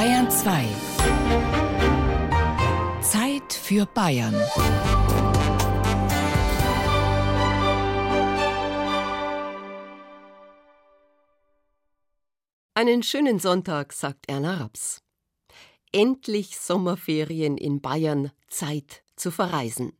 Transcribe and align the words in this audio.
Bayern 0.00 0.30
2. 0.30 0.66
Zeit 3.02 3.52
für 3.52 3.84
Bayern. 3.84 4.34
Einen 12.72 13.02
schönen 13.02 13.38
Sonntag, 13.40 13.92
sagt 13.92 14.30
Erna 14.30 14.54
Raps. 14.54 15.02
Endlich 15.92 16.58
Sommerferien 16.58 17.58
in 17.58 17.82
Bayern, 17.82 18.32
Zeit 18.48 19.02
zu 19.16 19.30
verreisen. 19.30 19.99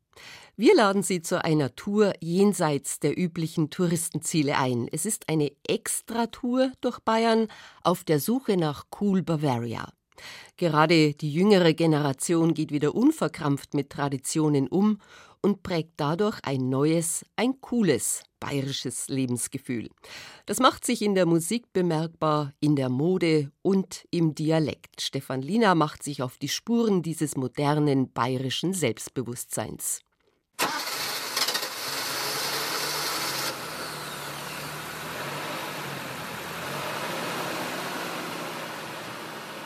Wir 0.57 0.75
laden 0.75 1.03
Sie 1.03 1.23
zu 1.23 1.43
einer 1.43 1.75
Tour 1.75 2.13
jenseits 2.21 3.01
der 3.01 3.19
üblichen 3.19 3.71
Touristenziele 3.71 4.59
ein. 4.59 4.89
Es 4.93 5.07
ist 5.07 5.29
eine 5.29 5.53
Extratour 5.67 6.73
durch 6.81 6.99
Bayern 7.01 7.49
auf 7.83 8.05
der 8.05 8.21
Suche 8.21 8.57
nach 8.57 8.87
Cool 9.01 9.23
Bavaria. 9.23 9.93
Gerade 10.57 11.15
die 11.15 11.33
jüngere 11.33 11.73
Generation 11.73 12.53
geht 12.53 12.73
wieder 12.73 12.95
unverkrampft 12.95 13.73
mit 13.73 13.91
Traditionen 13.91 14.69
um 14.69 14.99
und 15.43 15.63
prägt 15.63 15.93
dadurch 15.97 16.39
ein 16.43 16.69
neues, 16.69 17.25
ein 17.37 17.61
cooles 17.61 18.23
bayerisches 18.41 19.09
Lebensgefühl. 19.09 19.91
Das 20.47 20.59
macht 20.59 20.85
sich 20.85 21.03
in 21.03 21.15
der 21.15 21.27
Musik 21.27 21.73
bemerkbar, 21.73 22.53
in 22.61 22.75
der 22.75 22.89
Mode 22.89 23.53
und 23.63 24.07
im 24.11 24.35
Dialekt. 24.35 25.01
Stefan 25.01 25.43
Lina 25.43 25.75
macht 25.75 26.03
sich 26.03 26.23
auf 26.23 26.39
die 26.39 26.49
Spuren 26.49 27.03
dieses 27.03 27.37
modernen 27.37 28.13
bayerischen 28.13 28.73
Selbstbewusstseins. 28.73 30.01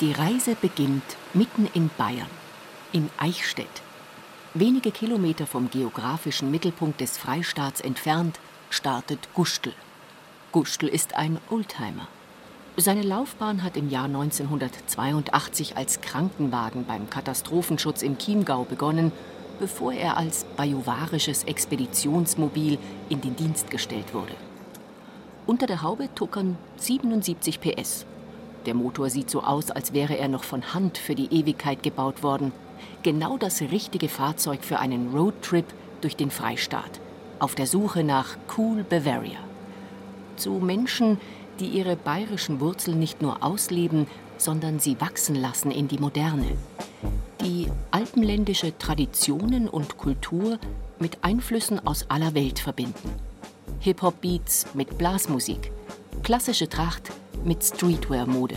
Die 0.01 0.13
Reise 0.13 0.57
beginnt 0.61 1.17
mitten 1.33 1.69
in 1.73 1.89
Bayern, 1.97 2.31
in 2.93 3.09
Eichstätt. 3.17 3.83
Wenige 4.57 4.93
Kilometer 4.93 5.49
vom 5.49 5.69
geografischen 5.69 6.49
Mittelpunkt 6.53 7.01
des 7.01 7.19
Freistaats 7.19 7.81
entfernt 7.81 8.39
startet 8.71 9.19
Gustl. 9.35 9.73
Gustl 10.53 10.87
ist 10.87 11.17
ein 11.17 11.39
Oldtimer. 11.51 12.07
Seine 12.77 13.03
Laufbahn 13.03 13.65
hat 13.65 13.77
im 13.77 13.91
Jahr 13.91 14.05
1982 14.05 15.77
als 15.77 16.01
Krankenwagen 16.03 16.85
beim 16.87 17.11
Katastrophenschutz 17.11 18.03
im 18.03 18.17
Chiemgau 18.17 18.63
begonnen, 18.63 19.11
bevor 19.59 19.93
er 19.93 20.17
als 20.17 20.45
bajuwarisches 20.57 21.43
Expeditionsmobil 21.43 22.79
in 23.09 23.21
den 23.21 23.35
Dienst 23.35 23.73
gestellt 23.73 24.15
wurde. 24.15 24.37
Unter 25.47 25.67
der 25.67 25.83
Haube 25.83 26.09
tuckern 26.15 26.57
77 26.77 27.61
PS 27.61 28.07
der 28.67 28.75
Motor 28.75 29.11
sieht 29.11 29.31
so 29.31 29.43
aus, 29.43 29.71
als 29.71 29.93
wäre 29.93 30.17
er 30.17 30.29
noch 30.29 30.45
von 30.45 30.73
Hand 30.73 30.97
für 30.97 31.15
die 31.15 31.33
Ewigkeit 31.33 31.83
gebaut 31.83 32.23
worden. 32.23 32.53
Genau 33.03 33.37
das 33.39 33.61
richtige 33.61 34.09
Fahrzeug 34.09 34.65
für 34.65 34.79
einen 34.79 35.15
Roadtrip 35.15 35.67
durch 36.01 36.17
den 36.17 36.31
Freistaat. 36.31 37.01
Auf 37.39 37.55
der 37.55 37.67
Suche 37.67 38.05
nach 38.05 38.37
Cool 38.57 38.85
Bavaria. 38.85 39.39
Zu 40.37 40.53
Menschen, 40.53 41.19
die 41.61 41.67
ihre 41.67 41.97
bayerischen 41.97 42.61
Wurzeln 42.61 42.99
nicht 42.99 43.23
nur 43.23 43.43
ausleben, 43.43 44.07
sondern 44.39 44.79
sie 44.81 45.01
wachsen 45.01 45.37
lassen 45.37 45.71
in 45.71 45.89
die 45.89 45.99
Moderne. 45.99 46.57
Die 47.41 47.69
alpenländische 47.91 48.77
Traditionen 48.79 49.69
und 49.69 49.99
Kultur 49.99 50.59
mit 50.99 51.19
Einflüssen 51.23 51.87
aus 51.87 52.07
aller 52.09 52.35
Welt 52.35 52.59
verbinden. 52.59 53.11
Hip-Hop-Beats 53.81 54.75
mit 54.75 54.97
Blasmusik, 54.97 55.71
klassische 56.23 56.69
Tracht 56.69 57.13
mit 57.45 57.63
Streetwear-Mode. 57.63 58.57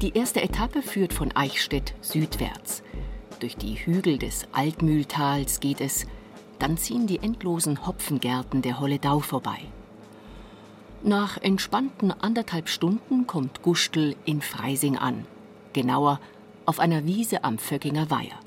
Die 0.00 0.16
erste 0.16 0.40
Etappe 0.40 0.80
führt 0.80 1.12
von 1.12 1.30
Eichstätt 1.36 1.94
südwärts. 2.00 2.82
Durch 3.38 3.56
die 3.56 3.74
Hügel 3.74 4.16
des 4.16 4.48
Altmühltals 4.52 5.60
geht 5.60 5.82
es, 5.82 6.06
dann 6.58 6.78
ziehen 6.78 7.06
die 7.06 7.18
endlosen 7.18 7.86
Hopfengärten 7.86 8.62
der 8.62 8.80
Holledau 8.80 9.20
vorbei. 9.20 9.58
Nach 11.02 11.36
entspannten 11.36 12.12
anderthalb 12.12 12.70
Stunden 12.70 13.26
kommt 13.26 13.60
Gustl 13.60 14.16
in 14.24 14.40
Freising 14.40 14.96
an, 14.96 15.26
genauer 15.74 16.18
auf 16.64 16.80
einer 16.80 17.04
Wiese 17.04 17.44
am 17.44 17.58
Vöckinger 17.58 18.10
Weiher. 18.10 18.40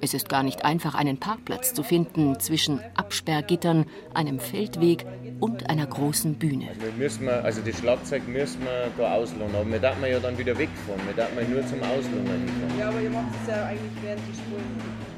Es 0.00 0.14
ist 0.14 0.28
gar 0.28 0.42
nicht 0.42 0.64
einfach, 0.64 0.96
einen 0.96 1.18
Parkplatz 1.18 1.74
zu 1.74 1.84
finden 1.84 2.40
zwischen 2.40 2.80
Absperrgittern, 2.96 3.86
einem 4.14 4.40
Feldweg 4.40 5.06
und 5.40 5.68
einer 5.70 5.86
großen 5.86 6.34
Bühne. 6.34 6.68
Wir 6.78 6.92
müssen 6.92 7.28
also 7.28 7.60
das 7.60 7.78
Schlagzeug 7.78 8.26
müssen 8.28 8.62
wir 8.62 8.90
da 8.96 9.14
auslohnen, 9.14 9.54
aber 9.54 9.70
wir 9.70 9.78
darf 9.78 9.98
man 10.00 10.10
ja 10.10 10.18
dann 10.18 10.36
wieder 10.38 10.56
wegfahren. 10.58 11.00
Wir 11.06 11.14
darf 11.14 11.34
man 11.34 11.50
nur 11.50 11.66
zum 11.66 11.82
Auslohnen 11.82 12.48
Ja, 12.78 12.88
aber 12.88 13.00
ihr 13.00 13.10
macht 13.10 13.32
es 13.42 13.48
ja 13.48 13.66
eigentlich 13.66 13.92
während 14.02 14.20
die 14.28 14.34
Spuren. 14.34 15.08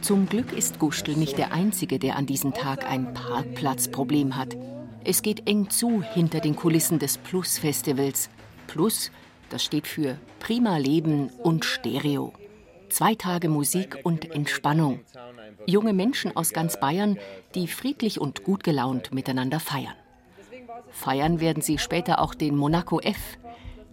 Zum 0.00 0.28
Glück 0.28 0.52
ist 0.52 0.78
Gustl 0.78 1.14
nicht 1.16 1.38
der 1.38 1.52
Einzige, 1.52 1.98
der 1.98 2.16
an 2.16 2.26
diesem 2.26 2.54
Tag 2.54 2.88
ein 2.88 3.12
Parkplatzproblem 3.14 4.36
hat. 4.36 4.56
Es 5.04 5.22
geht 5.22 5.48
eng 5.48 5.70
zu 5.70 6.02
hinter 6.02 6.40
den 6.40 6.54
Kulissen 6.54 6.98
des 6.98 7.18
Plus-Festivals. 7.18 8.30
Plus, 8.68 9.10
das 9.50 9.64
steht 9.64 9.86
für 9.86 10.18
Prima 10.38 10.76
Leben 10.76 11.30
und 11.42 11.64
Stereo. 11.64 12.32
Zwei 12.90 13.14
Tage 13.14 13.48
Musik 13.48 13.98
und 14.02 14.30
Entspannung. 14.34 15.00
Junge 15.66 15.92
Menschen 15.92 16.36
aus 16.36 16.52
ganz 16.52 16.80
Bayern, 16.80 17.18
die 17.54 17.68
friedlich 17.68 18.20
und 18.20 18.44
gut 18.44 18.64
gelaunt 18.64 19.12
miteinander 19.12 19.60
feiern. 19.60 19.94
Feiern 20.90 21.40
werden 21.40 21.62
sie 21.62 21.78
später 21.78 22.20
auch 22.20 22.34
den 22.34 22.56
Monaco 22.56 23.00
F. 23.00 23.38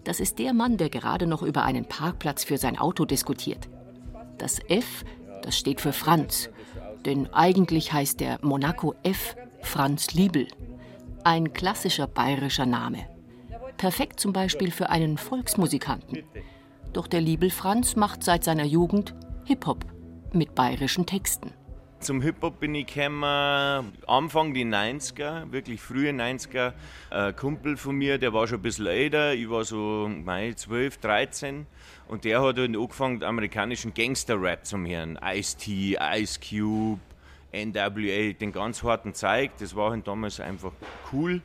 Das 0.03 0.19
ist 0.19 0.39
der 0.39 0.53
Mann, 0.53 0.77
der 0.77 0.89
gerade 0.89 1.27
noch 1.27 1.41
über 1.41 1.63
einen 1.63 1.85
Parkplatz 1.85 2.43
für 2.43 2.57
sein 2.57 2.77
Auto 2.77 3.05
diskutiert. 3.05 3.67
Das 4.37 4.59
F, 4.69 5.03
das 5.41 5.57
steht 5.57 5.81
für 5.81 5.93
Franz. 5.93 6.49
Denn 7.05 7.31
eigentlich 7.33 7.91
heißt 7.91 8.19
der 8.19 8.39
Monaco 8.41 8.95
F 9.03 9.35
Franz 9.61 10.13
Liebel. 10.13 10.47
Ein 11.23 11.53
klassischer 11.53 12.07
bayerischer 12.07 12.65
Name. 12.65 13.07
Perfekt 13.77 14.19
zum 14.19 14.31
Beispiel 14.31 14.71
für 14.71 14.89
einen 14.89 15.17
Volksmusikanten. 15.17 16.23
Doch 16.95 17.07
der 17.07 17.19
Liebel 17.19 17.49
Franz 17.49 17.97
macht 17.97 18.23
seit 18.23 18.45
seiner 18.45 18.63
Jugend 18.63 19.15
Hip-Hop 19.43 19.83
mit 20.31 20.55
bayerischen 20.55 21.05
Texten. 21.05 21.51
Zum 21.99 22.21
Hip-Hop 22.21 22.61
bin 22.61 22.73
ich 22.73 22.87
gekommen 22.87 23.91
Anfang 24.07 24.53
die 24.53 24.63
90er, 24.63 25.51
wirklich 25.51 25.81
frühe 25.81 26.11
90er. 26.11 26.71
Ein 27.09 27.35
Kumpel 27.35 27.75
von 27.75 27.97
mir, 27.97 28.17
der 28.17 28.31
war 28.31 28.47
schon 28.47 28.59
ein 28.59 28.61
bisschen 28.61 28.87
älter, 28.87 29.33
ich 29.33 29.49
war 29.49 29.65
so 29.65 30.09
mei, 30.09 30.53
12, 30.53 30.99
13. 30.99 31.65
Und 32.07 32.23
der 32.23 32.41
hat 32.41 32.57
dann 32.57 32.77
angefangen, 32.77 33.21
amerikanischen 33.25 33.93
Gangster-Rap 33.93 34.65
zu 34.65 34.77
hören. 34.77 35.19
Ice-T, 35.21 35.97
Ice 35.99 36.39
Cube, 36.39 37.01
NWA, 37.51 38.31
den 38.31 38.53
ganz 38.53 38.83
harten 38.83 39.13
Zeig. 39.13 39.57
Das 39.57 39.75
war 39.75 39.91
halt 39.91 40.07
damals 40.07 40.39
einfach 40.39 40.71
cool. 41.11 41.41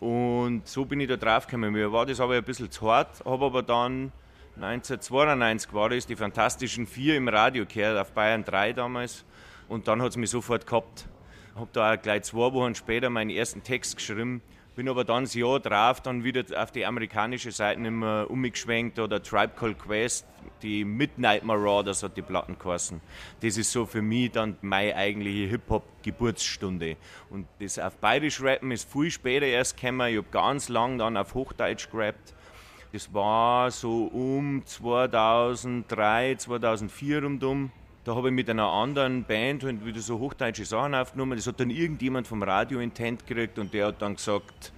Und 0.00 0.66
so 0.66 0.86
bin 0.86 1.00
ich 1.00 1.08
da 1.08 1.18
drauf 1.18 1.46
gekommen. 1.46 1.74
Mir 1.74 1.92
war 1.92 2.06
das 2.06 2.18
aber 2.18 2.36
ein 2.36 2.44
bisschen 2.44 2.70
zu 2.70 2.90
hart, 2.90 3.22
habe 3.26 3.44
aber 3.44 3.62
dann 3.62 4.10
1992 4.56 5.74
war 5.74 5.90
das, 5.90 6.06
die 6.06 6.16
Fantastischen 6.16 6.86
Vier 6.86 7.16
im 7.16 7.28
Radio 7.28 7.66
gehört, 7.66 7.98
auf 7.98 8.12
Bayern 8.12 8.42
3 8.42 8.72
damals. 8.72 9.26
Und 9.68 9.86
dann 9.86 10.00
hat 10.00 10.10
es 10.10 10.16
mich 10.16 10.30
sofort 10.30 10.66
gehabt. 10.66 11.06
Habe 11.54 11.68
da 11.74 11.92
auch 11.92 12.00
gleich 12.00 12.22
zwei 12.22 12.54
Wochen 12.54 12.74
später 12.74 13.10
meinen 13.10 13.28
ersten 13.28 13.62
Text 13.62 13.96
geschrieben. 13.96 14.40
Bin 14.74 14.88
aber 14.88 15.04
dann 15.04 15.24
das 15.24 15.34
Jahr 15.34 15.60
drauf 15.60 16.00
dann 16.00 16.24
wieder 16.24 16.42
auf 16.62 16.72
die 16.72 16.86
amerikanische 16.86 17.52
Seite 17.52 17.82
immer 17.82 18.30
umgeschwenkt 18.30 18.98
oder 18.98 19.22
Tribe 19.22 19.52
Called 19.58 19.78
Quest, 19.78 20.26
die 20.62 20.86
Midnight 20.86 21.44
Marauders 21.44 22.02
hat 22.02 22.16
die 22.16 22.22
Platten 22.22 22.58
geheißen. 22.58 23.02
Das 23.42 23.58
ist 23.58 23.72
so 23.72 23.84
für 23.84 24.02
mich 24.02 24.32
dann 24.32 24.56
meine 24.62 24.96
eigentliche 24.96 25.48
Hip-Hop-Geburtsstunde. 25.48 26.96
Und 27.28 27.46
das 27.58 27.78
auf 27.78 27.96
Bayerisch 27.98 28.42
rappen 28.42 28.70
ist 28.70 28.90
viel 28.90 29.10
später 29.10 29.46
erst 29.46 29.78
gekommen. 29.78 30.08
Ich 30.10 30.16
habe 30.16 30.28
ganz 30.30 30.70
lang 30.70 30.96
dann 30.96 31.18
auf 31.18 31.34
Hochdeutsch 31.34 31.90
gerappt 31.90 32.34
das 32.92 33.12
war 33.12 33.70
so 33.70 34.06
um 34.06 34.64
2003, 34.64 36.36
2004 36.36 37.24
um. 37.24 37.70
Da 38.04 38.14
habe 38.14 38.28
ich 38.28 38.34
mit 38.34 38.48
einer 38.48 38.68
anderen 38.68 39.24
Band 39.24 39.64
halt 39.64 39.84
wieder 39.84 40.00
so 40.00 40.18
hochdeutsche 40.18 40.64
Sachen 40.64 40.94
aufgenommen. 40.94 41.36
Das 41.36 41.46
hat 41.46 41.58
dann 41.58 41.70
irgendjemand 41.70 42.28
vom 42.28 42.42
Radio 42.42 42.78
Intent 42.78 43.26
gekriegt 43.26 43.58
und 43.58 43.74
der 43.74 43.88
hat 43.88 44.00
dann 44.00 44.14
gesagt, 44.14 44.72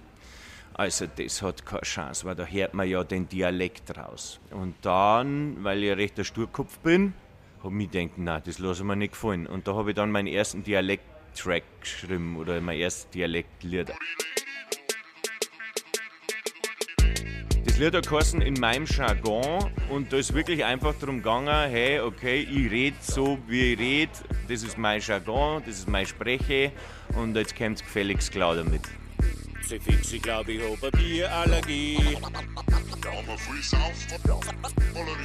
also 0.73 1.05
das 1.15 1.41
hat 1.41 1.65
keine 1.65 1.81
Chance, 1.81 2.25
weil 2.25 2.35
da 2.35 2.45
hört 2.45 2.73
man 2.73 2.87
ja 2.87 3.03
den 3.03 3.27
Dialekt 3.29 3.95
raus. 3.97 4.39
Und 4.49 4.75
dann, 4.81 5.63
weil 5.63 5.83
ich 5.83 5.91
ein 5.91 5.97
rechter 5.97 6.23
Sturkopf 6.23 6.79
bin, 6.79 7.13
habe 7.59 7.67
ich 7.67 7.73
mir 7.73 7.87
gedacht, 7.87 8.17
nein, 8.17 8.41
das 8.45 8.59
lasse 8.59 8.81
ich 8.81 8.87
mir 8.87 8.95
nicht 8.95 9.11
gefallen. 9.11 9.45
Und 9.45 9.67
da 9.67 9.75
habe 9.75 9.91
ich 9.91 9.95
dann 9.95 10.09
meinen 10.09 10.27
ersten 10.27 10.63
Dialekt-Track 10.63 11.63
geschrieben 11.81 12.37
oder 12.37 12.61
mein 12.61 12.77
erstes 12.77 13.09
Dialektlied. 13.09 13.91
Lied 17.79 17.95
hat 17.95 18.09
geheißen 18.09 18.41
in 18.41 18.55
meinem 18.59 18.85
Jargon 18.85 19.71
und 19.89 20.11
da 20.11 20.17
ist 20.17 20.33
wirklich 20.33 20.65
einfach 20.65 20.93
darum 20.99 21.17
gegangen, 21.17 21.69
hey, 21.69 22.01
okay, 22.01 22.41
ich 22.41 22.69
rede 22.69 22.97
so, 22.99 23.37
wie 23.47 23.71
ich 23.71 23.79
rede, 23.79 24.11
das 24.49 24.63
ist 24.63 24.77
mein 24.77 24.99
Jargon, 24.99 25.63
das 25.65 25.79
ist 25.79 25.87
meine 25.87 26.05
Spreche 26.05 26.73
und 27.15 27.37
jetzt 27.37 27.57
kommt 27.57 27.79
gefälligst 27.79 28.31
klar 28.33 28.55
damit. 28.55 28.81
Fipsi, 29.61 29.79
fixi, 29.79 30.19
glaub 30.19 30.49
ich 30.49 30.59
hab 30.61 30.83
eine 30.83 30.91
Bierallergie. 30.91 32.17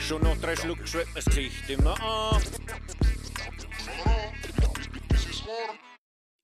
Schon 0.01 0.23
noch 0.23 0.37
drei 0.41 0.55
Schluck 0.55 0.79
schwebt 0.87 1.13
mir's 1.13 1.25
Gesicht 1.25 1.71
immer 1.71 2.01
an. 2.01 2.41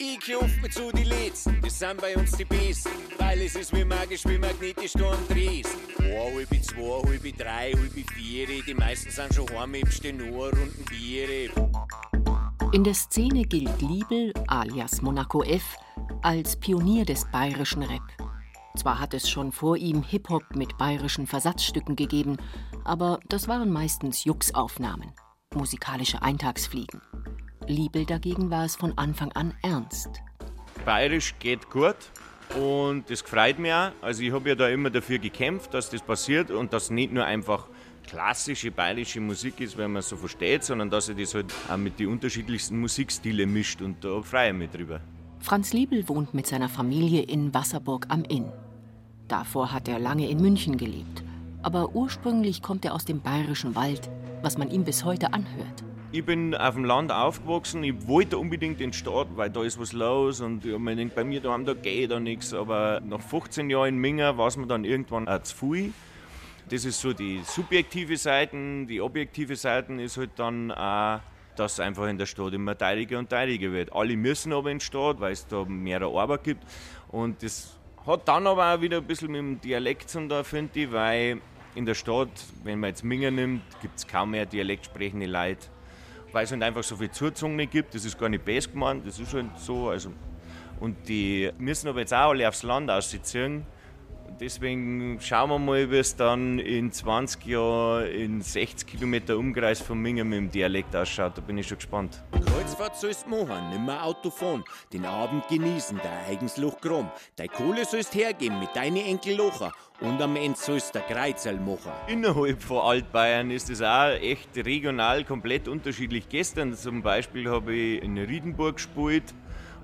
Ich 0.03 0.19
klumpf 0.19 0.63
mir 0.63 0.71
zu 0.71 0.91
die 0.93 1.05
Letzten, 1.05 1.61
das 1.61 1.79
sind 1.79 2.01
bei 2.01 2.17
uns 2.17 2.33
die 2.33 2.47
Besten, 2.47 2.89
weil 3.19 3.39
es 3.43 3.55
ist 3.55 3.71
wie 3.77 3.85
magisch, 3.85 4.25
wie 4.25 4.39
magnetisch 4.39 4.95
da 4.95 5.13
am 5.13 5.29
Dresden. 5.29 5.79
Ein, 5.99 6.37
halbe 6.37 6.63
zwei, 6.63 7.03
halbe 7.07 7.33
drei, 7.35 7.73
halbe 7.75 8.05
vier, 8.15 8.47
die 8.67 8.73
meisten 8.73 9.11
sind 9.11 9.35
schon 9.35 9.47
heim, 9.51 9.75
ich 9.75 9.85
besteh 9.85 10.13
nur 10.15 10.49
Runden 10.49 10.85
Biere. 10.89 11.51
In 12.73 12.83
der 12.83 12.95
Szene 12.95 13.45
gilt 13.45 13.83
Liebel, 13.83 14.33
alias 14.47 15.03
Monaco 15.03 15.43
F., 15.43 15.77
als 16.23 16.57
Pionier 16.57 17.05
des 17.05 17.27
bayerischen 17.31 17.83
Rap. 17.83 18.01
Zwar 18.79 19.01
hat 19.01 19.13
es 19.13 19.29
schon 19.29 19.53
vor 19.53 19.77
ihm 19.77 20.03
Hip-Hop 20.03 20.57
mit 20.57 20.79
bayerischen 20.79 21.27
Versatzstücken 21.27 21.95
gegeben, 21.95 22.39
aber 22.85 23.21
das 23.29 23.49
waren 23.49 23.69
meistens 23.71 24.25
Juxaufnahmen, 24.25 25.13
musikalische 25.55 26.23
Eintagsfliegen. 26.23 27.03
Liebel 27.67 28.05
dagegen 28.05 28.51
war 28.51 28.65
es 28.65 28.77
von 28.77 28.97
Anfang 28.97 29.33
an 29.33 29.55
ernst. 29.63 30.09
Bayerisch 30.85 31.35
geht 31.39 31.71
gut 31.71 31.97
und 32.59 33.09
das 33.11 33.21
freut 33.21 33.59
mich 33.59 33.73
auch. 33.73 33.93
Also 34.01 34.23
ich 34.23 34.33
habe 34.33 34.49
ja 34.49 34.55
da 34.55 34.69
immer 34.69 34.91
dafür 34.91 35.19
gekämpft, 35.19 35.75
dass 35.75 35.91
das 35.91 36.03
passiert 36.03 36.51
und 36.51 36.73
dass 36.73 36.91
nicht 36.91 37.13
nur 37.13 37.25
einfach 37.25 37.67
klassische 38.07 38.71
bayerische 38.71 39.21
Musik 39.21 39.61
ist, 39.61 39.77
wenn 39.79 39.93
man 39.93 40.03
so 40.03 40.17
versteht, 40.17 40.65
sondern 40.65 40.91
dass 40.91 41.09
er 41.09 41.15
das 41.15 41.35
halt 41.35 41.53
auch 41.69 41.77
mit 41.77 42.01
den 42.01 42.09
unterschiedlichsten 42.09 42.81
Musikstile 42.81 43.47
mischt 43.47 43.83
und 43.83 44.05
da 44.05 44.21
freue 44.23 44.49
ich 44.49 44.55
mich 44.55 44.71
drüber. 44.71 45.01
Franz 45.39 45.73
Liebel 45.73 46.09
wohnt 46.09 46.35
mit 46.35 46.47
seiner 46.47 46.69
Familie 46.69 47.23
in 47.23 47.55
Wasserburg 47.55 48.07
am 48.09 48.25
Inn. 48.25 48.47
Davor 49.29 49.73
hat 49.73 49.87
er 49.89 49.99
lange 49.99 50.29
in 50.29 50.41
München 50.41 50.77
gelebt. 50.77 51.23
Aber 51.63 51.95
ursprünglich 51.95 52.63
kommt 52.63 52.85
er 52.85 52.95
aus 52.95 53.05
dem 53.05 53.21
bayerischen 53.21 53.75
Wald, 53.75 54.11
was 54.43 54.59
man 54.59 54.71
ihm 54.71 54.85
bis 54.85 55.05
heute 55.05 55.33
anhört. 55.33 55.85
Ich 56.13 56.25
bin 56.25 56.57
auf 56.57 56.75
dem 56.75 56.85
Land 56.85 57.13
aufgewachsen. 57.13 57.85
Ich 57.85 58.09
wollte 58.09 58.37
unbedingt 58.37 58.81
in 58.81 58.91
die 58.91 58.99
Stadt, 58.99 59.29
weil 59.37 59.49
da 59.49 59.63
ist 59.63 59.79
was 59.79 59.93
los. 59.93 60.41
Und 60.41 60.65
ich 60.65 60.77
mir 60.77 60.97
gedacht, 60.97 61.15
bei 61.15 61.23
mir 61.23 61.41
daheim, 61.41 61.65
da 61.65 61.73
geht 61.73 62.11
da 62.11 62.19
nichts. 62.19 62.53
Aber 62.53 63.01
nach 63.01 63.21
15 63.21 63.71
Jahren 63.71 63.91
in 63.91 63.99
Minga 63.99 64.37
war 64.37 64.49
es 64.49 64.57
mir 64.57 64.67
dann 64.67 64.85
irgendwann 64.85 65.29
auch 65.29 65.41
zu 65.43 65.55
viel. 65.55 65.93
Das 66.69 66.85
ist 66.85 67.01
so 67.01 67.13
die 67.13 67.43
subjektive 67.45 68.17
Seite. 68.17 68.57
Die 68.87 69.01
objektive 69.01 69.55
Seite 69.55 69.93
ist 70.03 70.17
halt 70.17 70.31
dann 70.35 70.73
auch, 70.73 71.21
dass 71.55 71.79
einfach 71.79 72.09
in 72.09 72.19
der 72.19 72.27
Stadt 72.27 72.55
immer 72.55 72.77
teiliger 72.77 73.17
und 73.17 73.31
teiliger 73.31 73.71
wird. 73.71 73.93
Alle 73.93 74.17
müssen 74.17 74.53
aber 74.53 74.73
in 74.73 74.79
die 74.79 74.85
Stadt, 74.85 75.21
weil 75.21 75.33
es 75.33 75.47
da 75.47 75.65
mehr 75.65 76.03
Arbeit 76.03 76.43
gibt. 76.43 76.65
Und 77.13 77.41
das 77.41 77.79
hat 78.05 78.27
dann 78.27 78.49
aber 78.49 78.75
auch 78.75 78.81
wieder 78.81 78.97
ein 78.97 79.05
bisschen 79.05 79.31
mit 79.31 79.39
dem 79.39 79.61
Dialekt 79.61 80.11
zu 80.11 80.27
tun, 80.27 80.43
finde 80.43 80.81
ich, 80.81 80.91
weil 80.91 81.41
in 81.77 81.87
der 81.87 81.95
Stadt, 81.95 82.31
wenn 82.65 82.81
man 82.81 82.91
jetzt 82.91 83.05
Minga 83.05 83.31
nimmt, 83.31 83.63
gibt 83.81 83.97
es 83.97 84.09
kaum 84.09 84.33
mehr 84.33 84.45
dialektsprechende 84.45 85.27
Leute 85.27 85.69
weil 86.33 86.45
es 86.45 86.53
halt 86.53 86.63
einfach 86.63 86.83
so 86.83 86.97
viele 86.97 87.11
Zuzungen 87.11 87.69
gibt. 87.69 87.95
Das 87.95 88.05
ist 88.05 88.19
gar 88.19 88.29
nicht 88.29 88.45
best 88.45 88.73
gemeint, 88.73 89.07
das 89.07 89.19
ist 89.19 89.33
halt 89.35 89.47
so. 89.57 89.91
Also, 89.91 90.13
und 90.81 91.09
die 91.09 91.51
müssen 91.59 91.89
aber 91.89 92.01
jetzt 92.01 92.15
auch 92.15 92.31
alle 92.31 92.49
aufs 92.49 92.63
Land 92.63 92.91
ausziehen. 92.91 93.67
Deswegen 94.39 95.19
schauen 95.21 95.51
wir 95.51 95.59
mal, 95.59 95.91
wie 95.91 95.99
es 95.99 96.17
dann 96.17 96.59
in 96.59 96.93
20 96.93 97.45
Jahren 97.47 98.07
in 98.07 98.41
60 98.41 98.87
Kilometer 98.87 99.37
Umkreis 99.37 99.81
von 99.81 99.99
Mingen 99.99 100.29
mit 100.29 100.39
dem 100.39 100.51
Dialekt 100.51 100.95
ausschaut. 100.95 101.37
Da 101.37 101.41
bin 101.43 101.59
ich 101.59 101.69
schon 101.69 101.79
gespannt. 101.79 102.23
Kreuzfahrt 102.33 102.97
sollst 102.97 103.27
machen, 103.27 103.71
nimmer 103.71 104.05
Auto 104.05 104.31
fahren. 104.31 104.65
Den 104.93 105.05
Abend 105.05 105.47
genießen, 105.49 105.99
dein 106.03 106.35
eigens 106.35 106.57
Loch 106.57 106.81
krumm. 106.81 107.11
Dein 107.37 107.49
Kohle 107.49 107.85
sollst 107.85 108.15
hergeben 108.15 108.59
mit 108.61 108.75
deinen 108.75 108.97
Enkel 108.97 109.37
Locher. 109.37 109.73
Und 110.01 110.23
am 110.23 110.37
Ende 110.37 110.59
sollst 110.59 110.95
der 110.95 111.03
Kreuzel 111.03 111.61
machen. 111.61 111.93
Innerhalb 112.07 112.63
von 112.63 112.79
Altbayern 112.79 113.51
ist 113.51 113.69
es 113.69 113.83
auch 113.83 114.09
echt 114.09 114.57
regional 114.57 115.25
komplett 115.25 115.69
unterschiedlich. 115.69 116.29
Gestern 116.29 116.75
zum 116.75 117.03
Beispiel 117.03 117.51
habe 117.51 117.75
ich 117.75 118.03
in 118.03 118.17
Riedenburg 118.17 118.77
gespielt. 118.77 119.35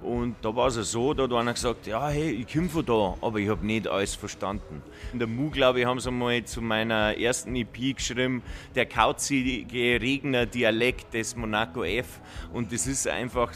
Und 0.02 0.36
da 0.42 0.54
war 0.54 0.68
es 0.68 0.74
so, 0.74 1.14
da 1.14 1.24
hat 1.24 1.32
einer 1.32 1.54
gesagt, 1.54 1.86
ja, 1.86 2.08
hey, 2.08 2.30
ich 2.30 2.52
komme 2.52 2.68
von 2.68 2.84
da, 2.84 3.14
aber 3.20 3.38
ich 3.38 3.48
habe 3.48 3.66
nicht 3.66 3.88
alles 3.88 4.14
verstanden. 4.14 4.82
In 5.12 5.18
der 5.18 5.26
Mu, 5.26 5.50
glaube 5.50 5.80
ich, 5.80 5.86
haben 5.86 5.98
sie 6.00 6.10
mal 6.10 6.44
zu 6.44 6.60
meiner 6.62 7.18
ersten 7.18 7.56
EP 7.56 7.96
geschrieben, 7.96 8.42
der 8.74 8.86
kauzige 8.86 10.00
Regner 10.00 10.46
Dialekt 10.46 11.14
des 11.14 11.34
Monaco 11.34 11.82
F. 11.82 12.20
Und 12.52 12.72
das 12.72 12.86
ist 12.86 13.08
einfach, 13.08 13.52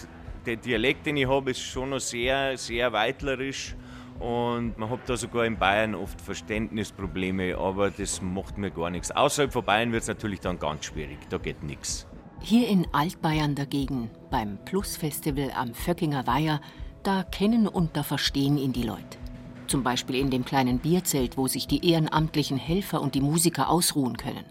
der 0.47 0.57
Dialekt, 0.57 1.07
den 1.07 1.19
ich 1.19 1.29
habe, 1.29 1.51
ist 1.51 1.61
schon 1.61 1.91
noch 1.91 2.01
sehr, 2.01 2.57
sehr 2.57 2.93
weitlerisch. 2.93 3.77
Und 4.19 4.77
man 4.77 4.91
hat 4.91 5.01
da 5.07 5.17
sogar 5.17 5.47
in 5.47 5.57
Bayern 5.57 5.95
oft 5.95 6.21
Verständnisprobleme, 6.21 7.57
aber 7.57 7.91
das 7.91 8.21
macht 8.21 8.59
mir 8.59 8.71
gar 8.71 8.91
nichts. 8.91 9.11
Außerhalb 9.11 9.53
von 9.53 9.65
Bayern 9.65 9.93
wird 9.93 10.03
es 10.03 10.09
natürlich 10.09 10.41
dann 10.41 10.59
ganz 10.59 10.85
schwierig, 10.85 11.19
da 11.31 11.39
geht 11.39 11.63
nichts. 11.63 12.07
Hier 12.43 12.69
in 12.69 12.87
Altbayern 12.93 13.55
dagegen, 13.55 14.11
beim 14.31 14.59
Plus-Festival 14.65 15.53
am 15.55 15.75
Vöckinger 15.75 16.27
Weiher, 16.27 16.61
da 17.03 17.23
kennen 17.23 17.69
und 17.69 17.97
da 17.97 18.03
verstehen 18.03 18.57
ihn 18.57 18.73
die 18.73 18.83
Leute. 18.83 19.19
Zum 19.67 19.83
Beispiel 19.83 20.17
in 20.17 20.31
dem 20.31 20.45
kleinen 20.45 20.79
Bierzelt, 20.79 21.37
wo 21.37 21.47
sich 21.47 21.67
die 21.67 21.87
ehrenamtlichen 21.87 22.57
Helfer 22.57 23.03
und 23.03 23.15
die 23.15 23.21
Musiker 23.21 23.69
ausruhen 23.69 24.17
können. 24.17 24.45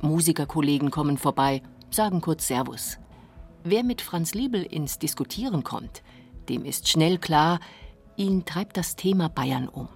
Musikerkollegen 0.00 0.90
kommen 0.90 1.18
vorbei, 1.18 1.62
sagen 1.90 2.22
kurz 2.22 2.46
Servus. 2.46 2.98
Wer 3.64 3.84
mit 3.84 4.00
Franz 4.00 4.32
Liebel 4.32 4.62
ins 4.62 4.98
Diskutieren 4.98 5.62
kommt, 5.62 6.02
dem 6.48 6.64
ist 6.64 6.88
schnell 6.88 7.18
klar, 7.18 7.60
ihn 8.16 8.46
treibt 8.46 8.78
das 8.78 8.96
Thema 8.96 9.28
Bayern 9.28 9.68
um. 9.68 9.88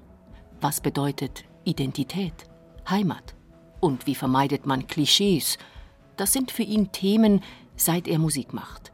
Was 0.60 0.82
bedeutet 0.82 1.44
Identität, 1.64 2.34
Heimat? 2.88 3.34
Und 3.80 4.06
wie 4.06 4.14
vermeidet 4.14 4.66
man 4.66 4.86
Klischees, 4.86 5.58
das 6.16 6.32
sind 6.32 6.50
für 6.50 6.62
ihn 6.62 6.92
Themen, 6.92 7.42
seit 7.76 8.08
er 8.08 8.18
Musik 8.18 8.52
macht. 8.52 8.92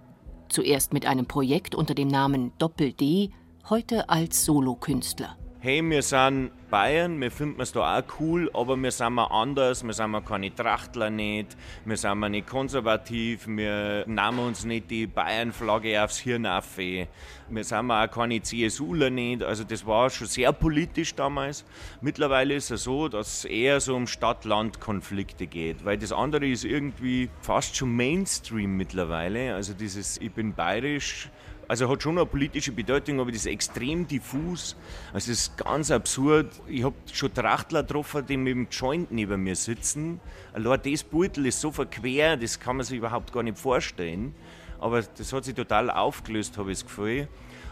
Zuerst 0.48 0.92
mit 0.92 1.06
einem 1.06 1.26
Projekt 1.26 1.74
unter 1.74 1.94
dem 1.94 2.08
Namen 2.08 2.52
Doppel 2.58 2.92
D, 2.92 3.30
heute 3.68 4.08
als 4.08 4.44
Solokünstler 4.44 5.36
hey, 5.62 5.82
wir 5.82 6.02
sind 6.02 6.52
Bayern, 6.70 7.20
wir 7.20 7.30
finden 7.30 7.60
es 7.60 7.72
da 7.72 7.98
auch 7.98 8.02
cool, 8.18 8.50
aber 8.54 8.78
wir 8.78 8.90
sind 8.90 9.12
mal 9.12 9.26
anders, 9.26 9.84
wir 9.84 9.92
sind 9.92 10.10
mal 10.10 10.22
keine 10.22 10.54
Trachtler 10.54 11.10
nicht, 11.10 11.54
wir 11.84 11.98
sind 11.98 12.18
mal 12.18 12.30
nicht 12.30 12.46
konservativ, 12.46 13.46
wir 13.46 14.04
nehmen 14.06 14.38
uns 14.38 14.64
nicht 14.64 14.90
die 14.90 15.06
Bayern-Flagge 15.06 16.02
aufs 16.02 16.16
Hirn 16.16 16.46
auf, 16.46 16.78
wir 16.78 17.08
sind 17.50 17.86
mal 17.86 18.08
auch 18.08 18.10
keine 18.10 18.40
CSUler 18.40 19.10
nicht, 19.10 19.42
also 19.42 19.64
das 19.64 19.84
war 19.84 20.08
schon 20.08 20.28
sehr 20.28 20.50
politisch 20.54 21.14
damals. 21.14 21.66
Mittlerweile 22.00 22.54
ist 22.54 22.70
es 22.70 22.84
so, 22.84 23.08
dass 23.08 23.28
es 23.28 23.44
eher 23.44 23.80
so 23.80 23.96
um 23.96 24.06
Stadt-Land-Konflikte 24.06 25.46
geht, 25.46 25.84
weil 25.84 25.98
das 25.98 26.12
andere 26.12 26.48
ist 26.48 26.64
irgendwie 26.64 27.28
fast 27.42 27.76
schon 27.76 27.94
Mainstream 27.94 28.78
mittlerweile, 28.78 29.54
also 29.54 29.74
dieses 29.74 30.16
Ich 30.22 30.32
bin 30.32 30.54
bayerisch, 30.54 31.28
also 31.70 31.88
hat 31.88 32.02
schon 32.02 32.18
eine 32.18 32.26
politische 32.26 32.72
Bedeutung, 32.72 33.20
aber 33.20 33.30
das 33.30 33.42
ist 33.42 33.46
extrem 33.46 34.04
diffus. 34.04 34.74
Also 35.12 35.30
das 35.30 35.42
ist 35.42 35.56
ganz 35.56 35.92
absurd. 35.92 36.48
Ich 36.66 36.82
habe 36.82 36.96
schon 37.12 37.32
Trachtler 37.32 37.84
getroffen, 37.84 38.26
die 38.26 38.36
mit 38.36 38.54
dem 38.56 38.66
Joint 38.72 39.12
neben 39.12 39.44
mir 39.44 39.54
sitzen. 39.54 40.18
Allein 40.52 40.80
das 40.84 41.04
Beutel 41.04 41.46
ist 41.46 41.60
so 41.60 41.70
verquer, 41.70 42.36
das 42.36 42.58
kann 42.58 42.78
man 42.78 42.84
sich 42.84 42.98
überhaupt 42.98 43.32
gar 43.32 43.44
nicht 43.44 43.56
vorstellen. 43.56 44.34
Aber 44.80 45.00
das 45.02 45.32
hat 45.32 45.44
sich 45.44 45.54
total 45.54 45.92
aufgelöst, 45.92 46.58
habe 46.58 46.72
ich 46.72 46.80
das 46.80 46.86
Gefühl. 46.88 47.28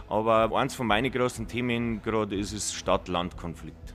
Aber 0.08 0.56
eins 0.56 0.76
von 0.76 0.86
meinen 0.86 1.10
großen 1.10 1.48
Themen 1.48 2.00
gerade 2.00 2.36
ist 2.36 2.52
es 2.52 2.72
Stadt-Land-Konflikt. 2.74 3.94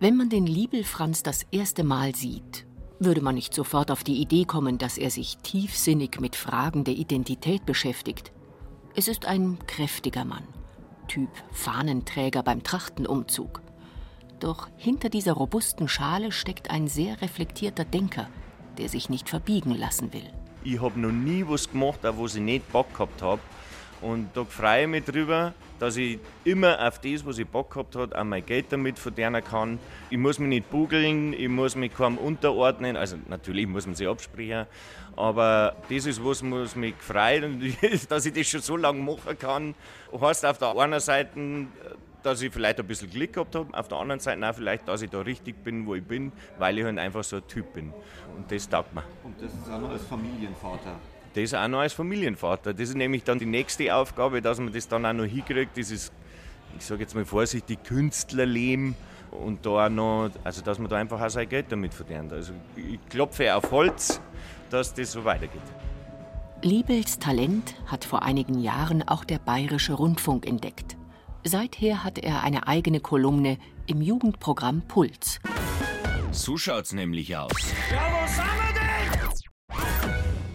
Wenn 0.00 0.16
man 0.16 0.30
den 0.30 0.46
Liebel 0.46 0.82
Franz 0.82 1.22
das 1.22 1.42
erste 1.50 1.84
Mal 1.84 2.14
sieht, 2.14 2.64
würde 3.00 3.20
man 3.20 3.34
nicht 3.34 3.52
sofort 3.52 3.90
auf 3.90 4.02
die 4.02 4.16
Idee 4.22 4.46
kommen, 4.46 4.78
dass 4.78 4.96
er 4.96 5.10
sich 5.10 5.36
tiefsinnig 5.42 6.20
mit 6.20 6.36
Fragen 6.36 6.84
der 6.84 6.94
Identität 6.94 7.66
beschäftigt. 7.66 8.32
Es 8.94 9.08
ist 9.08 9.24
ein 9.24 9.58
kräftiger 9.66 10.26
Mann, 10.26 10.46
Typ 11.08 11.30
Fahnenträger 11.50 12.42
beim 12.42 12.62
Trachtenumzug. 12.62 13.62
Doch 14.38 14.68
hinter 14.76 15.08
dieser 15.08 15.32
robusten 15.32 15.88
Schale 15.88 16.30
steckt 16.30 16.70
ein 16.70 16.88
sehr 16.88 17.22
reflektierter 17.22 17.86
Denker, 17.86 18.28
der 18.76 18.90
sich 18.90 19.08
nicht 19.08 19.30
verbiegen 19.30 19.74
lassen 19.74 20.12
will. 20.12 20.30
Ich 20.62 20.78
habe 20.82 21.00
noch 21.00 21.10
nie 21.10 21.42
was 21.48 21.70
gemacht, 21.70 22.04
auf 22.04 22.18
was 22.18 22.34
ich 22.34 22.42
nicht 22.42 22.70
Bock 22.70 22.92
gehabt 22.92 23.22
habe. 23.22 23.40
Und 24.02 24.28
da 24.34 24.44
freue 24.44 24.82
ich 24.82 24.88
mich 24.88 25.04
drüber, 25.04 25.54
dass 25.78 25.96
ich 25.96 26.18
immer 26.44 26.86
auf 26.86 26.98
das, 26.98 27.24
was 27.24 27.38
ich 27.38 27.46
Bock 27.46 27.70
gehabt 27.70 27.96
habe, 27.96 28.18
auch 28.18 28.24
mein 28.24 28.44
Geld 28.44 28.66
damit 28.70 28.98
verdienen 28.98 29.42
kann. 29.42 29.78
Ich 30.10 30.18
muss 30.18 30.38
mich 30.38 30.48
nicht 30.48 30.70
bugeln, 30.70 31.32
ich 31.32 31.48
muss 31.48 31.76
mich 31.76 31.94
kaum 31.94 32.18
unterordnen. 32.18 32.96
Also 32.96 33.16
natürlich 33.28 33.66
muss 33.66 33.86
man 33.86 33.94
sich 33.94 34.06
absprechen, 34.06 34.66
aber 35.16 35.76
das 35.88 36.06
ist 36.06 36.24
was, 36.24 36.42
was 36.42 36.76
mich 36.76 36.94
freut 36.98 37.44
und 37.44 37.62
dass 38.08 38.26
ich 38.26 38.32
das 38.32 38.46
schon 38.46 38.60
so 38.60 38.76
lange 38.76 39.00
machen 39.00 39.38
kann. 39.38 39.74
Heißt 40.18 40.44
auf 40.46 40.58
der 40.58 40.76
einen 40.76 41.00
Seite, 41.00 41.66
dass 42.22 42.40
ich 42.40 42.52
vielleicht 42.52 42.78
ein 42.78 42.86
bisschen 42.86 43.10
Glück 43.10 43.32
gehabt 43.32 43.54
habe, 43.54 43.76
auf 43.76 43.88
der 43.88 43.98
anderen 43.98 44.20
Seite 44.20 44.48
auch 44.48 44.54
vielleicht, 44.54 44.86
dass 44.88 45.02
ich 45.02 45.10
da 45.10 45.20
richtig 45.20 45.62
bin, 45.64 45.86
wo 45.86 45.94
ich 45.94 46.04
bin, 46.04 46.32
weil 46.58 46.78
ich 46.78 46.84
halt 46.84 46.98
einfach 46.98 47.24
so 47.24 47.36
ein 47.36 47.46
Typ 47.48 47.72
bin. 47.72 47.92
Und 48.36 48.50
das 48.50 48.68
taugt 48.68 48.94
mir. 48.94 49.02
Und 49.24 49.40
das 49.40 49.52
ist 49.52 49.70
auch 49.70 49.80
noch 49.80 49.90
als 49.90 50.04
Familienvater. 50.04 50.96
Das 51.34 51.44
ist 51.44 51.54
auch 51.54 51.68
noch 51.68 51.80
als 51.80 51.92
Familienvater. 51.92 52.74
Das 52.74 52.88
ist 52.88 52.94
nämlich 52.94 53.24
dann 53.24 53.38
die 53.38 53.46
nächste 53.46 53.94
Aufgabe, 53.94 54.40
dass 54.40 54.58
man 54.58 54.72
das 54.72 54.86
dann 54.86 55.04
auch 55.06 55.12
noch 55.12 55.24
hinkriegt, 55.24 55.76
dieses 55.76 56.12
ich 56.78 56.84
sage 56.84 57.02
jetzt 57.02 57.14
mal 57.14 57.24
vorsichtig, 57.24 57.84
Künstlerleben 57.84 58.94
und 59.30 59.64
da 59.64 59.88
noch, 59.88 60.30
also 60.44 60.62
dass 60.62 60.78
man 60.78 60.88
da 60.88 60.96
einfach 60.96 61.20
auch 61.20 61.30
sein 61.30 61.48
Geld 61.48 61.66
damit 61.70 61.94
verdient. 61.94 62.32
Also 62.32 62.52
ich 62.76 62.98
klopfe 63.08 63.54
auf 63.54 63.70
Holz, 63.70 64.20
dass 64.72 64.94
das 64.94 65.12
so 65.12 65.24
weitergeht. 65.24 65.62
Liebels 66.62 67.18
Talent 67.18 67.74
hat 67.86 68.04
vor 68.04 68.22
einigen 68.22 68.60
Jahren 68.60 69.06
auch 69.06 69.24
der 69.24 69.38
Bayerische 69.38 69.94
Rundfunk 69.94 70.46
entdeckt. 70.46 70.96
Seither 71.44 72.04
hat 72.04 72.18
er 72.18 72.42
eine 72.44 72.68
eigene 72.68 73.00
Kolumne 73.00 73.58
im 73.86 74.00
Jugendprogramm 74.00 74.82
Puls. 74.82 75.40
So 76.30 76.56
schaut's 76.56 76.92
nämlich 76.92 77.36
aus. 77.36 77.50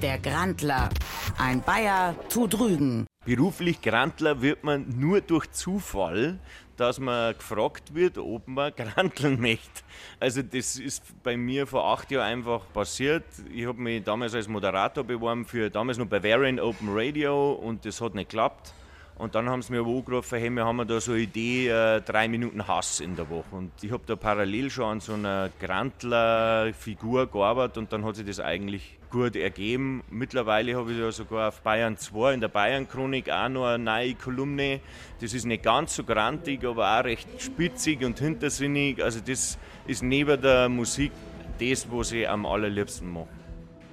Der 0.01 0.17
Grandler. 0.19 0.89
Ein 1.37 1.61
Bayer 1.61 2.15
zu 2.29 2.47
Drügen. 2.47 3.05
Beruflich 3.25 3.81
Grantler 3.81 4.41
wird 4.41 4.63
man 4.63 4.97
nur 4.97 5.19
durch 5.21 5.51
Zufall, 5.51 6.39
dass 6.77 6.99
man 6.99 7.35
gefragt 7.37 7.93
wird, 7.93 8.17
ob 8.17 8.47
man 8.47 8.73
granteln 8.75 9.41
möchte. 9.41 9.83
Also 10.19 10.41
das 10.41 10.77
ist 10.77 11.03
bei 11.23 11.35
mir 11.35 11.67
vor 11.67 11.85
acht 11.85 12.09
Jahren 12.11 12.27
einfach 12.27 12.61
passiert. 12.73 13.25
Ich 13.53 13.65
habe 13.65 13.81
mich 13.81 14.03
damals 14.03 14.33
als 14.33 14.47
Moderator 14.47 15.03
beworben 15.03 15.45
für 15.45 15.69
damals 15.69 15.97
noch 15.97 16.07
Bavarian 16.07 16.59
Open 16.59 16.89
Radio 16.91 17.53
und 17.53 17.85
das 17.85 17.99
hat 17.99 18.15
nicht 18.15 18.29
geklappt. 18.29 18.73
Und 19.17 19.33
dann 19.33 19.49
haben 19.49 19.63
sie 19.63 19.73
mir 19.73 19.79
aber 19.79 19.89
angerufen, 19.89 20.37
hey, 20.37 20.49
wir 20.51 20.65
haben 20.65 20.87
da 20.87 21.01
so 21.01 21.13
eine 21.13 21.21
Idee, 21.21 21.69
äh, 21.69 22.01
drei 22.01 22.27
Minuten 22.27 22.67
Hass 22.67 22.99
in 22.99 23.15
der 23.15 23.27
Woche. 23.29 23.55
Und 23.55 23.71
ich 23.81 23.91
habe 23.91 24.03
da 24.05 24.15
parallel 24.15 24.69
schon 24.69 24.85
an 24.85 24.99
so 24.99 25.13
einer 25.13 25.49
Grantler-Figur 25.59 27.25
gearbeitet 27.25 27.79
und 27.79 27.91
dann 27.91 28.05
hat 28.05 28.15
sich 28.15 28.27
das 28.27 28.39
eigentlich 28.39 28.99
gut 29.09 29.35
ergeben. 29.35 30.03
Mittlerweile 30.11 30.75
habe 30.75 30.91
ich 30.91 30.99
ja 30.99 31.11
sogar 31.11 31.47
auf 31.47 31.61
Bayern 31.61 31.97
2 31.97 32.35
in 32.35 32.41
der 32.41 32.49
Bayern-Chronik 32.49 33.31
auch 33.31 33.49
noch 33.49 33.65
eine 33.65 33.83
neue 33.83 34.13
Kolumne. 34.13 34.81
Das 35.19 35.33
ist 35.33 35.45
nicht 35.45 35.63
ganz 35.63 35.95
so 35.95 36.03
grantig, 36.03 36.63
aber 36.63 36.99
auch 36.99 37.03
recht 37.03 37.27
spitzig 37.41 38.03
und 38.03 38.19
hintersinnig. 38.19 39.03
Also 39.03 39.19
das 39.25 39.57
ist 39.87 40.03
neben 40.03 40.39
der 40.39 40.69
Musik 40.69 41.11
das, 41.59 41.87
was 41.91 42.11
ich 42.11 42.29
am 42.29 42.45
allerliebsten 42.45 43.11
mache. 43.11 43.27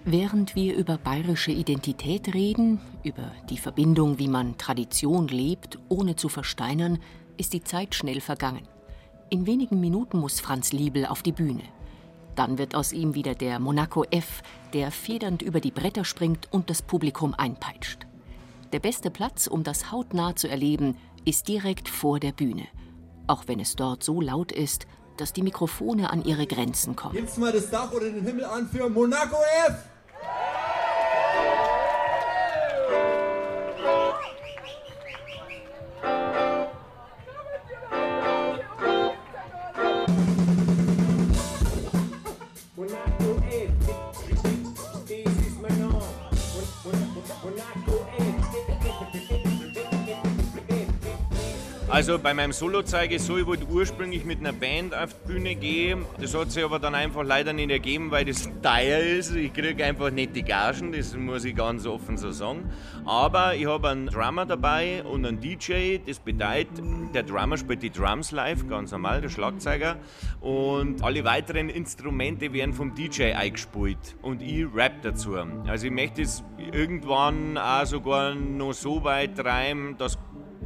Während 0.07 0.55
wir 0.55 0.77
über 0.77 0.99
bayerische 0.99 1.51
Identität 1.51 2.35
reden, 2.35 2.79
über 3.05 3.33
die 3.49 3.57
Verbindung, 3.57 4.19
wie 4.19 4.29
man 4.29 4.59
Tradition 4.59 5.29
lebt, 5.29 5.79
ohne 5.89 6.15
zu 6.15 6.29
versteinern, 6.29 6.99
ist 7.39 7.55
die 7.55 7.65
Zeit 7.65 7.95
schnell 7.95 8.21
vergangen. 8.21 8.69
In 9.31 9.47
wenigen 9.47 9.81
Minuten 9.81 10.19
muss 10.19 10.41
Franz 10.41 10.73
Liebel 10.73 11.07
auf 11.07 11.23
die 11.23 11.33
Bühne. 11.33 11.63
Dann 12.35 12.59
wird 12.59 12.75
aus 12.75 12.93
ihm 12.93 13.15
wieder 13.15 13.35
der 13.35 13.59
Monaco 13.59 14.05
F, 14.11 14.43
der 14.75 14.91
federnd 14.91 15.41
über 15.41 15.61
die 15.61 15.71
Bretter 15.71 16.05
springt 16.05 16.49
und 16.53 16.69
das 16.69 16.83
Publikum 16.83 17.33
einpeitscht. 17.33 18.07
Der 18.75 18.81
beste 18.81 19.11
Platz, 19.11 19.47
um 19.47 19.63
das 19.65 19.91
hautnah 19.91 20.37
zu 20.37 20.49
erleben, 20.49 20.99
ist 21.25 21.49
direkt 21.49 21.89
vor 21.89 22.21
der 22.21 22.33
Bühne. 22.33 22.67
Auch 23.27 23.45
wenn 23.47 23.59
es 23.59 23.75
dort 23.75 24.05
so 24.05 24.21
laut 24.21 24.53
ist, 24.53 24.87
dass 25.17 25.33
die 25.33 25.43
Mikrofone 25.43 26.11
an 26.11 26.23
ihre 26.27 26.47
Grenzen 26.47 26.95
kommen. 26.95 27.15
Gibt's 27.15 27.39
mal 27.39 27.53
das 27.53 27.71
Dach 27.71 27.91
oder 27.93 28.11
den 28.11 28.23
Himmel 28.23 28.45
an 28.45 28.69
für 28.69 28.91
Monaco 28.91 29.37
F! 29.67 29.94
Also 51.95 52.19
bei 52.19 52.35
meinem 52.35 52.51
Solo 52.51 52.83
zeige 52.83 53.15
ich 53.15 53.23
so, 53.23 53.39
ich 53.39 53.47
wollte 53.47 53.67
ursprünglich 53.67 54.25
mit 54.25 54.41
einer 54.41 54.53
Band 54.53 54.97
auf 54.97 55.15
die 55.15 55.33
Bühne 55.35 55.55
gehen. 55.55 56.05
Das 56.21 56.35
hat 56.35 56.51
sich 56.51 56.65
aber 56.65 56.81
dann 56.81 56.97
einfach 56.97 57.23
leider 57.23 57.53
nicht 57.53 57.71
ergeben, 57.71 58.11
weil 58.11 58.25
das 58.25 58.51
teuer 58.65 58.99
ist. 58.99 59.33
Ich 59.37 59.53
kriege 59.53 59.85
einfach 59.85 60.11
nicht 60.11 60.35
die 60.35 60.43
Gagen, 60.43 60.91
das 60.91 61.15
muss 61.15 61.45
ich 61.45 61.55
ganz 61.55 61.87
offen 61.87 62.17
so 62.17 62.33
sagen. 62.33 62.69
Aber 63.05 63.55
ich 63.55 63.67
habe 63.67 63.91
einen 63.91 64.09
Drummer 64.09 64.45
dabei 64.45 65.05
und 65.05 65.25
einen 65.25 65.39
DJ. 65.39 65.99
Das 66.05 66.19
bedeutet, 66.19 66.83
der 67.15 67.23
Drummer 67.23 67.57
spielt 67.57 67.85
die 67.85 67.91
Drums 67.91 68.33
live, 68.33 68.67
ganz 68.67 68.91
normal, 68.91 69.21
der 69.21 69.29
Schlagzeuger. 69.29 69.95
Und 70.41 71.01
alle 71.05 71.23
weiteren 71.23 71.69
Instrumente 71.69 72.53
werden 72.53 72.75
vom 72.75 72.97
DJ 72.97 73.35
eingespielt. 73.35 74.17
Und 74.21 74.43
ich 74.43 74.67
rap 74.75 75.01
dazu. 75.03 75.37
Also 75.69 75.87
ich 75.87 75.93
möchte 75.93 76.23
es 76.23 76.43
irgendwann 76.73 77.57
auch 77.57 77.87
sogar 77.87 78.35
noch 78.35 78.73
so 78.73 79.05
weit 79.05 79.37
treiben, 79.37 79.95
dass 79.97 80.19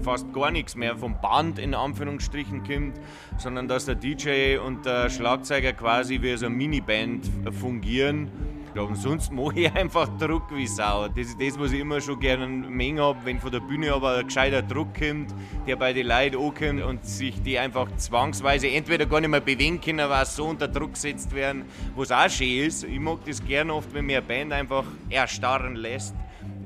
fast 0.02 0.32
gar 0.32 0.50
nichts 0.50 0.76
mehr 0.76 0.96
vom 0.96 1.20
Band 1.20 1.58
in 1.58 1.74
Anführungsstrichen 1.74 2.62
kommt, 2.64 3.00
sondern 3.36 3.68
dass 3.68 3.86
der 3.86 3.94
DJ 3.94 4.58
und 4.58 4.86
der 4.86 5.10
Schlagzeuger 5.10 5.72
quasi 5.72 6.20
wie 6.22 6.36
so 6.36 6.46
eine 6.46 6.54
Miniband 6.54 7.30
fungieren. 7.58 8.30
Und 8.74 8.96
sonst 8.96 9.32
mache 9.32 9.60
ich 9.60 9.72
einfach 9.72 10.08
Druck 10.18 10.54
wie 10.54 10.66
Sau. 10.66 11.08
Das 11.08 11.26
ist 11.26 11.40
das, 11.40 11.58
was 11.58 11.72
ich 11.72 11.80
immer 11.80 12.00
schon 12.00 12.20
gerne 12.20 12.46
mengen 12.46 13.00
habe, 13.00 13.18
wenn 13.24 13.40
von 13.40 13.50
der 13.50 13.60
Bühne 13.60 13.92
aber 13.92 14.18
ein 14.18 14.26
gescheiter 14.26 14.62
Druck 14.62 14.94
kommt, 14.96 15.34
der 15.66 15.76
bei 15.76 15.92
den 15.92 16.06
Leuten 16.06 16.36
ankommt 16.36 16.82
und 16.82 17.04
sich 17.04 17.42
die 17.42 17.58
einfach 17.58 17.88
zwangsweise 17.96 18.68
entweder 18.68 19.06
gar 19.06 19.20
nicht 19.20 19.30
mehr 19.30 19.40
bewegen 19.40 19.80
können, 19.80 20.08
weil 20.08 20.24
sie 20.26 20.36
so 20.36 20.44
unter 20.44 20.68
Druck 20.68 20.94
gesetzt 20.94 21.34
werden, 21.34 21.64
was 21.96 22.12
auch 22.12 22.28
schön 22.28 22.66
ist. 22.66 22.84
Ich 22.84 23.00
mag 23.00 23.18
das 23.26 23.44
gerne 23.44 23.74
oft, 23.74 23.92
wenn 23.92 24.06
mir 24.06 24.18
eine 24.18 24.26
Band 24.26 24.52
einfach 24.52 24.84
erstarren 25.10 25.74
lässt 25.74 26.14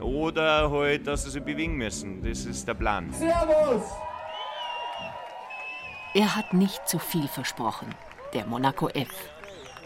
oder 0.03 0.71
halt, 0.71 1.07
dass 1.07 1.25
sie 1.25 1.31
sich 1.31 1.43
bewegen 1.43 1.77
müssen. 1.77 2.23
Das 2.23 2.45
ist 2.45 2.67
der 2.67 2.75
Plan. 2.75 3.13
Servus! 3.13 3.83
Er 6.15 6.37
hat 6.37 6.53
nicht 6.53 6.87
zu 6.87 6.99
viel 6.99 7.27
versprochen, 7.27 7.95
der 8.35 8.47
Monaco 8.47 8.89
F. 8.89 9.09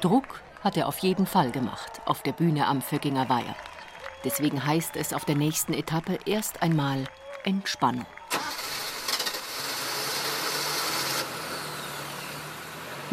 Druck 0.01 0.41
hat 0.65 0.77
er 0.77 0.89
auf 0.89 0.99
jeden 0.99 1.27
Fall 1.27 1.53
gemacht 1.53 2.01
auf 2.05 2.23
der 2.23 2.33
Bühne 2.33 2.67
am 2.67 2.83
Vöckinger 2.83 3.29
Weiher. 3.29 3.55
Deswegen 4.25 4.67
heißt 4.67 4.97
es 4.97 5.13
auf 5.13 5.25
der 5.25 5.37
nächsten 5.37 5.73
Etappe 5.73 6.19
erst 6.27 6.63
einmal 6.63 7.05
Entspannung. 7.45 8.07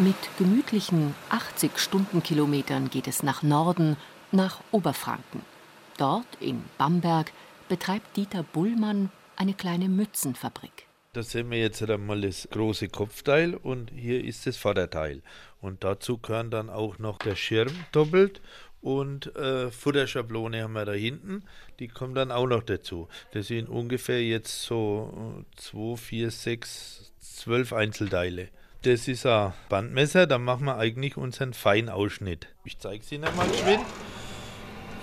Mit 0.00 0.16
gemütlichen 0.38 1.14
80 1.30 1.78
Stundenkilometern 1.78 2.90
geht 2.90 3.06
es 3.06 3.22
nach 3.22 3.44
Norden, 3.44 3.96
nach 4.32 4.58
Oberfranken. 4.72 5.53
Dort 5.96 6.26
in 6.40 6.64
Bamberg 6.76 7.32
betreibt 7.68 8.16
Dieter 8.16 8.42
Bullmann 8.42 9.10
eine 9.36 9.54
kleine 9.54 9.88
Mützenfabrik. 9.88 10.86
Da 11.12 11.22
sehen 11.22 11.50
wir 11.50 11.58
jetzt 11.58 11.80
einmal 11.88 12.22
das 12.22 12.48
große 12.50 12.88
Kopfteil 12.88 13.54
und 13.54 13.92
hier 13.94 14.24
ist 14.24 14.46
das 14.46 14.56
Vorderteil. 14.56 15.22
Und 15.60 15.84
dazu 15.84 16.18
gehören 16.18 16.50
dann 16.50 16.70
auch 16.70 16.98
noch 16.98 17.18
der 17.18 17.36
Schirm 17.36 17.72
doppelt 17.92 18.40
und 18.80 19.34
äh, 19.36 19.70
Futterschablone 19.70 20.62
haben 20.62 20.72
wir 20.72 20.84
da 20.84 20.92
hinten. 20.92 21.44
Die 21.78 21.86
kommen 21.86 22.14
dann 22.14 22.32
auch 22.32 22.48
noch 22.48 22.64
dazu. 22.64 23.08
Das 23.32 23.46
sind 23.46 23.68
ungefähr 23.68 24.22
jetzt 24.22 24.62
so 24.62 25.44
2, 25.56 25.96
4, 25.96 26.30
6, 26.32 27.12
12 27.20 27.72
Einzelteile. 27.72 28.48
Das 28.82 29.06
ist 29.06 29.24
ein 29.24 29.54
Bandmesser, 29.68 30.26
da 30.26 30.38
machen 30.38 30.66
wir 30.66 30.76
eigentlich 30.76 31.16
unseren 31.16 31.54
Feinausschnitt. 31.54 32.48
Ich 32.64 32.78
zeige 32.78 33.02
es 33.02 33.10
Ihnen 33.12 33.24
einmal 33.24 33.48
geschwind. 33.48 33.84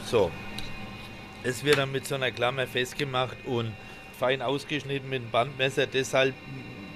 So, 0.05 0.29
es 1.43 1.63
wird 1.63 1.77
dann 1.77 1.91
mit 1.91 2.05
so 2.05 2.15
einer 2.15 2.31
Klammer 2.31 2.67
festgemacht 2.67 3.37
und 3.45 3.71
fein 4.19 4.41
ausgeschnitten 4.41 5.09
mit 5.09 5.21
einem 5.21 5.31
Bandmesser. 5.31 5.87
Deshalb, 5.87 6.35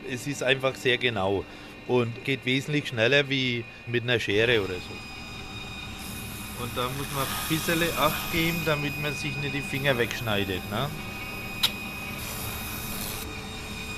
es 0.10 0.28
ist 0.28 0.44
einfach 0.44 0.76
sehr 0.76 0.98
genau 0.98 1.44
und 1.88 2.24
geht 2.24 2.46
wesentlich 2.46 2.88
schneller 2.88 3.28
wie 3.30 3.64
mit 3.88 4.04
einer 4.04 4.20
Schere 4.20 4.62
oder 4.62 4.76
so. 4.76 6.64
Und 6.64 6.72
da 6.76 6.84
muss 6.98 7.08
man 7.14 7.24
ein 7.24 7.50
bisschen 7.50 7.98
Acht 7.98 8.32
geben, 8.32 8.62
damit 8.66 9.02
man 9.02 9.14
sich 9.14 9.36
nicht 9.38 9.54
die 9.54 9.62
Finger 9.62 9.98
wegschneidet. 9.98 10.62
Ne? 10.72 10.90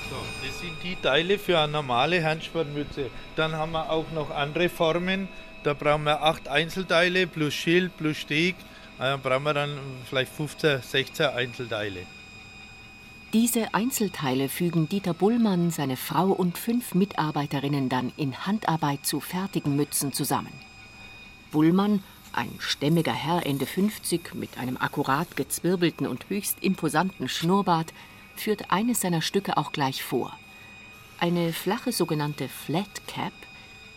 So, 0.10 0.16
das 0.44 0.60
sind 0.60 0.76
die 0.84 0.96
Teile 0.96 1.38
für 1.38 1.60
eine 1.60 1.72
normale 1.72 2.24
Handsportmütze. 2.24 3.12
Dann 3.36 3.54
haben 3.54 3.74
wir 3.74 3.92
auch 3.92 4.10
noch 4.12 4.32
andere 4.32 4.70
Formen. 4.70 5.28
Da 5.64 5.74
brauchen 5.74 6.06
wir 6.06 6.24
acht 6.24 6.48
Einzelteile 6.48 7.28
plus 7.28 7.54
Schild 7.54 7.96
plus 7.98 8.18
Steg 8.18 8.56
dann 8.98 9.22
brauchen 9.22 9.44
wir 9.44 9.54
dann 9.54 9.80
vielleicht 10.10 10.32
15, 10.32 10.82
16 10.82 11.26
Einzelteile. 11.28 12.06
Diese 13.34 13.74
Einzelteile 13.74 14.48
fügen 14.48 14.88
Dieter 14.88 15.14
Bullmann, 15.14 15.70
seine 15.70 15.98
Frau 15.98 16.28
und 16.28 16.58
fünf 16.58 16.96
Mitarbeiterinnen 16.96 17.90
dann 17.90 18.14
in 18.16 18.46
Handarbeit 18.48 19.06
zu 19.06 19.20
fertigen 19.20 19.76
Mützen 19.76 20.14
zusammen. 20.14 20.54
Bullmann, 21.52 22.04
ein 22.32 22.50
stämmiger 22.60 23.14
Herr 23.14 23.46
Ende 23.46 23.66
50 23.66 24.34
mit 24.34 24.58
einem 24.58 24.78
akkurat 24.78 25.36
gezwirbelten 25.36 26.08
und 26.08 26.30
höchst 26.30 26.64
imposanten 26.64 27.28
Schnurrbart, 27.28 27.94
führt 28.36 28.72
eines 28.72 29.02
seiner 29.02 29.22
Stücke 29.22 29.58
auch 29.58 29.72
gleich 29.72 30.04
vor. 30.04 30.38
Eine 31.20 31.52
flache 31.52 31.92
sogenannte 31.92 32.48
Flat 32.48 33.08
Cap 33.08 33.34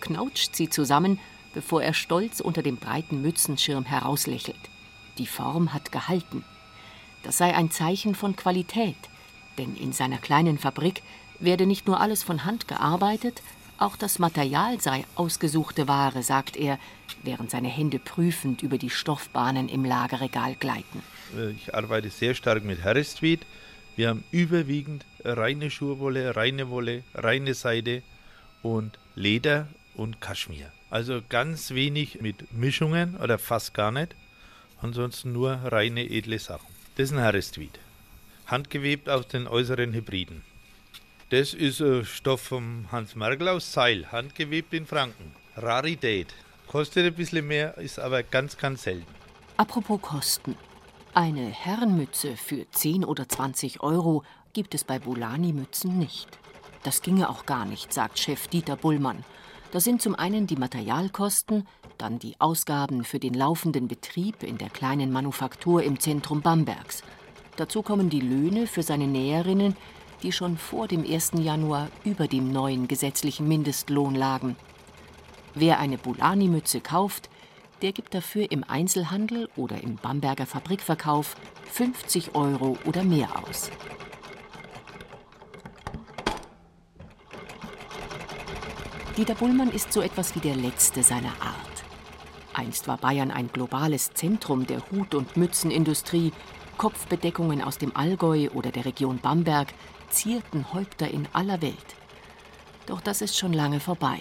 knautscht 0.00 0.56
sie 0.56 0.70
zusammen, 0.70 1.20
bevor 1.54 1.82
er 1.82 1.94
stolz 1.94 2.40
unter 2.40 2.62
dem 2.62 2.78
breiten 2.78 3.22
Mützenschirm 3.22 3.84
herauslächelt. 3.84 4.69
Die 5.20 5.26
Form 5.26 5.74
hat 5.74 5.92
gehalten. 5.92 6.44
Das 7.22 7.36
sei 7.36 7.54
ein 7.54 7.70
Zeichen 7.70 8.14
von 8.14 8.36
Qualität, 8.36 8.96
denn 9.58 9.76
in 9.76 9.92
seiner 9.92 10.16
kleinen 10.16 10.58
Fabrik 10.58 11.02
Werde 11.38 11.66
nicht 11.66 11.86
nur 11.86 12.00
alles 12.00 12.22
von 12.22 12.44
Hand 12.44 12.68
gearbeitet, 12.68 13.42
auch 13.78 13.96
das 13.96 14.18
Material 14.18 14.80
sei 14.80 15.04
ausgesuchte 15.14 15.88
Ware, 15.88 16.22
sagt 16.22 16.56
er, 16.56 16.78
während 17.22 17.50
seine 17.50 17.68
Hände 17.68 17.98
prüfend 17.98 18.62
über 18.62 18.76
die 18.76 18.90
Stoffbahnen 18.90 19.68
im 19.68 19.84
Lagerregal 19.86 20.54
gleiten. 20.54 21.02
Äh, 21.36 21.50
ich 21.50 21.74
arbeite 21.74 22.10
sehr 22.10 22.34
stark 22.34 22.64
mit 22.64 22.84
Harris-Tweed. 22.84 23.40
Wir 23.96 24.08
haben 24.08 24.24
überwiegend 24.30 25.04
reine 25.24 25.70
Schurwolle, 25.70 26.36
reine 26.36 26.68
Wolle, 26.68 27.04
reine 27.14 27.54
Seide 27.54 28.02
und 28.62 28.98
Leder 29.14 29.68
und 29.94 30.20
Kaschmir. 30.20 30.70
Also 30.90 31.20
ganz 31.28 31.70
wenig 31.72 32.20
mit 32.20 32.52
Mischungen 32.52 33.16
oder 33.16 33.38
fast 33.38 33.74
gar 33.74 33.92
nicht. 33.92 34.14
Ansonsten 34.82 35.32
nur 35.32 35.52
reine 35.52 36.08
edle 36.08 36.38
Sachen. 36.38 36.66
Das 36.96 37.10
ist 37.10 37.12
ein 37.12 37.22
Harris-Tweed. 37.22 37.78
Handgewebt 38.46 39.08
aus 39.08 39.28
den 39.28 39.46
äußeren 39.46 39.92
Hybriden. 39.92 40.42
Das 41.30 41.54
ist 41.54 41.80
ein 41.80 42.04
Stoff 42.04 42.40
vom 42.40 42.90
Hans 42.90 43.14
Merkel 43.14 43.48
aus 43.48 43.72
Seil, 43.72 44.10
handgewebt 44.10 44.74
in 44.74 44.86
Franken. 44.86 45.34
Rarität. 45.56 46.34
Kostet 46.66 47.06
ein 47.06 47.14
bisschen 47.14 47.46
mehr, 47.46 47.76
ist 47.78 47.98
aber 47.98 48.22
ganz, 48.22 48.56
ganz 48.56 48.82
selten. 48.82 49.06
Apropos 49.56 50.00
Kosten. 50.00 50.56
Eine 51.14 51.46
Herrenmütze 51.46 52.36
für 52.36 52.70
10 52.70 53.04
oder 53.04 53.28
20 53.28 53.82
Euro 53.82 54.24
gibt 54.52 54.74
es 54.74 54.84
bei 54.84 54.98
Bulani-Mützen 54.98 55.98
nicht. 55.98 56.38
Das 56.82 57.02
ginge 57.02 57.28
auch 57.28 57.46
gar 57.46 57.64
nicht, 57.64 57.92
sagt 57.92 58.18
Chef 58.18 58.48
Dieter 58.48 58.76
Bullmann. 58.76 59.24
Da 59.72 59.80
sind 59.80 60.02
zum 60.02 60.14
einen 60.14 60.46
die 60.46 60.56
Materialkosten, 60.56 61.68
dann 62.00 62.18
die 62.18 62.34
Ausgaben 62.38 63.04
für 63.04 63.18
den 63.18 63.34
laufenden 63.34 63.86
Betrieb 63.86 64.42
in 64.42 64.58
der 64.58 64.70
kleinen 64.70 65.12
Manufaktur 65.12 65.82
im 65.82 66.00
Zentrum 66.00 66.40
Bambergs. 66.40 67.02
Dazu 67.56 67.82
kommen 67.82 68.08
die 68.08 68.20
Löhne 68.20 68.66
für 68.66 68.82
seine 68.82 69.06
Näherinnen, 69.06 69.76
die 70.22 70.32
schon 70.32 70.56
vor 70.56 70.88
dem 70.88 71.04
1. 71.04 71.32
Januar 71.38 71.88
über 72.04 72.26
dem 72.26 72.50
neuen 72.52 72.88
gesetzlichen 72.88 73.46
Mindestlohn 73.48 74.14
lagen. 74.14 74.56
Wer 75.54 75.78
eine 75.78 75.98
Bulani-Mütze 75.98 76.80
kauft, 76.80 77.28
der 77.82 77.92
gibt 77.92 78.14
dafür 78.14 78.50
im 78.50 78.64
Einzelhandel 78.64 79.48
oder 79.56 79.82
im 79.82 79.96
Bamberger 79.96 80.46
Fabrikverkauf 80.46 81.36
50 81.72 82.34
Euro 82.34 82.78
oder 82.84 83.04
mehr 83.04 83.28
aus. 83.42 83.70
Dieter 89.16 89.34
Bullmann 89.34 89.70
ist 89.70 89.92
so 89.92 90.00
etwas 90.00 90.34
wie 90.34 90.40
der 90.40 90.56
Letzte 90.56 91.02
seiner 91.02 91.32
Art. 91.40 91.69
Einst 92.54 92.88
war 92.88 92.96
Bayern 92.96 93.30
ein 93.30 93.48
globales 93.48 94.12
Zentrum 94.12 94.66
der 94.66 94.82
Hut- 94.90 95.14
und 95.14 95.36
Mützenindustrie. 95.36 96.32
Kopfbedeckungen 96.78 97.62
aus 97.62 97.78
dem 97.78 97.94
Allgäu 97.94 98.48
oder 98.50 98.70
der 98.70 98.84
Region 98.84 99.18
Bamberg 99.18 99.74
zierten 100.08 100.72
Häupter 100.72 101.10
in 101.10 101.28
aller 101.32 101.62
Welt. 101.62 101.76
Doch 102.86 103.00
das 103.00 103.22
ist 103.22 103.36
schon 103.36 103.52
lange 103.52 103.80
vorbei. 103.80 104.20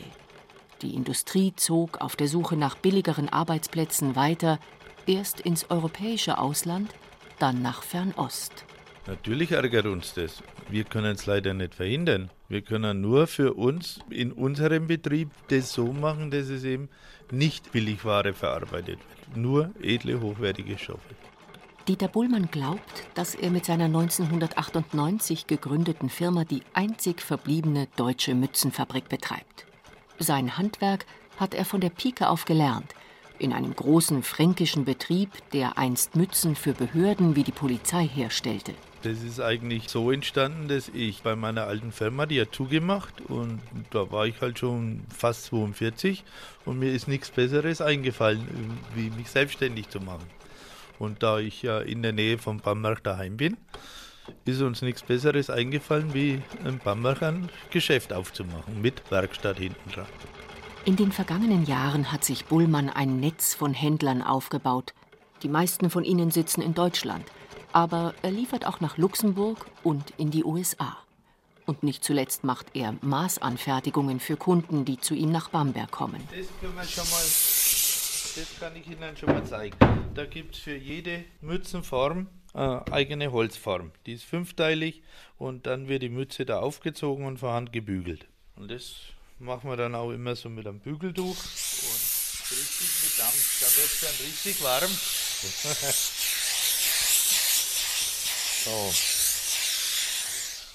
Die 0.82 0.94
Industrie 0.94 1.54
zog 1.56 2.02
auf 2.02 2.16
der 2.16 2.28
Suche 2.28 2.56
nach 2.56 2.76
billigeren 2.76 3.30
Arbeitsplätzen 3.30 4.16
weiter, 4.16 4.60
erst 5.08 5.42
ins 5.42 5.70
europäische 5.70 6.38
Ausland, 6.38 6.94
dann 7.40 7.62
nach 7.62 7.84
Fernost. 7.84 8.66
Natürlich 9.10 9.52
ärgert 9.54 9.88
uns 9.88 10.14
das. 10.14 10.44
Wir 10.70 10.84
können 10.84 11.16
es 11.16 11.26
leider 11.26 11.56
nicht 11.56 11.74
verhindern. 11.74 12.30
Wir 12.48 12.62
können 12.62 13.02
nur 13.02 13.26
für 13.26 13.56
uns 13.56 14.00
in 14.12 14.32
unserem 14.32 14.86
Betrieb 14.86 15.32
das 15.48 15.74
so 15.74 15.92
machen, 15.94 16.30
dass 16.30 16.50
es 16.50 16.64
eben 16.64 16.90
nicht 17.32 17.72
Billigware 17.72 18.34
verarbeitet 18.34 19.00
wird. 19.00 19.36
Nur 19.36 19.72
edle, 19.82 20.22
hochwertige 20.22 20.78
Stoffe. 20.78 21.16
Dieter 21.88 22.08
Bullmann 22.08 22.52
glaubt, 22.52 23.08
dass 23.16 23.34
er 23.34 23.50
mit 23.50 23.66
seiner 23.66 23.86
1998 23.86 25.48
gegründeten 25.48 26.12
Firma 26.12 26.46
die 26.46 26.62
einzig 26.74 27.24
verbliebene 27.24 27.88
deutsche 27.96 28.36
Mützenfabrik 28.36 29.10
betreibt. 29.10 29.66
Sein 30.20 30.56
Handwerk 30.56 31.08
hat 31.40 31.56
er 31.56 31.66
von 31.66 31.82
der 31.82 31.90
Pike 31.90 32.30
auf 32.30 32.46
gelernt, 32.46 32.94
in 33.40 33.54
einem 33.54 33.76
großen 33.76 34.22
fränkischen 34.22 34.86
Betrieb, 34.86 35.32
der 35.52 35.80
einst 35.80 36.16
Mützen 36.16 36.56
für 36.56 36.74
Behörden 36.74 37.36
wie 37.36 37.44
die 37.44 37.52
Polizei 37.52 38.08
herstellte. 38.08 38.76
Das 39.02 39.24
ist 39.24 39.40
eigentlich 39.40 39.88
so 39.88 40.12
entstanden, 40.12 40.68
dass 40.68 40.90
ich 40.90 41.22
bei 41.22 41.38
meiner 41.38 41.68
alten 41.68 41.94
Firma, 41.94 42.26
die 42.26 42.42
hat 42.42 42.54
zugemacht 42.54 43.22
und 43.22 43.62
da 43.92 44.12
war 44.12 44.28
ich 44.28 44.42
halt 44.42 44.60
schon 44.60 45.06
fast 45.16 45.46
42 45.46 46.26
und 46.66 46.80
mir 46.80 46.92
ist 46.92 47.08
nichts 47.08 47.30
Besseres 47.30 47.80
eingefallen, 47.80 48.46
wie 48.96 49.10
mich 49.12 49.30
selbstständig 49.30 49.88
zu 49.88 50.02
machen. 50.02 50.26
Und 51.00 51.24
da 51.24 51.40
ich 51.40 51.62
ja 51.62 51.80
in 51.80 52.04
der 52.04 52.12
Nähe 52.12 52.38
von 52.38 52.60
Bamberg 52.60 53.02
daheim 53.02 53.38
bin, 53.38 53.56
ist 54.44 54.62
uns 54.62 54.82
nichts 54.82 55.02
Besseres 55.02 55.50
eingefallen, 55.50 56.14
wie 56.14 56.42
in 56.66 56.80
Bamberg 56.80 57.24
ein 57.24 57.50
Geschäft 57.72 58.12
aufzumachen 58.12 58.82
mit 58.82 59.10
Werkstatt 59.10 59.58
hinten 59.58 59.92
dran. 59.92 60.08
In 60.86 60.98
den 60.98 61.14
vergangenen 61.14 61.66
Jahren 61.66 62.12
hat 62.12 62.26
sich 62.26 62.46
Bullmann 62.46 62.90
ein 62.90 63.20
Netz 63.20 63.54
von 63.54 63.74
Händlern 63.74 64.22
aufgebaut. 64.22 64.94
Die 65.44 65.50
meisten 65.50 65.90
von 65.90 66.04
ihnen 66.04 66.32
sitzen 66.32 66.62
in 66.62 66.74
Deutschland, 66.74 67.24
aber 67.74 68.14
er 68.22 68.32
liefert 68.32 68.66
auch 68.66 68.80
nach 68.80 68.98
Luxemburg 68.98 69.66
und 69.84 70.14
in 70.18 70.32
die 70.32 70.44
USA. 70.44 70.98
Und 71.66 71.84
nicht 71.84 72.04
zuletzt 72.04 72.44
macht 72.44 72.68
er 72.74 72.96
Maßanfertigungen 73.02 74.20
für 74.20 74.38
Kunden, 74.38 74.86
die 74.86 75.00
zu 75.00 75.14
ihm 75.14 75.32
nach 75.32 75.50
Bamberg 75.50 75.92
kommen. 75.92 76.28
Das 76.32 76.48
können 76.60 76.76
wir 76.76 76.84
schon 76.84 77.10
mal 77.10 77.24
das 78.36 78.48
kann 78.60 78.76
ich 78.76 78.88
Ihnen 78.88 79.18
schon 79.18 79.30
mal 79.30 79.44
zeigen. 79.44 79.76
Da 80.14 80.26
gibt 80.26 80.56
es 80.56 80.62
für 80.62 80.76
jede 80.76 81.26
Mützenform 81.42 82.28
äh, 82.54 82.80
eigene 82.92 83.32
Holzform. 83.32 83.92
Die 84.06 84.14
ist 84.14 84.24
fünfteilig 84.24 85.04
und 85.38 85.68
dann 85.68 85.88
wird 85.88 86.04
die 86.04 86.10
Mütze 86.10 86.46
da 86.46 86.60
aufgezogen 86.60 87.26
und 87.26 87.40
von 87.40 87.50
Hand 87.50 87.74
gebügelt. 87.74 88.28
Und 88.56 88.72
das 88.72 88.96
machen 89.40 89.70
wir 89.70 89.78
dann 89.78 89.96
auch 89.96 90.12
immer 90.12 90.36
so 90.36 90.50
mit 90.50 90.68
einem 90.68 90.80
Bügeltuch 90.80 91.36
und 91.36 92.50
richtig 92.52 92.90
mit 93.04 93.20
Dampf. 93.20 93.60
Da 93.60 93.68
wird 93.78 93.92
es 93.92 94.02
dann 94.02 94.26
richtig 94.26 94.64
warm. 94.64 94.90
so. 98.70 98.94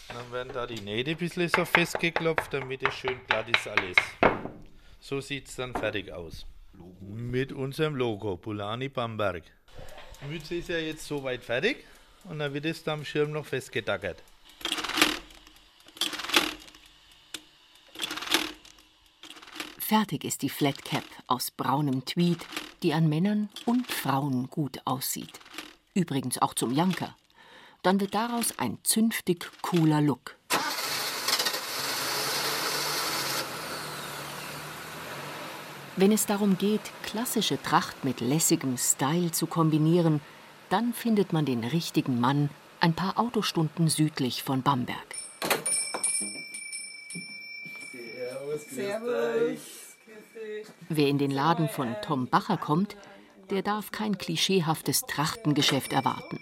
Dann 0.09 0.33
werden 0.33 0.53
da 0.53 0.67
die 0.67 0.81
Nähte 0.81 1.13
ein 1.13 1.17
bisschen 1.17 1.49
so 1.49 1.65
festgeklopft, 1.65 2.53
damit 2.53 2.83
es 2.87 2.95
schön 2.95 3.21
glatt 3.27 3.49
ist 3.49 3.67
alles. 3.69 3.97
So 5.01 5.21
sieht 5.21 5.49
es 5.49 5.57
dann 5.57 5.75
fertig 5.75 6.13
aus. 6.13 6.47
Mit 7.01 7.53
unserem 7.53 7.95
Logo, 7.95 8.37
Bulani 8.37 8.89
Bamberg. 8.89 9.45
Die 10.23 10.27
Mütze 10.27 10.57
ist 10.57 10.69
ja 10.69 10.79
jetzt 10.79 11.07
soweit 11.07 11.43
fertig 11.43 11.85
und 12.25 12.39
dann 12.39 12.55
wird 12.55 12.65
es 12.67 12.83
da 12.83 12.95
am 12.95 13.05
Schirm 13.05 13.33
noch 13.33 13.47
festgetackert. 13.47 14.23
Fertig 19.79 20.25
ist 20.25 20.43
die 20.43 20.49
Flat 20.49 20.83
Cap 20.85 21.05
aus 21.27 21.51
braunem 21.51 22.05
Tweed, 22.07 22.47
die 22.83 22.95
an 22.95 23.09
Männern 23.09 23.51
und 23.67 23.87
Frauen 23.91 24.49
gut 24.49 24.81
aussieht. 24.87 25.39
Übrigens 25.93 26.39
auch 26.39 26.55
zum 26.55 26.73
Janker. 26.73 27.15
Dann 27.85 28.01
wird 28.01 28.15
daraus 28.15 28.59
ein 28.59 28.79
zünftig 28.83 29.47
cooler 29.61 30.01
Look. 30.01 30.37
Wenn 35.97 36.11
es 36.11 36.25
darum 36.25 36.57
geht, 36.57 36.81
klassische 37.03 37.61
Tracht 37.63 38.03
mit 38.03 38.21
lässigem 38.21 38.79
Style 38.79 39.33
zu 39.33 39.47
kombinieren, 39.47 40.23
dann 40.71 40.95
findet 40.95 41.35
man 41.35 41.45
den 41.45 41.63
richtigen 41.63 42.21
Mann 42.21 42.49
ein 42.81 42.95
paar 42.95 43.19
Autostunden 43.19 43.89
südlich 43.89 44.43
von 44.43 44.63
Bamberg. 44.63 45.15
Servus. 48.71 49.61
Wer 50.89 51.09
in 51.09 51.19
den 51.19 51.31
Laden 51.31 51.69
von 51.69 51.95
Tom 52.03 52.29
Bacher 52.29 52.57
kommt, 52.57 52.97
der 53.51 53.61
darf 53.61 53.91
kein 53.91 54.17
klischeehaftes 54.17 55.03
Trachtengeschäft 55.03 55.93
erwarten. 55.93 56.41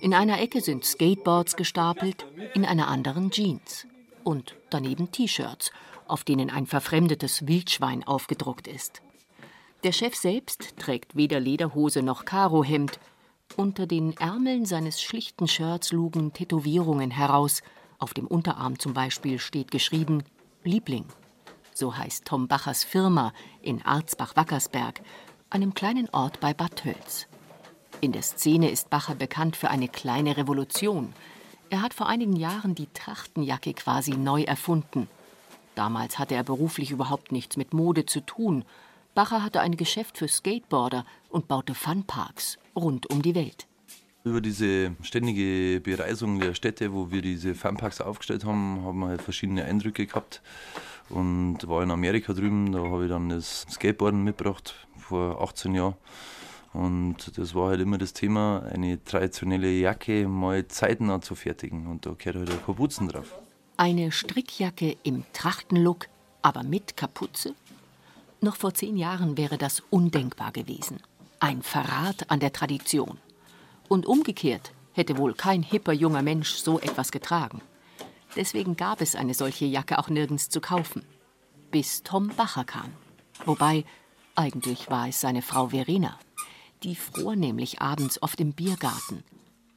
In 0.00 0.14
einer 0.14 0.40
Ecke 0.40 0.60
sind 0.60 0.84
Skateboards 0.84 1.56
gestapelt, 1.56 2.26
in 2.54 2.64
einer 2.64 2.88
anderen 2.88 3.30
Jeans. 3.30 3.86
Und 4.24 4.56
daneben 4.70 5.10
T-Shirts 5.12 5.70
auf 6.10 6.24
denen 6.24 6.50
ein 6.50 6.66
verfremdetes 6.66 7.46
Wildschwein 7.46 8.06
aufgedruckt 8.06 8.66
ist. 8.66 9.00
Der 9.84 9.92
Chef 9.92 10.14
selbst 10.14 10.76
trägt 10.76 11.16
weder 11.16 11.40
Lederhose 11.40 12.02
noch 12.02 12.24
Karohemd. 12.24 12.98
Unter 13.56 13.86
den 13.86 14.16
Ärmeln 14.18 14.66
seines 14.66 15.00
schlichten 15.00 15.48
Shirts 15.48 15.92
lugen 15.92 16.32
Tätowierungen 16.32 17.10
heraus. 17.10 17.62
Auf 17.98 18.12
dem 18.12 18.26
Unterarm 18.26 18.78
zum 18.78 18.92
Beispiel 18.92 19.38
steht 19.38 19.70
geschrieben 19.70 20.24
Liebling. 20.64 21.06
So 21.72 21.96
heißt 21.96 22.26
Tom 22.26 22.48
Bachers 22.48 22.84
Firma 22.84 23.32
in 23.62 23.82
Arzbach-Wackersberg, 23.82 25.00
einem 25.48 25.72
kleinen 25.74 26.10
Ort 26.10 26.40
bei 26.40 26.52
Bad 26.52 26.76
Tölz. 26.76 27.29
In 28.00 28.12
der 28.12 28.22
Szene 28.22 28.70
ist 28.70 28.90
Bacher 28.90 29.14
bekannt 29.14 29.56
für 29.56 29.70
eine 29.70 29.88
kleine 29.88 30.36
Revolution. 30.36 31.12
Er 31.68 31.82
hat 31.82 31.94
vor 31.94 32.08
einigen 32.08 32.36
Jahren 32.36 32.74
die 32.74 32.88
Trachtenjacke 32.92 33.74
quasi 33.74 34.12
neu 34.12 34.42
erfunden– 34.42 35.08
Damals 35.74 36.18
hatte 36.18 36.34
er 36.34 36.44
beruflich 36.44 36.90
überhaupt 36.90 37.32
nichts 37.32 37.56
mit 37.56 37.72
Mode 37.72 38.06
zu 38.06 38.20
tun. 38.20 38.64
Bacher 39.14 39.42
hatte 39.42 39.60
ein 39.60 39.76
Geschäft 39.76 40.18
für 40.18 40.28
Skateboarder 40.28 41.04
und 41.30 41.48
baute 41.48 41.74
Funparks 41.74 42.58
rund 42.76 43.08
um 43.10 43.22
die 43.22 43.34
Welt. 43.34 43.66
Über 44.22 44.42
diese 44.42 44.94
ständige 45.00 45.80
Bereisung 45.80 46.38
der 46.38 46.52
Städte, 46.52 46.92
wo 46.92 47.10
wir 47.10 47.22
diese 47.22 47.54
Fanparks 47.54 48.02
aufgestellt 48.02 48.44
haben, 48.44 48.84
haben 48.84 48.98
wir 48.98 49.08
halt 49.08 49.22
verschiedene 49.22 49.64
Eindrücke 49.64 50.06
gehabt. 50.06 50.42
Und 51.08 51.66
war 51.66 51.82
in 51.82 51.90
Amerika 51.90 52.34
drüben, 52.34 52.72
da 52.72 52.80
habe 52.80 53.04
ich 53.04 53.08
dann 53.08 53.30
das 53.30 53.66
Skateboarden 53.70 54.22
mitgebracht 54.22 54.74
vor 54.98 55.40
18 55.40 55.74
Jahren. 55.74 55.94
Und 56.72 57.36
das 57.36 57.54
war 57.54 57.70
halt 57.70 57.80
immer 57.80 57.98
das 57.98 58.12
Thema, 58.12 58.62
eine 58.72 59.02
traditionelle 59.02 59.70
Jacke 59.70 60.28
mal 60.28 60.68
zeitnah 60.68 61.20
zu 61.20 61.34
fertigen. 61.34 61.86
Und 61.86 62.06
da 62.06 62.14
gehört 62.16 62.36
halt 62.36 62.50
eine 62.50 62.58
Kapuzen 62.58 63.08
drauf. 63.08 63.34
Eine 63.76 64.12
Strickjacke 64.12 64.96
im 65.02 65.24
Trachtenlook, 65.32 66.06
aber 66.42 66.62
mit 66.62 66.96
Kapuze? 66.96 67.54
Noch 68.40 68.56
vor 68.56 68.72
zehn 68.72 68.96
Jahren 68.96 69.36
wäre 69.36 69.58
das 69.58 69.82
undenkbar 69.90 70.52
gewesen. 70.52 71.00
Ein 71.40 71.62
Verrat 71.62 72.30
an 72.30 72.40
der 72.40 72.52
Tradition. 72.52 73.18
Und 73.88 74.06
umgekehrt 74.06 74.72
hätte 74.92 75.18
wohl 75.18 75.34
kein 75.34 75.62
hipper 75.62 75.92
junger 75.92 76.22
Mensch 76.22 76.54
so 76.54 76.78
etwas 76.78 77.10
getragen. 77.10 77.62
Deswegen 78.36 78.76
gab 78.76 79.00
es 79.00 79.16
eine 79.16 79.34
solche 79.34 79.64
Jacke 79.64 79.98
auch 79.98 80.08
nirgends 80.08 80.48
zu 80.48 80.60
kaufen. 80.60 81.04
Bis 81.70 82.02
Tom 82.02 82.28
Bacher 82.28 82.64
kam. 82.64 82.92
Wobei, 83.44 83.84
eigentlich 84.36 84.88
war 84.90 85.08
es 85.08 85.20
seine 85.20 85.42
Frau 85.42 85.68
Verena. 85.68 86.18
Die 86.82 86.96
fror 86.96 87.36
nämlich 87.36 87.82
abends 87.82 88.22
oft 88.22 88.40
im 88.40 88.52
Biergarten. 88.52 89.22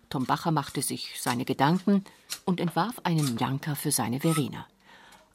Tom 0.09 0.25
Bacher 0.25 0.51
machte 0.51 0.81
sich 0.81 1.19
seine 1.19 1.43
Gedanken 1.43 2.05
und 2.45 2.59
entwarf 2.59 2.99
einen 3.03 3.37
Janker 3.37 3.75
für 3.75 3.91
seine 3.91 4.19
Verena. 4.21 4.67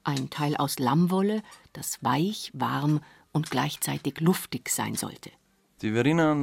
Ein 0.04 0.30
Teil 0.30 0.56
aus 0.56 0.78
Lammwolle, 0.78 1.42
das 1.74 2.02
weich, 2.02 2.50
warm 2.54 3.00
und 3.32 3.50
gleichzeitig 3.50 4.20
luftig 4.20 4.70
sein 4.70 4.94
sollte. 4.94 5.30
Die 5.82 5.92
Verena 5.92 6.36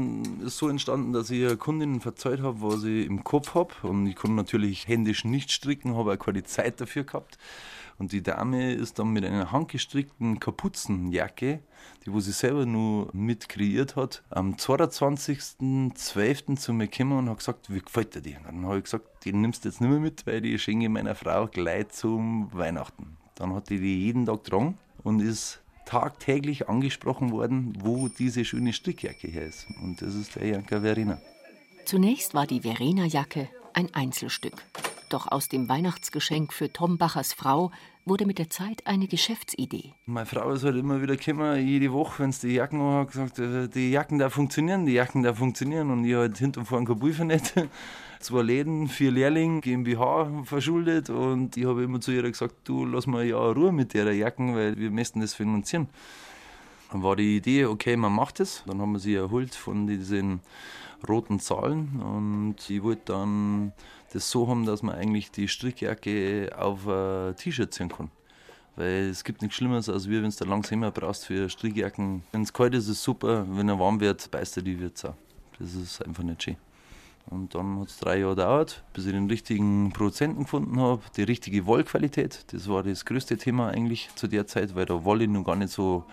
ist 0.45 0.57
so 0.57 0.69
entstanden, 0.69 1.11
dass 1.11 1.29
ich 1.29 1.45
eine 1.45 1.57
Kundin 1.57 1.99
verzeiht 1.99 2.41
habe, 2.41 2.61
was 2.61 2.83
ich 2.83 3.05
im 3.05 3.23
Kopf 3.23 3.53
habe. 3.53 3.73
Und 3.81 4.05
ich 4.07 4.15
konnte 4.15 4.35
natürlich 4.35 4.87
händisch 4.87 5.25
nicht 5.25 5.51
stricken, 5.51 5.97
habe 5.97 6.13
auch 6.13 6.19
keine 6.19 6.43
Zeit 6.43 6.79
dafür 6.79 7.03
gehabt. 7.03 7.37
Und 7.97 8.11
die 8.11 8.21
Dame 8.21 8.73
ist 8.73 8.99
dann 8.99 9.13
mit 9.13 9.23
einer 9.23 9.53
handgestrickten 9.53 10.39
Kapuzenjacke, 10.39 11.61
die 12.05 12.11
wo 12.11 12.19
sie 12.19 12.33
selber 12.33 12.65
nur 12.65 13.09
mit 13.13 13.47
kreiert 13.47 13.95
hat, 13.95 14.21
am 14.29 14.55
22.12. 14.55 16.57
zu 16.57 16.73
mir 16.73 16.87
gekommen 16.87 17.19
und 17.19 17.29
hat 17.29 17.37
gesagt, 17.37 17.73
wie 17.73 17.79
gefällt 17.79 18.15
dir 18.15 18.21
die? 18.21 18.35
Und 18.35 18.45
dann 18.45 18.65
habe 18.65 18.79
ich 18.79 18.83
gesagt, 18.83 19.23
die 19.23 19.31
nimmst 19.31 19.63
du 19.63 19.69
jetzt 19.69 19.79
nicht 19.79 19.89
mehr 19.89 19.99
mit, 19.99 20.27
weil 20.27 20.41
die 20.41 20.59
schenke 20.59 20.89
meiner 20.89 21.15
Frau 21.15 21.47
gleich 21.47 21.87
zum 21.89 22.53
Weihnachten. 22.53 23.15
Dann 23.35 23.53
hat 23.53 23.69
die 23.69 23.79
die 23.79 24.05
jeden 24.05 24.25
Tag 24.25 24.43
dran 24.43 24.77
und 25.03 25.21
ist 25.21 25.61
tagtäglich 25.85 26.67
angesprochen 26.67 27.31
worden, 27.31 27.77
wo 27.79 28.09
diese 28.09 28.43
schöne 28.43 28.73
Strickjacke 28.73 29.27
her 29.27 29.45
ist. 29.45 29.67
Und 29.81 30.01
das 30.01 30.15
ist 30.15 30.35
der 30.35 30.47
Janka 30.47 30.81
Verena. 30.81 31.21
Zunächst 31.85 32.33
war 32.33 32.47
die 32.47 32.61
Verena-Jacke 32.61 33.47
ein 33.75 33.93
Einzelstück. 33.93 34.55
Doch 35.09 35.31
aus 35.31 35.49
dem 35.49 35.69
Weihnachtsgeschenk 35.69 36.51
für 36.51 36.71
Tom 36.71 36.97
Bachers 36.97 37.33
Frau 37.33 37.71
wurde 38.05 38.25
mit 38.25 38.39
der 38.39 38.49
Zeit 38.49 38.85
eine 38.85 39.07
Geschäftsidee. 39.07 39.93
Meine 40.05 40.25
Frau 40.25 40.51
ist 40.51 40.63
halt 40.63 40.75
immer 40.75 41.01
wieder 41.01 41.15
gekommen, 41.15 41.65
jede 41.65 41.91
Woche, 41.91 42.23
wenn 42.23 42.29
es 42.29 42.39
die 42.39 42.53
Jacken 42.53 42.81
hat, 42.81 43.11
gesagt, 43.11 43.39
äh, 43.39 43.67
die 43.67 43.91
Jacken 43.91 44.19
da 44.19 44.29
funktionieren, 44.29 44.85
die 44.85 44.93
Jacken 44.93 45.23
da 45.23 45.33
funktionieren. 45.33 45.91
Und 45.91 46.05
ich 46.05 46.15
halt 46.15 46.37
hinten 46.37 46.65
vorne 46.65 46.85
kein 46.85 46.99
Pulver 46.99 47.25
nicht. 47.25 47.53
Zwei 48.19 48.41
Läden, 48.41 48.87
vier 48.87 49.11
Lehrlinge, 49.11 49.61
GmbH 49.61 50.43
verschuldet. 50.43 51.09
Und 51.09 51.57
ich 51.57 51.65
habe 51.65 51.83
immer 51.83 51.99
zu 51.99 52.11
ihr 52.11 52.23
gesagt, 52.23 52.55
du 52.63 52.85
lass 52.85 53.07
mal 53.07 53.25
ja 53.25 53.37
Ruhe 53.37 53.71
mit 53.71 53.93
der 53.93 54.11
Jacken, 54.13 54.55
weil 54.55 54.77
wir 54.77 54.89
müssen 54.89 55.19
das 55.19 55.33
finanzieren. 55.33 55.87
Dann 56.91 57.03
war 57.03 57.15
die 57.15 57.37
Idee, 57.37 57.65
okay, 57.65 57.97
man 57.97 58.13
macht 58.13 58.39
es. 58.39 58.63
Dann 58.65 58.81
haben 58.81 58.93
wir 58.93 58.99
sie 58.99 59.15
erholt 59.15 59.53
von 59.53 59.85
diesen 59.87 60.39
roten 61.07 61.39
Zahlen 61.39 61.99
und 62.01 62.69
ich 62.69 62.81
wollte 62.83 63.13
dann 63.13 63.73
das 64.13 64.29
so 64.29 64.47
haben, 64.47 64.65
dass 64.65 64.81
man 64.81 64.95
eigentlich 64.95 65.31
die 65.31 65.47
Strickjacke 65.47 66.51
auf 66.57 66.87
ein 66.87 67.35
T-Shirt 67.35 67.73
ziehen 67.73 67.89
kann. 67.89 68.11
Weil 68.75 69.09
es 69.09 69.23
gibt 69.23 69.41
nichts 69.41 69.55
Schlimmeres, 69.55 69.87
als 69.87 70.09
wenn 70.09 70.29
du 70.29 70.45
langsam 70.45 70.79
immer 70.79 70.91
brauchst 70.91 71.25
für 71.25 71.49
Strickjacken. 71.49 72.23
Wenn 72.31 72.41
es 72.41 72.51
kalt 72.51 72.73
ist, 72.73 72.85
ist 72.85 72.97
es 72.97 73.03
super. 73.03 73.45
Wenn 73.49 73.69
er 73.69 73.79
warm 73.79 73.99
wird, 74.01 74.29
beißt 74.31 74.57
er 74.57 74.63
die 74.63 74.79
Würze. 74.79 75.15
Das 75.59 75.73
ist 75.75 76.05
einfach 76.05 76.23
nicht 76.23 76.43
schön. 76.43 76.57
Und 77.27 77.55
dann 77.55 77.79
hat 77.79 77.87
es 77.87 77.97
drei 77.97 78.19
Jahre 78.19 78.35
gedauert, 78.35 78.83
bis 78.93 79.05
ich 79.05 79.13
den 79.13 79.27
richtigen 79.27 79.91
Produzenten 79.91 80.43
gefunden 80.43 80.79
habe, 80.79 81.01
die 81.15 81.23
richtige 81.23 81.65
Wollqualität. 81.65 82.45
Das 82.53 82.67
war 82.67 82.83
das 82.83 83.05
größte 83.05 83.37
Thema 83.37 83.69
eigentlich 83.69 84.09
zu 84.15 84.27
der 84.27 84.45
Zeit, 84.45 84.75
weil 84.75 84.85
da 84.85 85.03
Wolle 85.05 85.27
noch 85.27 85.43
gar 85.43 85.55
nicht 85.55 85.71
so 85.71 86.03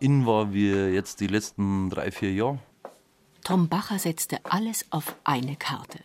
in 0.00 0.26
war 0.26 0.52
wie 0.52 0.70
jetzt 0.70 1.20
die 1.20 1.26
letzten 1.26 1.90
drei, 1.90 2.10
vier 2.10 2.32
Jahre. 2.32 2.58
Tom 3.44 3.68
Bacher 3.68 3.98
setzte 3.98 4.44
alles 4.44 4.86
auf 4.90 5.16
eine 5.24 5.56
Karte. 5.56 6.00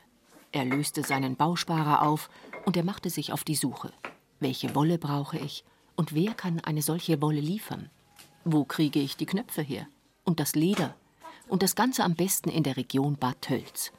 Er 0.51 0.65
löste 0.65 1.03
seinen 1.03 1.35
Bausparer 1.35 2.01
auf 2.01 2.29
und 2.65 2.77
er 2.77 2.83
machte 2.83 3.09
sich 3.09 3.33
auf 3.33 3.43
die 3.43 3.55
Suche. 3.55 3.91
Welche 4.39 4.75
Wolle 4.75 4.97
brauche 4.97 5.37
ich 5.37 5.63
und 5.95 6.13
wer 6.13 6.33
kann 6.33 6.59
eine 6.61 6.81
solche 6.81 7.21
Wolle 7.21 7.41
liefern? 7.41 7.89
Wo 8.45 8.65
kriege 8.65 8.99
ich 8.99 9.17
die 9.17 9.25
Knöpfe 9.25 9.61
her? 9.61 9.87
Und 10.23 10.39
das 10.39 10.55
Leder? 10.55 10.95
Und 11.47 11.63
das 11.63 11.75
Ganze 11.75 12.03
am 12.03 12.15
besten 12.15 12.49
in 12.49 12.63
der 12.63 12.77
Region 12.77 13.15
Bad 13.15 13.41
Tölz. 13.41 13.91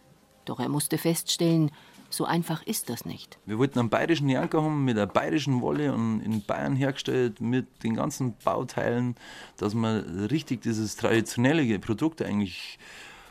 Doch 0.45 0.61
er 0.61 0.69
musste 0.69 0.99
feststellen, 0.99 1.71
so 2.11 2.25
einfach 2.25 2.63
ist 2.63 2.91
das 2.91 3.05
nicht. 3.05 3.39
Wir 3.45 3.59
wollten 3.59 3.79
einen 3.79 3.91
bayerischen 3.91 4.29
Janker 4.29 4.63
haben 4.63 4.85
mit 4.85 4.97
einer 4.97 5.07
bayerischen 5.07 5.61
Wolle 5.61 5.93
und 5.93 6.21
in 6.21 6.45
Bayern 6.45 6.77
hergestellt 6.77 7.41
mit 7.41 7.83
den 7.83 7.95
ganzen 7.95 8.37
Bauteilen, 8.45 9.17
dass 9.57 9.75
man 9.75 10.27
richtig 10.31 10.63
dieses 10.63 10.97
traditionelle 10.97 11.79
Produkt 11.79 12.23
eigentlich 12.23 12.79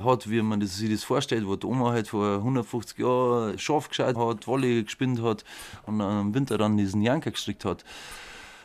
hat, 0.04 0.30
wie 0.30 0.42
man 0.42 0.62
sich 0.66 0.90
das 0.90 1.04
vorstellt, 1.04 1.48
wo 1.48 1.56
die 1.56 1.66
Oma 1.66 1.92
halt 1.92 2.08
vor 2.08 2.38
150 2.38 3.00
Jahren 3.00 3.58
Schaf 3.60 3.90
geschaut 3.90 4.16
hat, 4.16 4.48
Wolle 4.48 4.84
gespinnt 4.84 5.22
hat 5.22 5.44
und 5.86 6.00
im 6.00 6.34
Winter 6.34 6.58
dann 6.58 6.78
diesen 6.78 7.02
Janker 7.02 7.32
gestrickt 7.32 7.66
hat. 7.66 7.84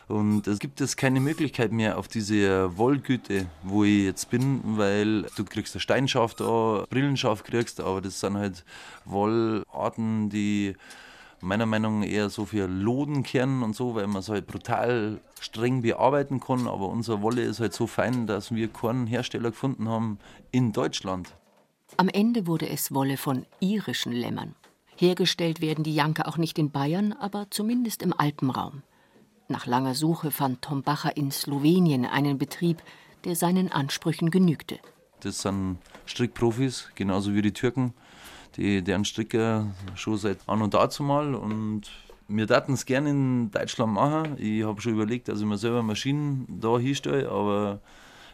Und 0.09 0.47
es 0.47 0.57
gibt 0.57 0.79
jetzt 0.79 0.97
keine 0.97 1.19
Möglichkeit 1.19 1.71
mehr 1.71 1.99
auf 1.99 2.07
diese 2.07 2.75
Wollgüte, 2.77 3.45
wo 3.61 3.83
ich 3.83 4.05
jetzt 4.05 4.31
bin, 4.31 4.59
weil 4.63 5.27
du 5.35 5.45
kriegst 5.45 5.75
ein 5.75 5.79
Steinschaf 5.79 6.33
da, 6.33 6.85
Brillenschaf 6.89 7.43
kriegst, 7.43 7.79
aber 7.79 8.01
das 8.01 8.19
sind 8.19 8.35
halt 8.35 8.65
Wollarten, 9.05 10.29
die 10.31 10.75
meiner 11.41 11.65
Meinung 11.65 12.01
nach 12.01 12.07
eher 12.07 12.29
so 12.29 12.45
für 12.45 12.67
Loden 12.67 13.23
kehren 13.23 13.63
und 13.63 13.75
so, 13.75 13.95
weil 13.95 14.07
man 14.07 14.17
es 14.17 14.29
halt 14.29 14.47
brutal 14.47 15.21
streng 15.39 15.81
bearbeiten 15.81 16.39
kann. 16.39 16.67
Aber 16.67 16.89
unsere 16.89 17.21
Wolle 17.21 17.41
ist 17.41 17.59
halt 17.59 17.73
so 17.73 17.87
fein, 17.87 18.27
dass 18.27 18.53
wir 18.53 18.67
keinen 18.67 19.07
Hersteller 19.07 19.51
gefunden 19.51 19.87
haben 19.87 20.19
in 20.51 20.73
Deutschland. 20.73 21.35
Am 21.97 22.09
Ende 22.09 22.47
wurde 22.47 22.69
es 22.69 22.93
Wolle 22.93 23.17
von 23.17 23.45
irischen 23.59 24.11
Lämmern. 24.11 24.55
Hergestellt 24.95 25.61
werden 25.61 25.83
die 25.83 25.95
Janker 25.95 26.27
auch 26.27 26.37
nicht 26.37 26.59
in 26.59 26.71
Bayern, 26.71 27.13
aber 27.13 27.47
zumindest 27.49 28.03
im 28.03 28.13
Alpenraum. 28.17 28.83
Nach 29.47 29.65
langer 29.65 29.95
Suche 29.95 30.29
fand 30.29 30.61
Tom 30.61 30.83
Bacher 30.83 31.17
in 31.17 31.31
Slowenien 31.31 32.05
einen 32.05 32.37
Betrieb, 32.37 32.83
der 33.23 33.35
seinen 33.35 33.71
Ansprüchen 33.71 34.29
genügte. 34.29 34.79
Das 35.21 35.41
sind 35.41 35.79
Strickprofis, 36.05 36.89
genauso 36.95 37.33
wie 37.33 37.41
die 37.41 37.53
Türken 37.53 37.93
die, 38.59 38.83
deren 38.83 39.05
Stricker 39.05 39.67
schon 39.95 40.17
seit 40.17 40.37
an 40.47 40.61
und 40.61 40.73
dazu 40.73 41.01
mal 41.01 41.33
und 41.33 41.83
wir 42.27 42.45
taten 42.45 42.73
es 42.73 42.85
gerne 42.85 43.09
in 43.09 43.51
Deutschland 43.51 43.93
machen. 43.93 44.35
Ich 44.37 44.63
habe 44.63 44.79
schon 44.81 44.93
überlegt, 44.93 45.29
dass 45.29 45.39
ich 45.39 45.45
mir 45.45 45.57
selber 45.57 45.81
Maschinen 45.81 46.45
da 46.47 46.77
hinstelle, 46.77 47.29
aber 47.29 47.79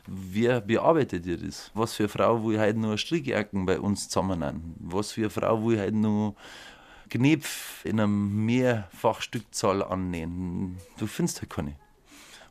wer 0.07 0.59
bearbeitet 0.61 1.25
ihr 1.25 1.37
das? 1.37 1.71
Was 1.73 1.93
für 1.93 2.03
eine 2.03 2.09
Frau 2.09 2.51
ich 2.51 2.59
heute 2.59 2.79
noch 2.79 2.97
Strickjacken 2.97 3.65
bei 3.65 3.79
uns 3.79 4.09
zusammen 4.09 4.75
Was 4.79 5.11
für 5.11 5.21
eine 5.21 5.29
Frau 5.29 5.71
ich 5.71 5.79
heute 5.79 5.95
noch 5.95 6.35
Knepf 7.09 7.85
in 7.85 7.99
einer 7.99 8.07
Mehrfachstückzahl 8.07 9.83
annähen? 9.83 10.77
Du 10.97 11.07
findest 11.07 11.41
halt 11.41 11.51
keine. 11.51 11.75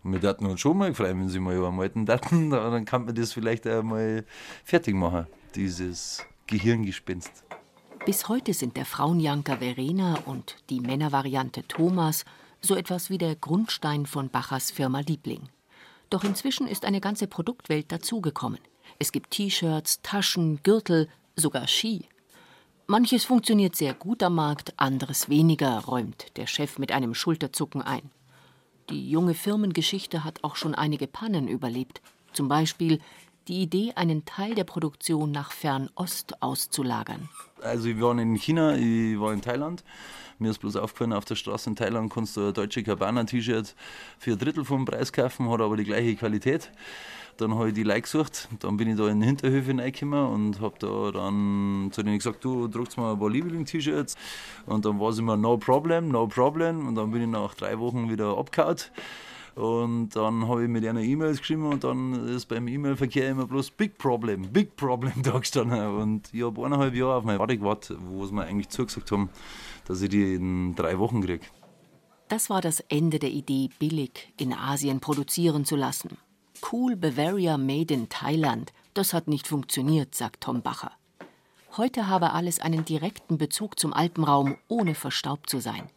Und 0.03 0.13
wir 0.13 0.21
dachten 0.21 0.47
uns 0.47 0.61
schon 0.61 0.79
mal 0.79 0.91
gefreut, 0.91 1.17
wenn 1.17 1.29
sie 1.29 1.41
mal 1.41 1.57
übermalten 1.57 2.07
daten, 2.07 2.51
dann 2.51 2.85
kann 2.85 3.05
man 3.05 3.15
das 3.15 3.33
vielleicht 3.33 3.67
einmal 3.67 4.25
fertig 4.65 4.95
machen, 4.95 5.27
dieses 5.55 6.25
Gehirngespinst. 6.47 7.45
Bis 8.07 8.29
heute 8.29 8.53
sind 8.53 8.77
der 8.77 8.85
Frauenjanker 8.85 9.59
Verena 9.59 10.19
und 10.27 10.57
die 10.69 10.81
Männervariante 10.81 11.67
Thomas 11.67 12.27
so 12.61 12.77
etwas 12.77 13.09
wie 13.09 13.17
der 13.17 13.35
Grundstein 13.35 14.05
von 14.05 14.29
Bachers 14.29 14.71
Firma 14.71 15.01
Liebling. 15.01 15.49
Doch 16.11 16.23
inzwischen 16.23 16.69
ist 16.69 16.85
eine 16.85 17.01
ganze 17.01 17.27
Produktwelt 17.27 17.91
dazugekommen. 17.91 18.61
Es 18.99 19.11
gibt 19.11 19.31
T-Shirts, 19.31 20.03
Taschen, 20.03 20.63
Gürtel, 20.63 21.09
sogar 21.35 21.67
Ski. 21.67 22.07
Manches 22.87 23.25
funktioniert 23.25 23.75
sehr 23.75 23.95
gut 23.95 24.23
am 24.23 24.35
Markt, 24.35 24.75
anderes 24.79 25.31
weniger, 25.31 25.79
räumt 25.87 26.27
der 26.37 26.47
Chef 26.47 26.79
mit 26.79 26.93
einem 26.93 27.15
Schulterzucken 27.15 27.81
ein. 27.81 28.11
Die 28.91 29.09
junge 29.09 29.33
Firmengeschichte 29.33 30.25
hat 30.25 30.45
auch 30.45 30.57
schon 30.57 30.75
einige 30.75 31.07
Pannen 31.07 31.49
überlebt. 31.49 32.03
Zum 32.35 32.49
Beispiel 32.49 33.01
die 33.49 33.63
Idee, 33.63 33.93
einen 33.97 34.25
Teil 34.25 34.55
der 34.55 34.65
Produktion 34.65 35.31
nach 35.31 35.53
Fernost 35.53 36.43
auszulagern. 36.43 37.29
Also 37.63 37.89
ich 37.89 38.01
war 38.01 38.19
in 38.19 38.35
China, 38.37 38.77
ich 38.77 39.19
war 39.19 39.33
in 39.33 39.43
Thailand. 39.43 39.85
Mir 40.39 40.51
ist 40.51 40.59
bloß 40.59 40.77
aufgefallen, 40.77 41.13
auf 41.13 41.25
der 41.25 41.37
Straße 41.37 41.71
in 41.71 41.77
Thailand 41.77 42.13
kannst 42.13 42.37
du 42.37 42.49
ein 42.49 42.55
deutsche 42.55 42.83
Cabana-T-Shirt 42.83 43.75
für 44.19 44.33
ein 44.33 44.39
Drittel 44.39 44.65
vom 44.65 44.85
Preis 44.85 45.13
kaufen, 45.13 45.49
hat 45.49 45.61
aber 45.61 45.77
die 45.77 45.85
gleiche 45.85 46.17
Qualität. 46.17 46.73
Dann 47.37 47.55
habe 47.55 47.69
ich 47.69 47.75
die 47.75 47.83
Leute 47.83 48.03
gesucht. 48.03 48.49
Dann 48.61 48.77
bin 48.77 48.89
ich 48.89 48.97
da 48.97 49.09
in 49.09 49.21
den 49.21 49.27
Hinterhöfe 49.27 49.77
reingekommen 49.77 50.27
und 50.27 50.61
habe 50.61 50.75
da 50.79 51.11
dann 51.11 51.91
zu 51.93 52.03
denen 52.03 52.19
gesagt, 52.19 52.45
du 52.45 52.69
druckst 52.69 52.97
mal 52.97 53.13
ein 53.13 53.19
paar 53.19 53.31
Liebling-T-Shirts. 53.31 54.17
Und 54.67 54.85
dann 54.85 55.01
war 55.01 55.11
es 55.11 55.19
immer 55.19 55.37
no 55.37 55.57
problem, 55.57 56.09
no 56.09 56.29
problem. 56.29 56.87
Und 56.87 56.95
dann 56.95 57.11
bin 57.11 57.23
ich 57.23 57.29
nach 57.29 57.55
drei 57.55 57.79
Wochen 57.79 58.09
wieder 58.09 58.39
abgehauen. 58.39 58.77
Und 59.55 60.11
dann 60.17 60.49
habe 60.49 60.65
ich 60.65 60.69
mit 60.69 60.85
einer 60.85 61.01
E-Mails 61.01 61.39
geschrieben 61.39 61.67
und 61.67 61.85
dann 61.85 62.29
ist 62.29 62.47
beim 62.47 62.67
E-Mail-Verkehr 62.67 63.31
immer 63.31 63.47
bloß 63.47 63.71
Big 63.71 63.99
Problem, 63.99 64.53
Big 64.53 64.75
Problem 64.75 65.13
da 65.23 65.39
gestanden. 65.39 65.97
Und 65.97 66.33
ich 66.33 66.43
habe 66.43 66.65
eineinhalb 66.65 66.95
Jahre 66.95 67.17
auf 67.17 67.25
meine 67.25 67.39
Warte 67.39 67.57
gewartet, 67.57 67.99
wo 68.01 68.27
sie 68.27 68.35
mir 68.35 68.45
eigentlich 68.45 68.69
zugesagt 68.69 69.13
haben, 69.13 69.31
dass 69.87 70.03
ich 70.03 70.09
die 70.09 70.35
in 70.35 70.75
drei 70.75 70.99
Wochen 70.99 71.21
kriege. 71.23 71.47
Das 72.29 72.51
war 72.51 72.61
das 72.61 72.81
Ende 72.81 73.19
der 73.19 73.31
Idee, 73.31 73.71
billig 73.79 74.33
in 74.39 74.53
Asien 74.53 74.99
produzieren 74.99 75.65
zu 75.65 75.77
lassen. 75.77 76.17
Cool 76.73 76.97
Bavaria 76.97 77.57
Made 77.59 77.95
in 77.95 78.09
Thailand, 78.09 78.73
das 78.95 79.13
hat 79.13 79.29
nicht 79.29 79.47
funktioniert, 79.47 80.15
sagt 80.15 80.43
Tom 80.43 80.63
Bacher. 80.63 80.93
Heute 81.77 82.09
habe 82.09 82.33
alles 82.33 82.61
einen 82.61 82.85
direkten 82.85 83.37
Bezug 83.37 83.79
zum 83.79 83.93
Alpenraum, 83.93 84.57
ohne 84.69 84.95
verstaubt 84.95 85.51
zu 85.51 85.61
sein. 85.61 85.89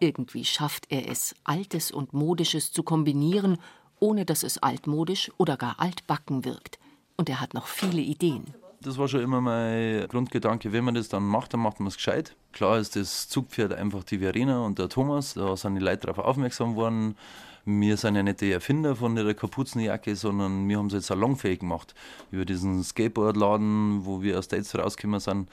Irgendwie 0.00 0.44
schafft 0.44 0.86
er 0.90 1.08
es, 1.08 1.34
Altes 1.44 1.90
und 1.90 2.12
Modisches 2.12 2.72
zu 2.72 2.82
kombinieren, 2.82 3.58
ohne 4.00 4.24
dass 4.24 4.42
es 4.42 4.58
altmodisch 4.58 5.30
oder 5.38 5.56
gar 5.56 5.80
altbacken 5.80 6.44
wirkt. 6.44 6.78
Und 7.16 7.28
er 7.28 7.40
hat 7.40 7.54
noch 7.54 7.66
viele 7.66 8.00
Ideen. 8.00 8.54
Das 8.80 8.98
war 8.98 9.08
schon 9.08 9.22
immer 9.22 9.40
mein 9.40 10.06
Grundgedanke. 10.08 10.72
Wenn 10.72 10.84
man 10.84 10.94
das 10.94 11.08
dann 11.08 11.22
macht, 11.22 11.54
dann 11.54 11.60
macht 11.60 11.80
man 11.80 11.86
es 11.88 11.96
gescheit. 11.96 12.36
Klar 12.52 12.78
ist 12.78 12.96
das 12.96 13.28
Zugpferd 13.28 13.72
einfach 13.72 14.04
die 14.04 14.18
Verena 14.18 14.60
und 14.60 14.78
der 14.78 14.90
Thomas. 14.90 15.34
Da 15.34 15.56
sind 15.56 15.76
die 15.76 15.80
Leute 15.80 16.06
darauf 16.06 16.18
aufmerksam 16.18 16.76
worden. 16.76 17.16
Wir 17.64 17.96
sind 17.96 18.14
ja 18.14 18.22
nicht 18.22 18.42
die 18.42 18.52
Erfinder 18.52 18.94
von 18.94 19.14
der 19.14 19.32
Kapuzenjacke, 19.32 20.16
sondern 20.16 20.68
wir 20.68 20.76
haben 20.76 20.90
sie 20.90 20.96
jetzt 20.96 21.06
salonfähig 21.06 21.60
gemacht. 21.60 21.94
Über 22.30 22.44
diesen 22.44 22.84
Skateboardladen, 22.84 24.04
wo 24.04 24.20
wir 24.20 24.38
aus 24.38 24.44
States 24.44 24.76
rausgekommen 24.76 25.20
sind. 25.20 25.48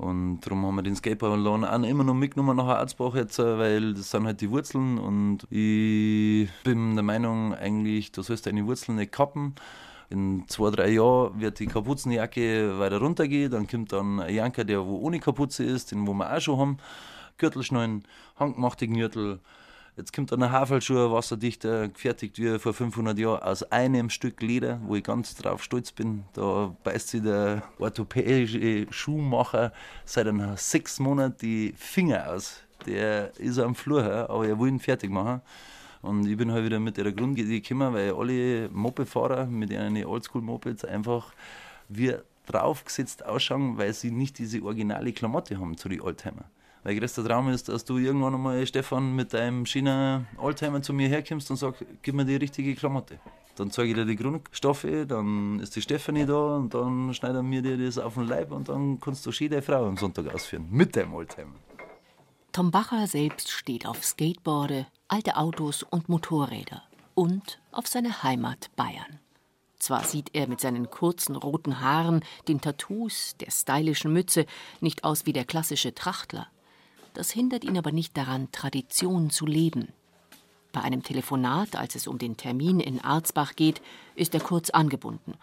Und 0.00 0.40
darum 0.40 0.64
haben 0.64 0.76
wir 0.76 0.82
den 0.82 0.96
Skateboardladen 0.96 1.66
auch 1.66 1.82
immer 1.86 2.04
noch 2.04 2.14
mitgenommen 2.14 2.56
nach 2.56 2.78
Arzbach 2.78 3.14
jetzt, 3.16 3.38
weil 3.38 3.92
das 3.92 4.10
sind 4.10 4.24
halt 4.24 4.40
die 4.40 4.50
Wurzeln. 4.50 4.96
Und 4.96 5.42
ich 5.50 6.48
bin 6.64 6.94
der 6.94 7.02
Meinung, 7.02 7.54
eigentlich, 7.54 8.10
du 8.10 8.22
sollst 8.22 8.46
deine 8.46 8.66
Wurzeln 8.66 8.96
nicht 8.96 9.12
kappen. 9.12 9.54
In 10.08 10.44
zwei, 10.48 10.70
drei 10.70 10.88
Jahren 10.88 11.38
wird 11.38 11.58
die 11.58 11.66
Kapuzenjacke 11.66 12.78
weiter 12.78 12.96
runtergehen. 12.96 13.50
Dann 13.50 13.66
kommt 13.66 13.92
dann 13.92 14.20
ein 14.20 14.34
Janker, 14.34 14.64
der 14.64 14.86
wo 14.86 14.96
ohne 15.00 15.20
Kapuze 15.20 15.64
ist, 15.64 15.92
den 15.92 16.06
wo 16.06 16.14
wir 16.14 16.34
auch 16.34 16.40
schon 16.40 16.58
haben. 16.58 16.78
Gürtelschneiden, 17.36 18.04
handgemachte 18.36 18.88
Gürtel, 18.88 19.40
Jetzt 20.00 20.14
kommt 20.14 20.32
dann 20.32 20.42
ein 20.42 20.50
Haferlschuh, 20.50 21.12
wasserdichter, 21.12 21.88
gefertigt 21.88 22.38
wie 22.38 22.58
vor 22.58 22.72
500 22.72 23.18
Jahren 23.18 23.42
aus 23.42 23.62
einem 23.64 24.08
Stück 24.08 24.40
Leder, 24.40 24.80
wo 24.86 24.96
ich 24.96 25.04
ganz 25.04 25.34
drauf 25.34 25.62
stolz 25.62 25.92
bin. 25.92 26.24
Da 26.32 26.74
beißt 26.84 27.08
sich 27.08 27.22
der 27.22 27.64
orthopädische 27.78 28.86
Schuhmacher 28.90 29.74
seit 30.06 30.26
sechs 30.58 31.00
Monaten 31.00 31.36
die 31.42 31.74
Finger 31.76 32.32
aus. 32.32 32.62
Der 32.86 33.38
ist 33.38 33.58
am 33.58 33.74
Flur, 33.74 34.02
aber 34.30 34.48
er 34.48 34.58
will 34.58 34.68
ihn 34.68 34.80
fertig 34.80 35.10
machen. 35.10 35.42
Und 36.00 36.26
ich 36.26 36.38
bin 36.38 36.50
halt 36.50 36.64
wieder 36.64 36.80
mit 36.80 36.96
der 36.96 37.12
Grundidee 37.12 37.60
gekommen, 37.60 37.92
weil 37.92 38.14
alle 38.14 38.70
Mopedfahrer 38.70 39.44
mit 39.44 39.70
ihren 39.70 40.02
Oldschool-Mopeds 40.02 40.86
einfach 40.86 41.34
wie 41.90 42.14
draufgesetzt 42.46 43.26
ausschauen, 43.26 43.76
weil 43.76 43.92
sie 43.92 44.10
nicht 44.10 44.38
diese 44.38 44.62
originale 44.62 45.12
Klamotte 45.12 45.58
haben 45.58 45.76
zu 45.76 45.90
den 45.90 46.00
Oldtimer. 46.00 46.46
Mein 46.82 46.98
größter 46.98 47.24
Traum 47.24 47.50
ist, 47.50 47.68
dass 47.68 47.84
du 47.84 47.98
irgendwann 47.98 48.34
einmal, 48.34 48.66
Stefan, 48.66 49.14
mit 49.14 49.34
deinem 49.34 49.66
China 49.66 50.24
Oldtimer 50.38 50.80
zu 50.80 50.94
mir 50.94 51.08
herkommst 51.08 51.50
und 51.50 51.58
sagst, 51.58 51.84
gib 52.00 52.14
mir 52.14 52.24
die 52.24 52.36
richtige 52.36 52.74
Klamotte. 52.74 53.20
Dann 53.56 53.70
zeige 53.70 53.90
ich 53.90 53.94
dir 53.94 54.06
die 54.06 54.16
Grundstoffe, 54.16 54.86
dann 55.06 55.60
ist 55.60 55.76
die 55.76 55.82
Stefanie 55.82 56.24
da 56.24 56.56
und 56.56 56.72
dann 56.72 57.12
schneiden 57.12 57.50
wir 57.50 57.60
dir 57.60 57.76
das 57.76 57.98
auf 57.98 58.14
den 58.14 58.26
Leib 58.26 58.50
und 58.52 58.70
dann 58.70 58.98
kannst 58.98 59.26
du 59.26 59.32
schön 59.32 59.50
deine 59.50 59.60
Frau 59.60 59.86
am 59.86 59.98
Sonntag 59.98 60.32
ausführen. 60.34 60.68
Mit 60.70 60.96
deinem 60.96 61.12
Oldtimer. 61.12 61.52
Tom 62.52 62.70
Bacher 62.70 63.06
selbst 63.06 63.50
steht 63.50 63.86
auf 63.86 64.02
Skateboarde, 64.02 64.86
alte 65.08 65.36
Autos 65.36 65.82
und 65.82 66.08
Motorräder 66.08 66.82
und 67.14 67.60
auf 67.72 67.86
seine 67.86 68.22
Heimat 68.22 68.70
Bayern. 68.76 69.20
Zwar 69.78 70.04
sieht 70.04 70.30
er 70.34 70.48
mit 70.48 70.60
seinen 70.60 70.88
kurzen 70.88 71.36
roten 71.36 71.80
Haaren, 71.80 72.24
den 72.48 72.62
Tattoos, 72.62 73.36
der 73.38 73.50
stylischen 73.50 74.12
Mütze 74.12 74.46
nicht 74.80 75.04
aus 75.04 75.26
wie 75.26 75.34
der 75.34 75.44
klassische 75.44 75.94
Trachtler. 75.94 76.48
Das 77.14 77.30
hindert 77.30 77.64
ihn 77.64 77.76
aber 77.76 77.92
nicht 77.92 78.16
daran, 78.16 78.50
Tradition 78.52 79.30
zu 79.30 79.46
leben. 79.46 79.88
Bei 80.72 80.82
einem 80.82 81.02
Telefonat, 81.02 81.74
als 81.74 81.96
es 81.96 82.06
um 82.06 82.18
den 82.18 82.36
Termin 82.36 82.78
in 82.78 83.00
Arzbach 83.00 83.56
geht, 83.56 83.82
ist 84.14 84.34
er 84.34 84.40
kurz 84.40 84.70
angebunden. 84.70 85.34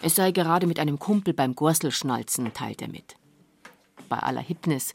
Es 0.00 0.14
sei 0.14 0.30
gerade 0.30 0.66
mit 0.66 0.78
einem 0.78 0.98
Kumpel 0.98 1.34
beim 1.34 1.54
Gorselschnalzen, 1.54 2.52
teilt 2.52 2.82
er 2.82 2.88
mit. 2.88 3.16
Bei 4.08 4.18
aller 4.18 4.40
Hipness, 4.40 4.92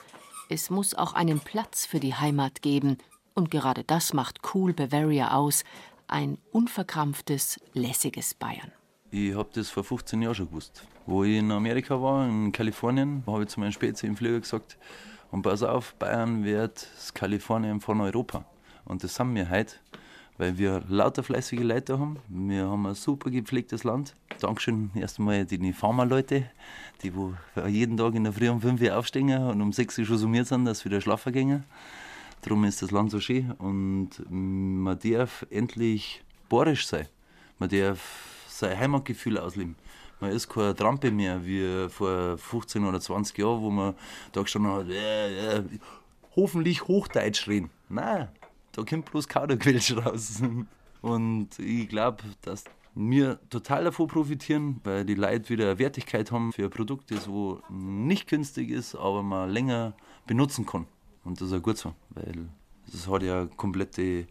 es 0.47 0.69
muss 0.69 0.93
auch 0.93 1.13
einen 1.13 1.39
Platz 1.39 1.85
für 1.85 1.99
die 1.99 2.15
Heimat 2.15 2.61
geben, 2.61 2.97
und 3.33 3.49
gerade 3.49 3.83
das 3.83 4.13
macht 4.13 4.39
Cool 4.53 4.73
Bavaria 4.73 5.33
aus, 5.33 5.63
ein 6.07 6.37
unverkrampftes, 6.51 7.59
lässiges 7.73 8.33
Bayern. 8.33 8.71
Ich 9.09 9.33
habe 9.35 9.49
das 9.53 9.69
vor 9.69 9.83
15 9.83 10.21
Jahren 10.21 10.35
schon 10.35 10.47
gewusst. 10.47 10.83
Wo 11.05 11.23
ich 11.23 11.37
in 11.37 11.51
Amerika 11.51 12.01
war, 12.01 12.27
in 12.27 12.51
Kalifornien, 12.51 13.23
habe 13.27 13.43
ich 13.43 13.49
zu 13.49 13.59
meinem 13.59 13.71
Spezi 13.71 14.07
im 14.07 14.15
Flieger 14.15 14.39
gesagt, 14.39 14.77
und 15.31 15.41
pass 15.41 15.63
auf, 15.63 15.95
Bayern 15.95 16.43
wird 16.43 16.87
das 16.95 17.13
Kalifornien 17.13 17.79
von 17.79 18.01
Europa. 18.01 18.45
Und 18.85 19.03
das 19.03 19.15
sind 19.15 19.33
wir 19.33 19.49
heute, 19.49 19.75
weil 20.37 20.57
wir 20.57 20.83
lauter 20.89 21.23
fleißige 21.23 21.61
Leute 21.61 21.97
haben. 21.97 22.17
Wir 22.27 22.67
haben 22.67 22.85
ein 22.85 22.95
super 22.95 23.29
gepflegtes 23.29 23.83
Land. 23.83 24.15
Dankeschön 24.39 24.91
erstmal 24.95 25.45
den 25.45 25.73
Pharma-Leute, 25.73 26.49
die 27.01 27.15
wo 27.15 27.33
jeden 27.67 27.95
Tag 27.95 28.15
in 28.15 28.25
der 28.25 28.33
Früh 28.33 28.49
um 28.49 28.59
5 28.59 28.81
Uhr 28.81 28.97
aufstehen 28.97 29.31
und 29.43 29.61
um 29.61 29.71
6 29.71 29.99
Uhr 29.99 30.05
schon 30.05 30.17
summiert 30.17 30.47
sind, 30.47 30.65
dass 30.65 30.83
wieder 30.83 30.99
schlafen 30.99 31.31
gehen. 31.31 31.63
Darum 32.41 32.63
ist 32.65 32.81
das 32.81 32.91
Land 32.91 33.11
so 33.11 33.19
schön 33.19 33.51
und 33.51 34.09
man 34.29 34.97
darf 34.99 35.45
endlich 35.49 36.23
borisch 36.49 36.87
sein. 36.87 37.07
Man 37.59 37.69
darf 37.69 38.45
sein 38.49 38.77
Heimatgefühl 38.77 39.37
ausleben. 39.37 39.75
Man 40.21 40.31
ist 40.31 40.47
keine 40.47 40.75
Trampe 40.75 41.09
mehr 41.11 41.43
wie 41.43 41.89
vor 41.89 42.37
15 42.37 42.85
oder 42.85 43.01
20 43.01 43.37
Jahren, 43.39 43.61
wo 43.61 43.71
man 43.71 43.95
da 44.31 44.43
gestanden 44.43 44.71
hat, 44.71 44.87
äh, 44.87 45.57
äh, 45.57 45.63
hoffentlich 46.35 46.87
Hochdeutsch 46.87 47.47
reden. 47.47 47.71
Nein, 47.89 48.29
da 48.71 48.83
kommt 48.83 49.11
bloß 49.11 49.27
Kauderquelsch 49.27 49.95
raus. 49.97 50.41
Und 51.01 51.57
ich 51.57 51.89
glaube, 51.89 52.23
dass 52.43 52.65
wir 52.93 53.39
total 53.49 53.85
davon 53.85 54.07
profitieren, 54.07 54.79
weil 54.83 55.05
die 55.05 55.15
Leute 55.15 55.49
wieder 55.49 55.79
Wertigkeit 55.79 56.31
haben 56.31 56.53
für 56.53 56.65
ein 56.65 56.69
Produkt, 56.69 57.09
das 57.09 57.27
wo 57.27 57.59
nicht 57.69 58.29
günstig 58.29 58.69
ist, 58.69 58.93
aber 58.93 59.23
man 59.23 59.49
länger 59.49 59.93
benutzen 60.27 60.67
kann. 60.67 60.85
Und 61.23 61.41
das 61.41 61.47
ist 61.47 61.57
auch 61.57 61.63
gut 61.63 61.77
so, 61.77 61.95
weil 62.11 62.49
es 62.93 63.07
hat 63.07 63.23
ja 63.23 63.47
komplette, 63.57 64.27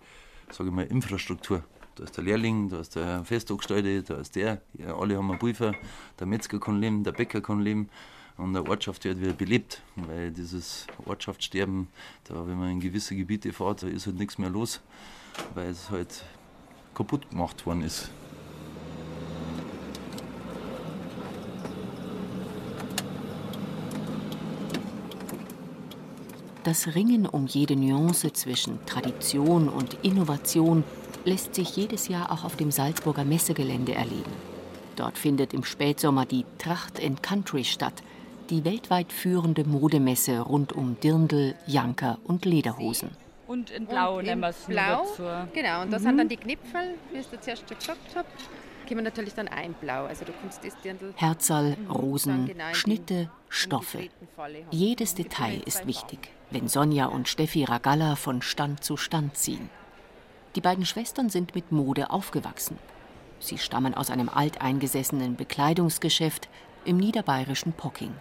sage 0.51 0.69
ich 0.69 0.75
mal, 0.75 0.87
Infrastruktur 0.87 1.65
da 1.97 2.05
ist 2.05 2.17
der 2.17 2.25
Lehrling, 2.25 2.69
da 2.69 2.81
ist 2.81 2.97
der 2.97 3.25
Festangestellte, 3.25 4.03
da 4.03 4.21
ist 4.21 4.37
der, 4.37 4.61
ja, 4.75 4.97
alle 4.97 5.17
haben 5.17 5.31
einen 5.31 5.39
Pulver, 5.39 5.75
der 6.19 6.27
Metzger 6.27 6.59
kann 6.59 6.81
leben, 6.81 7.05
der 7.05 7.13
Bäcker 7.13 7.41
kann 7.41 7.61
leben 7.61 7.89
und 8.37 8.55
der 8.55 8.69
Ortschaft 8.69 9.05
wird 9.05 9.21
wieder 9.21 9.33
belebt, 9.33 9.83
weil 9.97 10.31
dieses 10.31 10.87
Ortschaftssterben, 11.05 11.89
da 12.25 12.47
wenn 12.47 12.59
man 12.59 12.71
in 12.71 12.81
gewisse 12.81 13.15
Gebiete 13.15 13.53
fährt, 13.53 13.83
da 13.83 13.89
ist 13.89 14.07
halt 14.07 14.19
nichts 14.19 14.39
mehr 14.39 14.51
los, 14.51 14.81
weil 15.55 15.69
es 15.69 15.91
halt 15.91 16.25
kaputt 16.95 17.29
gemacht 17.31 17.67
worden 17.67 17.83
ist. 17.83 18.11
Das 26.63 26.95
Ringen 26.95 27.25
um 27.25 27.47
jede 27.47 27.75
Nuance 27.75 28.35
zwischen 28.35 28.85
Tradition 28.85 29.71
und 29.71 29.95
Innovation 30.03 30.85
lässt 31.25 31.55
sich 31.55 31.77
jedes 31.77 32.09
Jahr 32.09 32.33
auch 32.33 32.45
auf 32.45 32.57
dem 32.57 32.71
Salzburger 32.71 33.25
Messegelände 33.25 33.95
erleben. 33.95 34.33
Dort 34.97 35.19
findet 35.19 35.55
im 35.55 35.65
Spätsommer 35.65 36.27
die 36.27 36.45
Tracht 36.59 37.03
and 37.03 37.23
Country 37.23 37.65
statt, 37.65 38.03
die 38.51 38.65
weltweit 38.65 39.13
führende 39.13 39.65
Modemesse 39.65 40.41
rund 40.41 40.73
um 40.73 40.99
Dirndl, 41.01 41.55
Janker 41.67 42.19
und 42.25 42.45
Lederhosen. 42.45 43.11
Und 43.47 43.71
in 43.71 43.87
Blau 43.87 44.19
und 44.19 44.27
nehmen 44.27 44.43
wir 44.43 44.51
es 44.51 44.65
Blau, 44.67 45.05
dazu. 45.05 45.23
Genau, 45.55 45.83
und 45.83 45.93
da 45.93 45.99
mhm. 45.99 46.03
sind 46.03 46.19
dann 46.19 46.29
die 46.29 46.37
Knipfel, 46.37 46.95
wie 47.13 47.19
ich 47.19 47.27
es 47.33 47.41
zuerst 47.41 47.69
schon 47.69 47.79
gesagt 47.79 48.15
habe. 48.15 48.29
Kommen 48.89 49.05
natürlich 49.05 49.35
dann 49.35 49.49
ein 49.49 49.73
Blau. 49.75 50.05
Also 50.05 50.25
du 50.25 50.33
kannst 50.41 50.65
das 50.65 50.77
Dirndl 50.83 51.13
Herzal, 51.17 51.77
mhm. 51.77 51.91
Rosen, 51.91 52.47
genau 52.47 52.73
Schnitte, 52.75 53.31
Stoffe. 53.49 54.09
Jedes 54.71 55.15
Detail 55.15 55.63
ist 55.65 55.87
wichtig, 55.87 56.31
wenn 56.51 56.69
Sonja 56.69 57.07
und 57.07 57.29
Steffi 57.29 57.65
Ragalla 57.65 58.17
von 58.17 58.43
Stand 58.43 58.85
zu 58.85 58.97
Stand 58.97 59.37
ziehen. 59.37 59.71
Die 60.57 60.61
beiden 60.61 60.85
Schwestern 60.85 61.31
sind 61.31 61.55
mit 61.55 61.71
Mode 61.71 62.11
aufgewachsen. 62.11 62.79
Sie 63.39 63.59
stammen 63.59 63.95
aus 63.95 64.11
einem 64.11 64.29
alteingesessenen 64.29 65.37
Bekleidungsgeschäft 65.37 66.49
im 66.85 66.97
niederbayerischen 66.97 67.73
Pocking. 67.73 68.13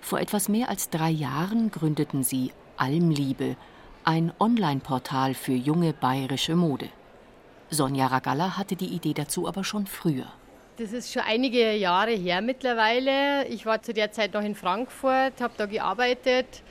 Vor 0.00 0.18
etwas 0.18 0.48
mehr 0.48 0.68
als 0.68 0.88
drei 0.88 1.10
Jahren 1.10 1.70
gründeten 1.70 2.24
sie 2.24 2.52
Almliebe, 2.76 3.56
ein 4.04 4.32
Online-Portal 4.40 5.34
für 5.34 5.52
junge 5.52 5.92
bayerische 5.92 6.56
Mode. 6.56 6.88
Sonja 7.70 8.06
Ragalla 8.06 8.56
hatte 8.56 8.74
die 8.74 8.88
Idee 8.88 9.14
dazu 9.14 9.46
aber 9.46 9.62
schon 9.62 9.86
früher. 9.86 10.26
Das 10.78 10.92
ist 10.92 11.12
schon 11.12 11.22
einige 11.22 11.74
Jahre 11.76 12.12
her 12.12 12.40
mittlerweile. 12.40 13.46
Ich 13.46 13.66
war 13.66 13.82
zu 13.82 13.92
der 13.92 14.10
Zeit 14.10 14.32
noch 14.32 14.42
in 14.42 14.54
Frankfurt, 14.54 15.40
habe 15.40 15.52
da 15.56 15.66
gearbeitet 15.66 16.62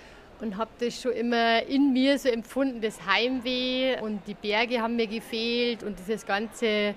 und 0.42 0.58
habe 0.58 0.72
das 0.80 1.02
schon 1.02 1.14
immer 1.14 1.64
in 1.68 1.94
mir 1.94 2.18
so 2.18 2.30
empfunden, 2.30 2.82
das 2.82 3.06
Heimweh 3.06 4.00
und 4.02 4.22
die 4.28 4.34
Berge 4.34 4.82
haben 4.82 4.96
mir 4.96 5.08
gefehlt 5.08 5.84
und 5.84 5.98
dieses 6.00 6.26
ganze 6.26 6.96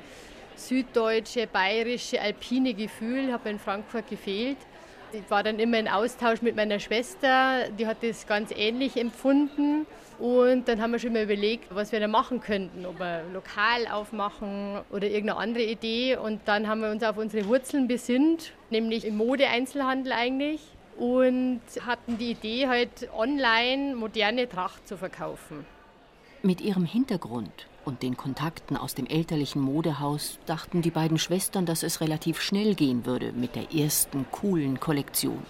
süddeutsche, 0.56 1.46
bayerische, 1.46 2.20
alpine 2.20 2.74
Gefühl 2.74 3.32
mir 3.32 3.50
in 3.50 3.58
Frankfurt 3.58 4.08
gefehlt. 4.08 4.56
Ich 5.12 5.30
war 5.30 5.42
dann 5.42 5.58
immer 5.58 5.78
in 5.78 5.86
Austausch 5.86 6.42
mit 6.42 6.56
meiner 6.56 6.80
Schwester, 6.80 7.68
die 7.78 7.86
hat 7.86 7.98
das 8.02 8.26
ganz 8.26 8.50
ähnlich 8.50 8.96
empfunden. 8.96 9.86
Und 10.18 10.68
dann 10.68 10.80
haben 10.80 10.92
wir 10.92 10.98
schon 11.00 11.12
mal 11.12 11.24
überlegt, 11.24 11.74
was 11.74 11.90
wir 11.90 11.98
da 11.98 12.06
machen 12.06 12.40
könnten, 12.40 12.86
ob 12.86 13.00
wir 13.00 13.24
lokal 13.32 13.88
aufmachen 13.90 14.80
oder 14.90 15.08
irgendeine 15.08 15.38
andere 15.38 15.64
Idee. 15.64 16.16
Und 16.16 16.40
dann 16.46 16.68
haben 16.68 16.80
wir 16.80 16.90
uns 16.90 17.02
auf 17.02 17.16
unsere 17.16 17.46
Wurzeln 17.48 17.88
besinnt, 17.88 18.52
nämlich 18.70 19.04
im 19.04 19.16
Mode-Einzelhandel 19.16 20.12
eigentlich. 20.12 20.60
Und 20.96 21.60
hatten 21.84 22.18
die 22.18 22.30
Idee, 22.32 22.68
halt 22.68 23.08
online 23.16 23.96
moderne 23.96 24.48
Tracht 24.48 24.86
zu 24.86 24.96
verkaufen. 24.96 25.66
Mit 26.42 26.60
ihrem 26.60 26.84
Hintergrund 26.84 27.66
und 27.84 28.02
den 28.02 28.16
Kontakten 28.16 28.76
aus 28.76 28.94
dem 28.94 29.06
elterlichen 29.06 29.60
Modehaus 29.62 30.38
dachten 30.46 30.82
die 30.82 30.90
beiden 30.90 31.18
Schwestern, 31.18 31.66
dass 31.66 31.82
es 31.82 32.00
relativ 32.00 32.40
schnell 32.40 32.74
gehen 32.74 33.06
würde 33.06 33.32
mit 33.32 33.56
der 33.56 33.74
ersten 33.74 34.26
coolen 34.30 34.78
Kollektion. 34.78 35.42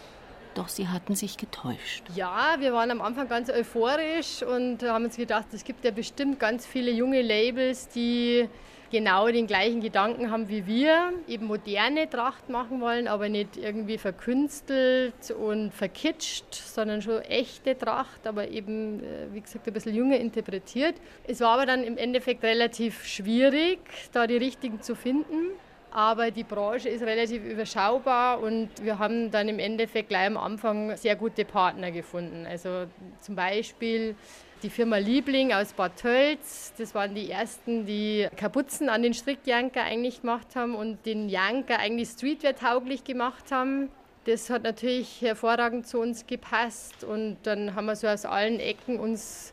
Doch 0.55 0.69
sie 0.69 0.89
hatten 0.89 1.17
sich 1.17 1.37
getäuscht. 1.37 2.05
Ja, 2.15 2.57
wir 2.61 2.73
waren 2.73 2.91
am 2.93 3.01
Anfang 3.01 3.29
ganz 3.29 3.51
euphorisch 3.51 4.43
und 4.43 4.83
haben 4.85 5.05
uns 5.05 5.17
gedacht, 5.17 5.47
es 5.53 5.65
gibt 5.65 5.85
ja 5.85 5.91
bestimmt 5.91 6.39
ganz 6.39 6.65
viele 6.65 6.93
junge 6.93 7.23
Labels, 7.23 7.89
die 7.89 8.49
genau 8.90 9.29
den 9.29 9.47
gleichen 9.47 9.81
Gedanken 9.81 10.31
haben 10.31 10.49
wie 10.49 10.66
wir, 10.66 11.12
eben 11.29 11.47
moderne 11.47 12.09
Tracht 12.09 12.49
machen 12.49 12.81
wollen, 12.81 13.09
aber 13.09 13.29
nicht 13.29 13.57
irgendwie 13.57 13.99
verkünstelt 13.99 15.31
und 15.31 15.73
verkitscht, 15.73 16.55
sondern 16.55 17.03
schon 17.03 17.20
echte 17.23 17.77
Tracht, 17.77 18.27
aber 18.27 18.49
eben, 18.49 19.01
äh, 19.01 19.33
wie 19.33 19.40
gesagt, 19.40 19.66
ein 19.66 19.73
bisschen 19.73 19.94
jünger 19.94 20.16
interpretiert. 20.16 20.97
Es 21.27 21.40
war 21.40 21.55
aber 21.55 21.66
dann 21.66 21.85
im 21.85 21.97
Endeffekt 21.97 22.42
relativ 22.42 23.05
schwierig, 23.05 23.79
da 24.12 24.27
die 24.27 24.37
richtigen 24.37 24.83
zu 24.83 24.94
finden. 24.94 25.53
Aber 25.94 26.33
die 26.33 26.42
Branche 26.42 26.88
ist 26.88 27.03
relativ 27.03 27.44
überschaubar 27.44 28.40
und 28.40 28.68
wir 28.83 28.99
haben 28.99 29.31
dann 29.31 29.49
im 29.49 29.61
Endeffekt 29.61 30.09
gleich 30.09 30.27
am 30.27 30.37
Anfang 30.37 30.97
sehr 30.97 31.14
gute 31.14 31.44
Partner 31.44 31.92
gefunden. 31.92 32.47
Also 32.51 32.87
zum 33.20 33.37
Beispiel 33.37 34.16
die 34.62 34.71
Firma 34.71 34.97
Liebling 34.97 35.53
aus 35.53 35.73
Bad 35.73 35.97
Tölz. 35.97 36.73
Das 36.79 36.95
waren 36.95 37.14
die 37.14 37.31
ersten, 37.31 37.87
die 37.87 38.29
Kapuzen 38.37 38.88
an 38.88 39.03
den 39.03 39.14
Strickjanker 39.14 39.83
eigentlich 39.83 40.21
gemacht 40.23 40.57
haben 40.57 40.75
und 40.75 41.05
den 41.07 41.29
Janker 41.29 41.79
eigentlich 41.79 42.09
streetwear-tauglich 42.09 43.05
gemacht 43.05 43.51
haben. 43.51 43.90
Das 44.25 44.49
hat 44.49 44.62
natürlich 44.62 45.21
hervorragend 45.21 45.87
zu 45.87 46.01
uns 46.01 46.27
gepasst 46.27 47.05
und 47.05 47.37
dann 47.43 47.75
haben 47.75 47.87
wir 47.87 47.97
so 47.97 48.07
aus 48.07 48.25
allen 48.25 48.59
Ecken 48.59 48.99
uns 48.99 49.53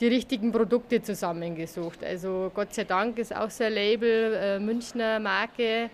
die 0.00 0.06
richtigen 0.06 0.52
Produkte 0.52 1.02
zusammengesucht. 1.02 2.04
Also 2.04 2.50
Gott 2.54 2.74
sei 2.74 2.84
Dank 2.84 3.18
ist 3.18 3.34
auch 3.34 3.50
so 3.50 3.64
ein 3.64 3.72
Label, 3.72 4.34
äh, 4.34 4.58
Münchner 4.58 5.18
Marke, 5.18 5.90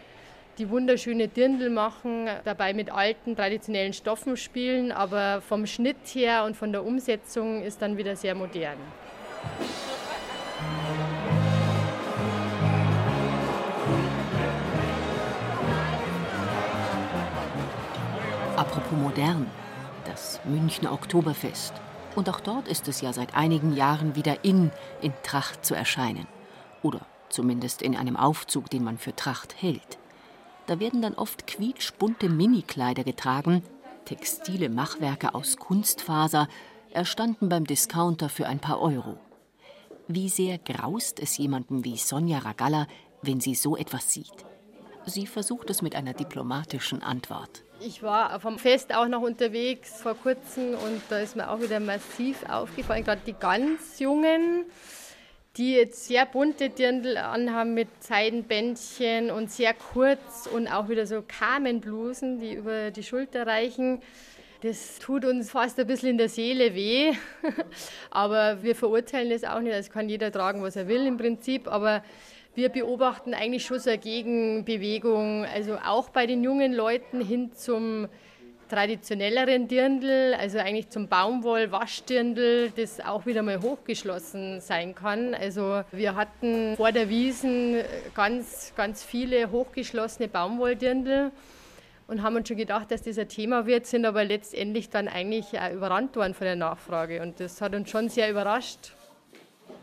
die 0.59 0.71
wunderschöne 0.71 1.29
Dirndl 1.29 1.71
machen, 1.71 2.29
dabei 2.44 2.75
mit 2.75 2.90
alten 2.90 3.37
traditionellen 3.37 3.92
Stoffen 3.92 4.37
spielen, 4.37 4.90
aber 4.90 5.40
vom 5.40 5.66
Schnitt 5.66 5.97
her 6.14 6.44
und 6.44 6.57
von 6.57 6.73
der 6.73 6.85
Umsetzung 6.85 7.62
ist 7.62 7.81
dann 7.81 7.97
wieder 7.97 8.16
sehr 8.16 8.35
modern. 8.35 8.79
Apropos 18.57 18.99
modern, 18.99 19.47
das 20.05 20.40
Münchner 20.44 20.92
Oktoberfest. 20.92 21.75
Und 22.16 22.29
auch 22.29 22.40
dort 22.40 22.66
ist 22.66 22.88
es 22.88 23.01
ja 23.01 23.12
seit 23.12 23.37
einigen 23.37 23.77
Jahren 23.77 24.16
wieder 24.16 24.44
in, 24.44 24.73
in 25.01 25.12
Tracht 25.23 25.64
zu 25.64 25.77
erscheinen. 25.77 26.27
Oder 26.83 27.03
zumindest 27.29 27.83
in 27.83 27.97
einem 27.97 28.16
Aufzug, 28.16 28.68
den 28.71 28.83
man 28.83 28.99
für 28.99 29.14
Tracht 29.14 29.62
hält. 29.62 29.99
Da 30.68 30.78
werden 30.81 31.00
dann 31.00 31.14
oft 31.14 31.46
quietschbunte 31.46 32.28
Minikleider 32.28 33.02
getragen, 33.02 33.62
textile 34.04 34.68
Machwerke 34.68 35.35
aus 35.35 35.57
Kunstfaser, 35.57 36.46
erstanden 36.90 37.48
beim 37.48 37.64
Discounter 37.66 38.28
für 38.28 38.46
ein 38.46 38.59
paar 38.59 38.78
Euro. 38.78 39.18
Wie 40.09 40.28
sehr 40.28 40.59
graust 40.59 41.20
es 41.20 41.38
jemandem 41.38 41.85
wie 41.87 41.96
Sonja 41.96 42.40
Ragalla, 42.40 42.87
wenn 43.22 43.40
sie 43.40 43.54
so 43.54 43.78
etwas 43.78 44.12
sieht? 44.12 44.44
Sie 45.07 45.26
versucht 45.26 45.70
es 45.70 45.81
mit 45.81 45.94
einer 45.94 46.12
diplomatischen 46.12 47.02
Antwort. 47.02 47.64
Ich 47.81 48.02
war 48.02 48.38
vom 48.38 48.59
Fest 48.59 48.94
auch 48.94 49.09
noch 49.09 49.22
unterwegs 49.22 50.02
vor 50.02 50.16
kurzem 50.16 50.74
und 50.74 51.00
da 51.09 51.20
ist 51.20 51.35
mir 51.35 51.50
auch 51.50 51.61
wieder 51.62 51.81
massiv 51.81 52.44
aufgefallen, 52.46 53.04
gerade 53.04 53.22
die 53.24 53.33
ganz 53.33 54.00
Jungen 54.00 54.66
die 55.59 55.75
jetzt 55.75 56.07
sehr 56.07 56.25
bunte 56.25 56.71
Dirndl 56.71 57.16
anhaben 57.16 57.75
mit 57.75 57.88
Seidenbändchen 57.99 59.33
und 59.33 59.51
sehr 59.51 59.75
kurz 59.75 60.47
und 60.47 60.68
auch 60.68 60.88
wieder 60.88 61.05
so 61.05 61.23
Kamenblusen, 61.27 62.38
die 62.38 62.55
über 62.55 62.92
die 62.92 63.03
Schulter 63.03 63.44
reichen. 63.47 64.01
Das 64.62 65.01
tut 65.01 65.25
uns 65.25 65.51
fast 65.51 65.79
ein 65.81 65.87
bisschen 65.88 66.11
in 66.11 66.18
der 66.18 66.29
Seele 66.29 66.75
weh, 66.75 67.12
aber 68.11 68.62
wir 68.62 68.77
verurteilen 68.77 69.31
das 69.31 69.42
auch 69.42 69.61
nicht. 69.61 69.75
Es 69.75 69.90
kann 69.90 70.09
jeder 70.09 70.31
tragen, 70.31 70.62
was 70.62 70.77
er 70.77 70.87
will 70.87 71.05
im 71.07 71.16
Prinzip, 71.16 71.66
aber 71.66 72.05
wir 72.55 72.68
beobachten 72.68 73.35
eigentlich 73.35 73.66
schon 73.66 73.81
so 73.81 73.90
eine 73.90 73.99
Gegenbewegung, 73.99 75.44
also 75.44 75.77
auch 75.85 76.09
bei 76.11 76.27
den 76.27 76.42
jungen 76.42 76.73
Leuten 76.73 77.21
hin 77.21 77.53
zum 77.53 78.09
traditionelleren 78.68 79.66
Dirndl, 79.68 80.35
also 80.38 80.59
eigentlich 80.59 80.90
zum 80.90 81.09
Baumwoll-Waschdirndl, 81.09 82.72
das 82.76 83.00
auch 83.00 83.26
wieder 83.26 83.42
mal 83.42 83.61
hochgeschlossen 83.61 84.61
sein 84.61 84.94
kann. 84.94 85.35
Also 85.35 85.83
wir 85.92 86.14
hatten 86.14 86.76
vor 86.76 86.92
der 86.92 87.09
Wiesen 87.09 87.83
ganz, 88.14 88.72
ganz 88.76 89.02
viele 89.02 89.50
hochgeschlossene 89.50 90.28
Baumwolldirndl 90.28 91.33
und 92.07 92.22
haben 92.22 92.37
uns 92.37 92.48
schon 92.48 92.57
gedacht, 92.57 92.90
dass 92.90 93.02
das 93.02 93.18
ein 93.18 93.28
Thema 93.28 93.66
wird, 93.66 93.87
sind 93.87 94.04
aber 94.04 94.24
letztendlich 94.24 94.90
dann 94.90 95.09
eigentlich 95.09 95.59
auch 95.59 95.72
überrannt 95.72 96.16
worden 96.16 96.35
von 96.35 96.44
der 96.44 96.57
Nachfrage 96.57 97.22
und 97.22 97.40
das 97.40 97.61
hat 97.61 97.74
uns 97.74 97.90
schon 97.90 98.09
sehr 98.09 98.31
überrascht. 98.31 98.92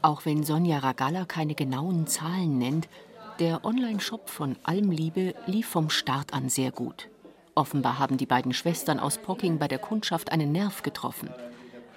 Auch 0.02 0.26
wenn 0.26 0.44
Sonja 0.44 0.80
Ragalla 0.80 1.26
keine 1.26 1.56
genauen 1.56 2.08
Zahlen 2.08 2.58
nennt, 2.58 2.88
der 3.40 3.66
Online-Shop 3.66 4.30
von 4.30 4.56
Almliebe 4.64 5.34
lief 5.46 5.68
vom 5.68 5.90
Start 5.90 6.34
an 6.34 6.50
sehr 6.50 6.72
gut. 6.72 7.10
Offenbar 7.56 8.00
haben 8.00 8.18
die 8.18 8.26
beiden 8.26 8.52
Schwestern 8.52 9.00
aus 9.00 9.18
Pocking 9.18 9.58
bei 9.58 9.70
der 9.70 9.80
Kundschaft 9.80 10.34
einen 10.34 10.52
Nerv 10.52 10.84
getroffen. 10.84 11.30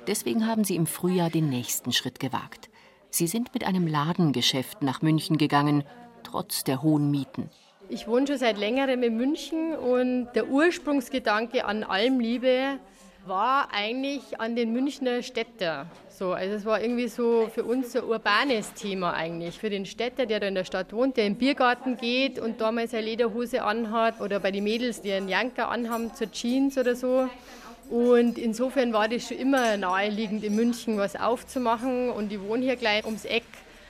Deswegen 0.07 0.47
haben 0.47 0.63
sie 0.63 0.77
im 0.77 0.87
Frühjahr 0.87 1.31
den 1.31 1.51
nächsten 1.51 1.93
Schritt 1.93 2.21
gewagt. 2.21 2.71
Sie 3.11 3.27
sind 3.27 3.53
mit 3.55 3.65
einem 3.65 3.89
Ladengeschäft 3.89 4.83
nach 4.83 5.03
München 5.03 5.37
gegangen, 5.37 5.83
trotz 6.23 6.63
der 6.63 6.83
hohen 6.83 7.11
Mieten. 7.11 7.51
Ich 7.89 8.07
wohne 8.07 8.27
schon 8.29 8.39
seit 8.39 8.57
längerem 8.57 9.03
in 9.03 9.17
München 9.17 9.75
und 9.75 10.29
der 10.35 10.49
Ursprungsgedanke 10.49 11.65
an 11.65 11.83
Almliebe 11.83 12.79
war 13.27 13.69
eigentlich 13.73 14.41
an 14.41 14.57
den 14.57 14.73
Münchner 14.73 15.23
Städter. 15.23 15.87
So, 16.09 16.33
also 16.33 16.55
es 16.55 16.65
war 16.65 16.81
irgendwie 16.81 17.09
so 17.09 17.49
für 17.53 17.65
uns 17.65 17.95
ein 17.95 18.05
urbanes 18.05 18.73
Thema 18.75 19.13
eigentlich. 19.15 19.59
Für 19.59 19.71
den 19.71 19.87
Städter, 19.87 20.27
der 20.27 20.41
da 20.41 20.49
in 20.49 20.55
der 20.55 20.65
Stadt 20.65 20.93
wohnt, 20.93 21.17
der 21.17 21.27
im 21.27 21.37
Biergarten 21.37 21.97
geht 21.97 22.39
und 22.39 22.61
da 22.61 22.73
mal 22.73 22.89
seine 22.89 23.05
Lederhose 23.05 23.63
anhat 23.63 24.21
oder 24.21 24.41
bei 24.41 24.51
den 24.51 24.65
Mädels, 24.65 25.01
die 25.01 25.13
einen 25.13 25.29
Janker 25.29 25.69
anhaben 25.69 26.15
zur 26.15 26.31
Jeans 26.33 26.79
oder 26.79 26.97
so. 26.97 27.29
Und 27.91 28.37
insofern 28.37 28.93
war 28.93 29.09
das 29.09 29.29
schon 29.29 29.39
immer 29.39 29.77
naheliegend, 29.77 30.45
in 30.45 30.57
München 30.57 30.99
was 30.99 31.17
aufzumachen. 31.17 32.11
Und 32.11 32.33
ich 32.33 32.41
wohne 32.41 32.65
hier 32.65 32.77
gleich 32.77 33.05
ums 33.05 33.25
Eck. 33.25 33.45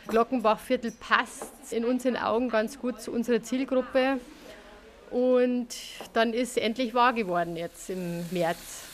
Glockenbachviertel 0.07 0.93
passt 0.93 1.73
in 1.73 1.85
unseren 1.85 2.17
Augen 2.17 2.49
ganz 2.49 2.79
gut 2.79 3.01
zu 3.01 3.13
unserer 3.13 3.43
Zielgruppe. 3.43 4.19
Und 5.11 5.69
dann 6.13 6.33
ist 6.33 6.51
es 6.51 6.57
endlich 6.59 6.95
wahr 6.95 7.13
geworden 7.13 7.57
jetzt 7.57 7.91
im 7.91 8.25
März. 8.31 8.88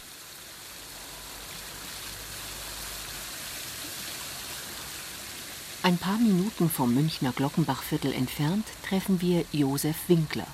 Ein 5.84 5.98
paar 5.98 6.16
Minuten 6.16 6.70
vom 6.70 6.94
Münchner 6.94 7.32
Glockenbachviertel 7.32 8.14
entfernt 8.14 8.64
treffen 8.88 9.20
wir 9.20 9.44
Josef 9.52 10.08
Winkler 10.08 10.46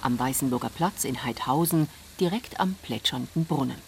am 0.00 0.18
Weißenburger 0.18 0.68
Platz 0.68 1.04
in 1.04 1.22
Heidhausen, 1.22 1.88
direkt 2.18 2.58
am 2.58 2.74
plätschernden 2.82 3.44
Brunnen. 3.44 3.80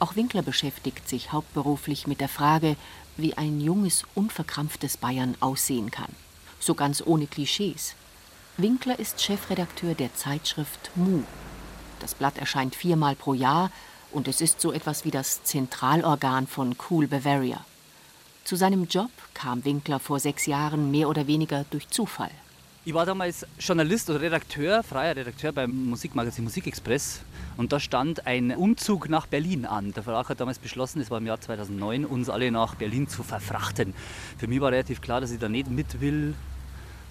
Auch 0.00 0.16
Winkler 0.16 0.42
beschäftigt 0.42 1.08
sich 1.08 1.30
hauptberuflich 1.30 2.08
mit 2.08 2.20
der 2.20 2.28
Frage, 2.28 2.74
wie 3.16 3.34
ein 3.34 3.60
junges, 3.60 4.02
unverkrampftes 4.16 4.96
Bayern 4.96 5.36
aussehen 5.38 5.92
kann. 5.92 6.10
So 6.58 6.74
ganz 6.74 7.00
ohne 7.06 7.28
Klischees. 7.28 7.94
Winkler 8.56 8.98
ist 8.98 9.22
Chefredakteur 9.22 9.94
der 9.94 10.12
Zeitschrift 10.16 10.90
Mu. 10.96 11.22
Das 12.00 12.16
Blatt 12.16 12.38
erscheint 12.38 12.74
viermal 12.74 13.14
pro 13.14 13.34
Jahr 13.34 13.70
und 14.10 14.26
es 14.26 14.40
ist 14.40 14.60
so 14.60 14.72
etwas 14.72 15.04
wie 15.04 15.12
das 15.12 15.44
Zentralorgan 15.44 16.48
von 16.48 16.74
Cool 16.90 17.06
Bavaria. 17.06 17.64
Zu 18.44 18.56
seinem 18.56 18.86
Job 18.88 19.10
kam 19.34 19.64
Winkler 19.64 20.00
vor 20.00 20.18
sechs 20.18 20.46
Jahren 20.46 20.90
mehr 20.90 21.08
oder 21.08 21.26
weniger 21.28 21.64
durch 21.70 21.88
Zufall. 21.88 22.30
Ich 22.84 22.92
war 22.92 23.06
damals 23.06 23.46
Journalist 23.60 24.10
oder 24.10 24.20
Redakteur, 24.20 24.82
freier 24.82 25.14
Redakteur 25.14 25.52
beim 25.52 25.70
Musikmagazin 25.90 26.42
Musikexpress. 26.42 27.20
Und 27.56 27.72
da 27.72 27.78
stand 27.78 28.26
ein 28.26 28.50
Umzug 28.50 29.08
nach 29.08 29.26
Berlin 29.26 29.64
an. 29.64 29.92
Der 29.92 30.02
Verlag 30.02 30.28
hat 30.28 30.40
damals 30.40 30.58
beschlossen, 30.58 30.98
das 30.98 31.08
war 31.08 31.18
im 31.18 31.26
Jahr 31.26 31.40
2009, 31.40 32.04
uns 32.04 32.28
alle 32.28 32.50
nach 32.50 32.74
Berlin 32.74 33.06
zu 33.06 33.22
verfrachten. 33.22 33.94
Für 34.38 34.48
mich 34.48 34.60
war 34.60 34.72
relativ 34.72 35.00
klar, 35.00 35.20
dass 35.20 35.30
ich 35.30 35.38
da 35.38 35.48
nicht 35.48 35.70
mit 35.70 36.00
will. 36.00 36.34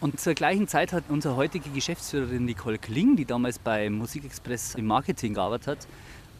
Und 0.01 0.19
zur 0.19 0.33
gleichen 0.33 0.67
Zeit 0.67 0.91
hat 0.91 1.05
unsere 1.07 1.37
heutige 1.37 1.69
Geschäftsführerin 1.69 2.43
Nicole 2.43 2.77
Kling, 2.77 3.15
die 3.15 3.25
damals 3.25 3.57
bei 3.57 3.89
Musikexpress 3.89 4.75
im 4.75 4.87
Marketing 4.87 5.35
gearbeitet 5.35 5.67
hat, 5.67 5.87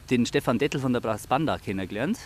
den 0.09 0.25
Stefan 0.25 0.59
Dettel 0.59 0.81
von 0.81 0.91
der 0.91 0.99
Brassbanda 0.99 1.57
kennengelernt. 1.59 2.19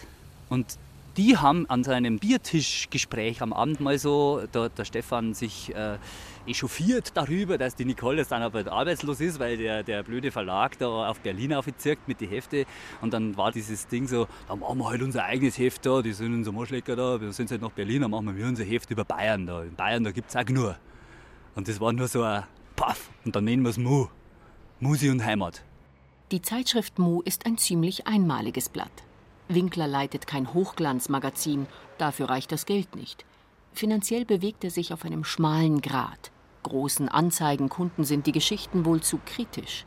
Und 0.49 0.79
die 1.17 1.37
haben 1.37 1.69
an 1.69 1.83
seinem 1.83 2.19
Biertischgespräch 2.19 3.41
am 3.41 3.53
Abend 3.53 3.79
mal 3.79 3.97
so, 3.97 4.43
da 4.51 4.69
der 4.69 4.85
Stefan 4.85 5.33
sich 5.33 5.73
äh, 5.73 5.97
echauffiert 6.45 7.11
darüber, 7.15 7.57
dass 7.57 7.75
die 7.75 7.85
Nicole 7.85 8.17
jetzt 8.17 8.31
dann 8.31 8.41
aber 8.41 8.71
arbeitslos 8.71 9.21
ist, 9.21 9.39
weil 9.39 9.57
der, 9.57 9.83
der 9.83 10.03
blöde 10.03 10.31
Verlag 10.31 10.77
da 10.77 11.09
auf 11.09 11.19
Berlin 11.21 11.53
aufgezirkt 11.53 12.07
mit 12.07 12.21
den 12.21 12.29
Hefte. 12.29 12.65
Und 13.01 13.13
dann 13.13 13.37
war 13.37 13.51
dieses 13.51 13.87
Ding 13.87 14.07
so, 14.07 14.27
da 14.47 14.55
machen 14.55 14.77
wir 14.79 14.89
halt 14.89 15.01
unser 15.01 15.23
eigenes 15.23 15.57
Heft 15.57 15.85
da, 15.85 16.01
die 16.01 16.13
sind 16.13 16.33
unser 16.33 16.51
Marschlecker 16.51 16.95
da, 16.95 17.21
wir 17.21 17.31
sind 17.31 17.49
halt 17.51 17.61
nach 17.61 17.71
Berlin, 17.71 18.01
dann 18.01 18.11
machen 18.11 18.35
wir 18.35 18.45
unser 18.45 18.63
Heft 18.63 18.91
über 18.91 19.05
Bayern 19.05 19.45
da. 19.45 19.63
In 19.63 19.75
Bayern, 19.75 20.03
da 20.03 20.11
gibt 20.11 20.29
es 20.29 20.35
auch 20.35 20.49
nur. 20.49 20.77
Und 21.55 21.67
das 21.67 21.79
war 21.79 21.93
nur 21.93 22.07
so 22.07 22.23
ein 22.23 22.43
Paff. 22.75 23.09
Und 23.23 23.35
dann 23.35 23.45
nennen 23.45 23.63
wir 23.63 23.69
es 23.69 23.77
Mu. 23.77 24.07
Musi 24.79 25.09
und 25.09 25.23
Heimat. 25.23 25.63
Die 26.31 26.41
Zeitschrift 26.41 26.99
Mu 26.99 27.21
ist 27.21 27.45
ein 27.45 27.57
ziemlich 27.57 28.07
einmaliges 28.07 28.67
Blatt. 28.67 28.91
Winkler 29.47 29.87
leitet 29.87 30.27
kein 30.27 30.53
Hochglanzmagazin, 30.53 31.67
dafür 31.97 32.29
reicht 32.29 32.51
das 32.51 32.65
Geld 32.65 32.95
nicht. 32.95 33.25
Finanziell 33.73 34.25
bewegt 34.25 34.63
er 34.63 34.71
sich 34.71 34.93
auf 34.93 35.05
einem 35.05 35.23
schmalen 35.23 35.81
Grat. 35.81 36.31
Großen 36.63 37.09
Anzeigenkunden 37.09 38.05
sind 38.05 38.25
die 38.25 38.31
Geschichten 38.31 38.85
wohl 38.85 39.01
zu 39.01 39.19
kritisch. 39.25 39.85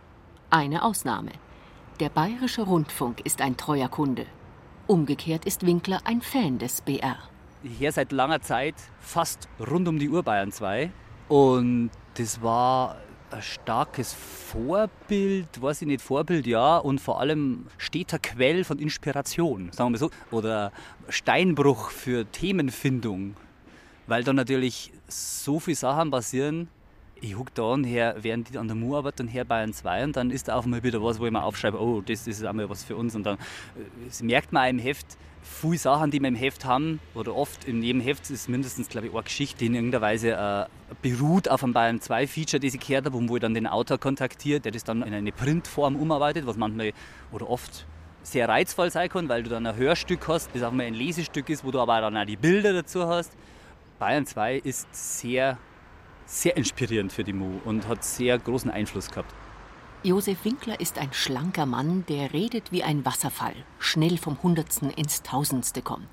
Eine 0.51 0.83
Ausnahme. 0.85 1.33
Der 1.99 2.09
Bayerische 2.09 2.63
Rundfunk 2.63 3.25
ist 3.25 3.41
ein 3.41 3.57
treuer 3.57 3.89
Kunde. 3.89 4.27
Umgekehrt 4.87 5.45
ist 5.45 5.67
Winkler 5.67 6.01
ein 6.05 6.23
Fan 6.23 6.59
des 6.59 6.81
BR. 6.81 7.17
Höre 7.63 7.93
seit 7.93 8.13
langer 8.13 8.41
Zeit 8.41 8.77
fast 9.01 9.49
rund 9.59 9.89
um 9.89 9.99
die 9.99 10.09
Uhr 10.09 10.23
Bayern 10.23 10.53
2. 10.53 10.93
Und 11.29 11.91
das 12.15 12.41
war 12.41 12.97
ein 13.33 13.43
starkes 13.43 14.13
Vorbild, 14.15 15.61
weiß 15.61 15.83
ich 15.83 15.89
nicht, 15.89 16.03
Vorbild 16.03 16.47
ja, 16.47 16.79
und 16.79 17.01
vor 17.01 17.21
allem 17.21 17.67
steter 17.77 18.19
Quell 18.19 18.65
von 18.65 18.79
Inspiration, 18.79 19.71
sagen 19.73 19.93
wir 19.93 19.99
so, 19.99 20.11
oder 20.31 20.73
Steinbruch 21.09 21.91
für 21.91 22.25
Themenfindung, 22.31 23.35
weil 24.07 24.25
da 24.25 24.33
natürlich 24.33 24.93
so 25.09 25.61
viele 25.61 25.77
Sachen 25.77 26.11
passieren. 26.11 26.69
Ich 27.21 27.37
huck 27.37 27.53
da 27.55 27.65
und 27.65 27.85
her, 27.85 28.17
während 28.21 28.49
die 28.53 28.59
an 28.59 28.69
der 28.69 28.77
Mu 28.77 28.97
arbeiten, 28.97 29.27
her 29.27 29.45
Bayern 29.45 29.73
2 29.73 30.05
und 30.05 30.17
dann 30.17 30.31
ist 30.31 30.47
da 30.47 30.55
auch 30.55 30.67
mal 30.67 30.83
wieder 30.85 31.03
was, 31.03 31.19
wo 31.19 31.27
ich 31.27 31.33
mir 31.33 31.43
aufschreibe, 31.43 31.81
oh, 31.81 32.01
das, 32.01 32.29
ist 32.29 32.45
einmal 32.45 32.71
was 32.71 32.85
für 32.85 32.95
uns 32.95 33.17
und 33.17 33.25
dann 33.25 33.39
das 34.07 34.23
merkt 34.23 34.53
man 34.53 34.69
im 34.71 34.79
Heft, 34.79 35.19
viele 35.43 35.79
Sachen, 35.79 36.11
die 36.11 36.21
wir 36.21 36.29
im 36.29 36.35
Heft 36.35 36.65
haben, 36.65 37.01
oder 37.15 37.35
oft 37.35 37.65
in 37.65 37.83
jedem 37.83 38.01
Heft 38.01 38.31
ist 38.31 38.49
mindestens, 38.49 38.89
glaube 38.89 39.07
ich, 39.07 39.13
eine 39.13 39.23
Geschichte, 39.23 39.59
die 39.59 39.67
in 39.67 39.75
irgendeiner 39.75 40.03
Weise 40.03 40.33
äh, 40.33 40.67
beruht 41.03 41.49
auf 41.49 41.65
einem 41.65 41.73
Bayern 41.73 42.01
2 42.01 42.27
Feature, 42.27 42.61
das 42.61 42.75
ich 42.75 42.81
gehört 42.81 43.07
habe, 43.07 43.29
wo 43.29 43.37
ich 43.37 43.41
dann 43.41 43.55
den 43.55 43.67
Autor 43.67 43.99
kontaktiert, 43.99 44.65
der 44.65 44.73
das 44.73 44.85
dann 44.85 45.03
in 45.03 45.15
eine 45.15 45.33
Printform 45.33 45.97
umarbeitet, 45.97 46.47
was 46.47 46.57
manchmal 46.57 46.93
oder 47.33 47.49
oft 47.49 47.87
sehr 48.23 48.49
reizvoll 48.49 48.91
sein 48.91 49.09
kann, 49.09 49.29
weil 49.29 49.43
du 49.43 49.51
dann 49.51 49.67
ein 49.67 49.77
Hörstück 49.77 50.29
hast, 50.29 50.51
das 50.55 50.63
auch 50.63 50.73
mal 50.73 50.87
ein 50.87 50.95
Lesestück 50.95 51.49
ist, 51.49 51.65
wo 51.65 51.71
du 51.71 51.81
aber 51.81 52.01
dann 52.01 52.17
auch 52.17 52.27
die 52.27 52.37
Bilder 52.37 52.73
dazu 52.73 53.07
hast. 53.07 53.33
Bayern 53.99 54.27
2 54.27 54.57
ist 54.57 54.87
sehr, 54.93 55.59
sehr 56.27 56.57
inspirierend 56.57 57.13
für 57.13 57.25
die 57.25 57.33
Mu 57.33 57.61
und 57.65 57.89
hat 57.89 58.05
sehr 58.05 58.39
großen 58.39 58.71
Einfluss 58.71 59.11
gehabt. 59.11 59.33
Josef 60.05 60.45
Winkler 60.45 60.79
ist 60.79 60.97
ein 60.97 61.13
schlanker 61.13 61.67
Mann, 61.67 62.05
der 62.09 62.33
redet 62.33 62.71
wie 62.71 62.85
ein 62.85 63.05
Wasserfall, 63.05 63.57
schnell 63.81 64.17
vom 64.17 64.41
Hundertsten 64.41 64.91
ins 64.91 65.25
Tausendste 65.25 65.83
kommt. 65.83 66.09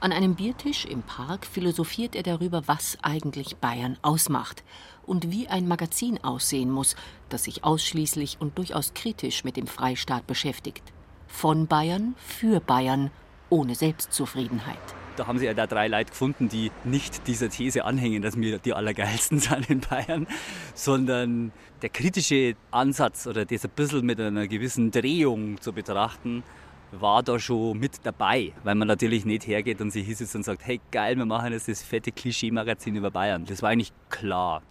An 0.00 0.12
einem 0.12 0.34
Biertisch 0.34 0.86
im 0.86 1.02
Park 1.02 1.44
philosophiert 1.44 2.16
er 2.16 2.22
darüber, 2.22 2.62
was 2.66 2.96
eigentlich 3.02 3.56
Bayern 3.56 3.98
ausmacht 4.00 4.64
und 5.04 5.30
wie 5.30 5.46
ein 5.46 5.68
Magazin 5.68 6.24
aussehen 6.24 6.70
muss, 6.70 6.96
das 7.28 7.44
sich 7.44 7.64
ausschließlich 7.64 8.38
und 8.40 8.56
durchaus 8.56 8.94
kritisch 8.94 9.44
mit 9.44 9.58
dem 9.58 9.66
Freistaat 9.66 10.26
beschäftigt. 10.26 10.94
Von 11.26 11.66
Bayern 11.66 12.14
für 12.16 12.60
Bayern 12.60 13.10
ohne 13.50 13.74
Selbstzufriedenheit. 13.74 14.97
Da 15.18 15.26
haben 15.26 15.38
sie 15.38 15.46
ja 15.46 15.54
da 15.54 15.66
drei 15.66 15.88
Leute 15.88 16.10
gefunden, 16.10 16.48
die 16.48 16.70
nicht 16.84 17.26
dieser 17.26 17.50
These 17.50 17.84
anhängen, 17.84 18.22
dass 18.22 18.36
wir 18.36 18.58
die 18.58 18.72
Allergeilsten 18.72 19.38
sind 19.40 19.68
in 19.68 19.80
Bayern, 19.80 20.28
sondern 20.74 21.50
der 21.82 21.88
kritische 21.88 22.54
Ansatz 22.70 23.26
oder 23.26 23.44
das 23.44 23.64
ein 23.64 23.72
bisschen 23.74 24.06
mit 24.06 24.20
einer 24.20 24.46
gewissen 24.46 24.92
Drehung 24.92 25.60
zu 25.60 25.72
betrachten, 25.72 26.44
war 26.92 27.24
da 27.24 27.40
schon 27.40 27.78
mit 27.78 27.96
dabei, 28.04 28.52
weil 28.62 28.76
man 28.76 28.86
natürlich 28.86 29.24
nicht 29.24 29.46
hergeht 29.46 29.80
und 29.80 29.90
sich 29.90 30.06
hinsetzt 30.06 30.36
und 30.36 30.44
sagt, 30.44 30.64
hey 30.64 30.80
geil, 30.92 31.16
wir 31.16 31.26
machen 31.26 31.52
jetzt 31.52 31.66
das 31.66 31.82
fette 31.82 32.12
Klischee-Magazin 32.12 32.94
über 32.94 33.10
Bayern. 33.10 33.44
Das 33.44 33.60
war 33.60 33.70
eigentlich 33.70 33.92
klar. 34.10 34.62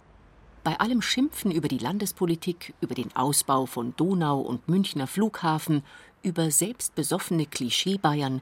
Bei 0.64 0.80
allem 0.80 1.02
Schimpfen 1.02 1.50
über 1.50 1.68
die 1.68 1.78
Landespolitik, 1.78 2.74
über 2.80 2.94
den 2.94 3.14
Ausbau 3.14 3.66
von 3.66 3.94
Donau 3.96 4.40
und 4.40 4.66
Münchner 4.66 5.06
Flughafen, 5.06 5.82
über 6.22 6.50
selbstbesoffene 6.50 7.44
Klischee-Bayern 7.44 8.40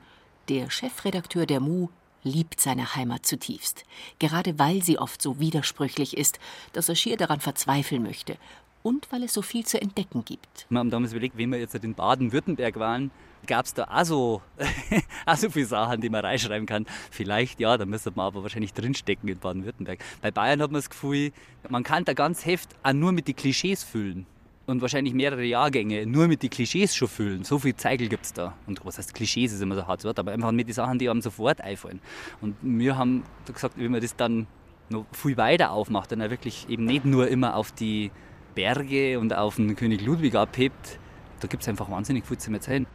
der 0.49 0.71
Chefredakteur 0.71 1.47
der 1.47 1.61
Mu 1.61 1.89
liebt 2.23 2.61
seine 2.61 2.95
Heimat 2.95 3.25
zutiefst, 3.25 3.85
gerade 4.19 4.59
weil 4.59 4.83
sie 4.83 4.99
oft 4.99 5.23
so 5.23 5.39
widersprüchlich 5.39 6.17
ist, 6.17 6.39
dass 6.73 6.89
er 6.89 6.97
schier 6.97 7.17
daran 7.17 7.41
verzweifeln 7.41 8.03
möchte 8.03 8.37
und 8.83 9.11
weil 9.11 9.23
es 9.25 9.33
so 9.33 9.43
viel 9.43 9.65
zu 9.65 9.81
entdecken 9.81 10.25
gibt. 10.25 10.67
Wir 10.69 10.79
haben 10.79 10.91
damals 10.91 11.13
überlegt, 11.13 11.37
wenn 11.37 11.51
wir 11.51 11.59
jetzt 11.59 11.75
in 11.75 11.95
Baden-Württemberg 11.95 12.79
waren, 12.79 13.11
gab 13.47 13.67
es 13.67 13.75
da 13.75 13.85
auch 13.85 14.05
so, 14.05 14.43
auch 15.27 15.37
so 15.37 15.51
viele 15.51 15.67
Sachen, 15.67 16.01
die 16.01 16.09
man 16.09 16.25
reinschreiben 16.25 16.67
kann. 16.67 16.87
Vielleicht 17.11 17.61
ja, 17.61 17.77
da 17.77 17.87
müsste 17.87 18.13
man 18.15 18.27
aber 18.27 18.43
wahrscheinlich 18.43 18.75
drinstecken 18.75 19.29
in 19.29 19.39
Baden-Württemberg. 19.39 20.01
Bei 20.21 20.31
Bayern 20.31 20.61
hat 20.63 20.71
man 20.71 20.81
das 20.81 20.91
Gefühl, 20.91 21.33
man 21.69 21.85
kann 21.85 22.05
da 22.05 22.13
ganz 22.13 22.45
Heft 22.45 22.71
auch 22.83 22.93
nur 22.93 23.13
mit 23.13 23.29
den 23.29 23.37
Klischees 23.37 23.85
füllen 23.85 24.27
und 24.67 24.83
wahrscheinlich 24.83 25.14
mehrere 25.14 25.45
Jahrgänge 25.45 26.07
nur 26.07 26.29
mit 26.29 26.43
den 26.43 26.51
Klischees 26.51 26.95
schon 26.95 27.09
füllen. 27.09 27.45
So 27.45 27.59
viel 27.59 27.75
Zeigel 27.77 28.09
gibt 28.09 28.25
es 28.27 28.33
da. 28.33 28.55
Und 28.67 28.85
was 28.85 28.99
heißt 28.99 29.14
Klischees, 29.14 29.53
ist 29.53 29.62
immer 29.62 29.77
so 29.77 29.87
hart 29.87 30.05
Wort, 30.05 30.19
aber 30.19 30.33
einfach 30.33 30.53
mit 30.53 30.67
den 30.67 30.75
Sachen, 30.75 30.99
die 30.99 31.09
einem 31.09 31.23
sofort 31.23 31.61
einfallen. 31.61 32.01
Und 32.41 32.57
wir 32.62 32.97
haben 32.97 33.23
gesagt, 33.47 33.79
wenn 33.79 33.93
man 33.93 34.01
das 34.01 34.17
dann 34.17 34.47
noch 34.89 35.07
viel 35.12 35.37
weiter 35.37 35.71
aufmacht, 35.71 36.12
dann 36.12 36.19
wirklich 36.31 36.69
eben 36.69 36.85
nicht 36.85 37.05
nur 37.05 37.29
immer 37.29 37.57
auf 37.57 37.73
die 37.73 38.11
Berge 38.55 39.19
und 39.19 39.35
auf 39.35 39.57
den 39.57 39.77
König 39.77 40.05
Ludwig 40.05 40.35
abhebt, 40.35 40.99
da 41.41 41.49
gibt 41.49 41.62
es 41.62 41.69
einfach 41.69 41.91
wahnsinnig 41.91 42.27
viel 42.27 42.39
zu 42.39 42.53
erzählen. 42.53 42.87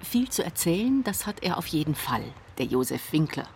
Viel 0.00 0.28
zu 0.28 0.44
erzählen, 0.44 1.02
das 1.02 1.26
hat 1.26 1.42
er 1.42 1.58
auf 1.58 1.66
jeden 1.66 1.94
Fall, 1.94 2.24
der 2.58 2.66
Josef 2.66 3.12
Winkler. 3.12 3.48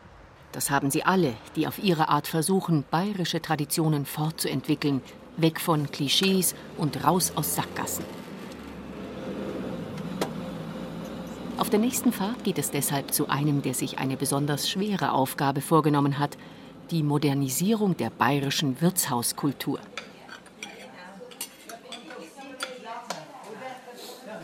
Das 0.53 0.71
haben 0.71 0.91
sie 0.91 1.05
alle, 1.05 1.35
die 1.57 1.67
auf 1.67 1.79
ihre 1.79 2.09
Art 2.09 2.27
versuchen, 2.27 2.85
bayerische 2.91 3.41
Traditionen 3.41 4.07
fortzuentwickeln, 4.07 5.03
weg 5.39 5.61
von 5.61 5.91
Klischees 5.91 6.55
und 6.77 7.05
raus 7.05 7.33
aus 7.35 7.55
Sackgassen. 7.55 8.05
Auf 11.59 11.71
der 11.71 11.81
nächsten 11.81 12.13
Fahrt 12.13 12.45
geht 12.45 12.59
es 12.59 12.71
deshalb 12.71 13.13
zu 13.13 13.29
einem, 13.29 13.63
der 13.63 13.75
sich 13.75 13.99
eine 13.99 14.17
besonders 14.17 14.71
schwere 14.71 15.13
Aufgabe 15.13 15.61
vorgenommen 15.61 16.19
hat, 16.19 16.39
die 16.91 17.03
Modernisierung 17.03 17.97
der 17.97 18.11
bayerischen 18.11 18.81
Wirtshauskultur. 18.81 19.81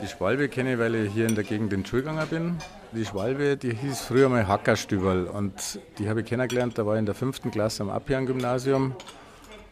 Die 0.03 0.09
Schwalbe 0.09 0.49
kenne 0.49 0.75
ich, 0.75 0.79
weil 0.79 0.95
ich 0.97 1.13
hier 1.13 1.27
in 1.27 1.35
der 1.35 1.45
Gegend 1.45 1.73
in 1.73 1.87
Schulganger 1.87 2.27
bin. 2.27 2.57
Die 2.93 3.05
Schwalbe, 3.05 3.57
die 3.57 3.75
hieß 3.75 4.01
früher 4.03 4.29
mal 4.29 4.47
Hackerstüberl 4.47 5.25
und 5.27 5.79
die 5.99 6.09
habe 6.09 6.21
ich 6.21 6.27
kennengelernt, 6.27 6.77
da 6.77 6.85
war 6.85 6.95
ich 6.95 6.99
in 6.99 7.07
der 7.07 7.15
fünften 7.15 7.51
Klasse 7.51 7.85
am 7.85 7.91
Abjahren-Gymnasium 7.91 8.95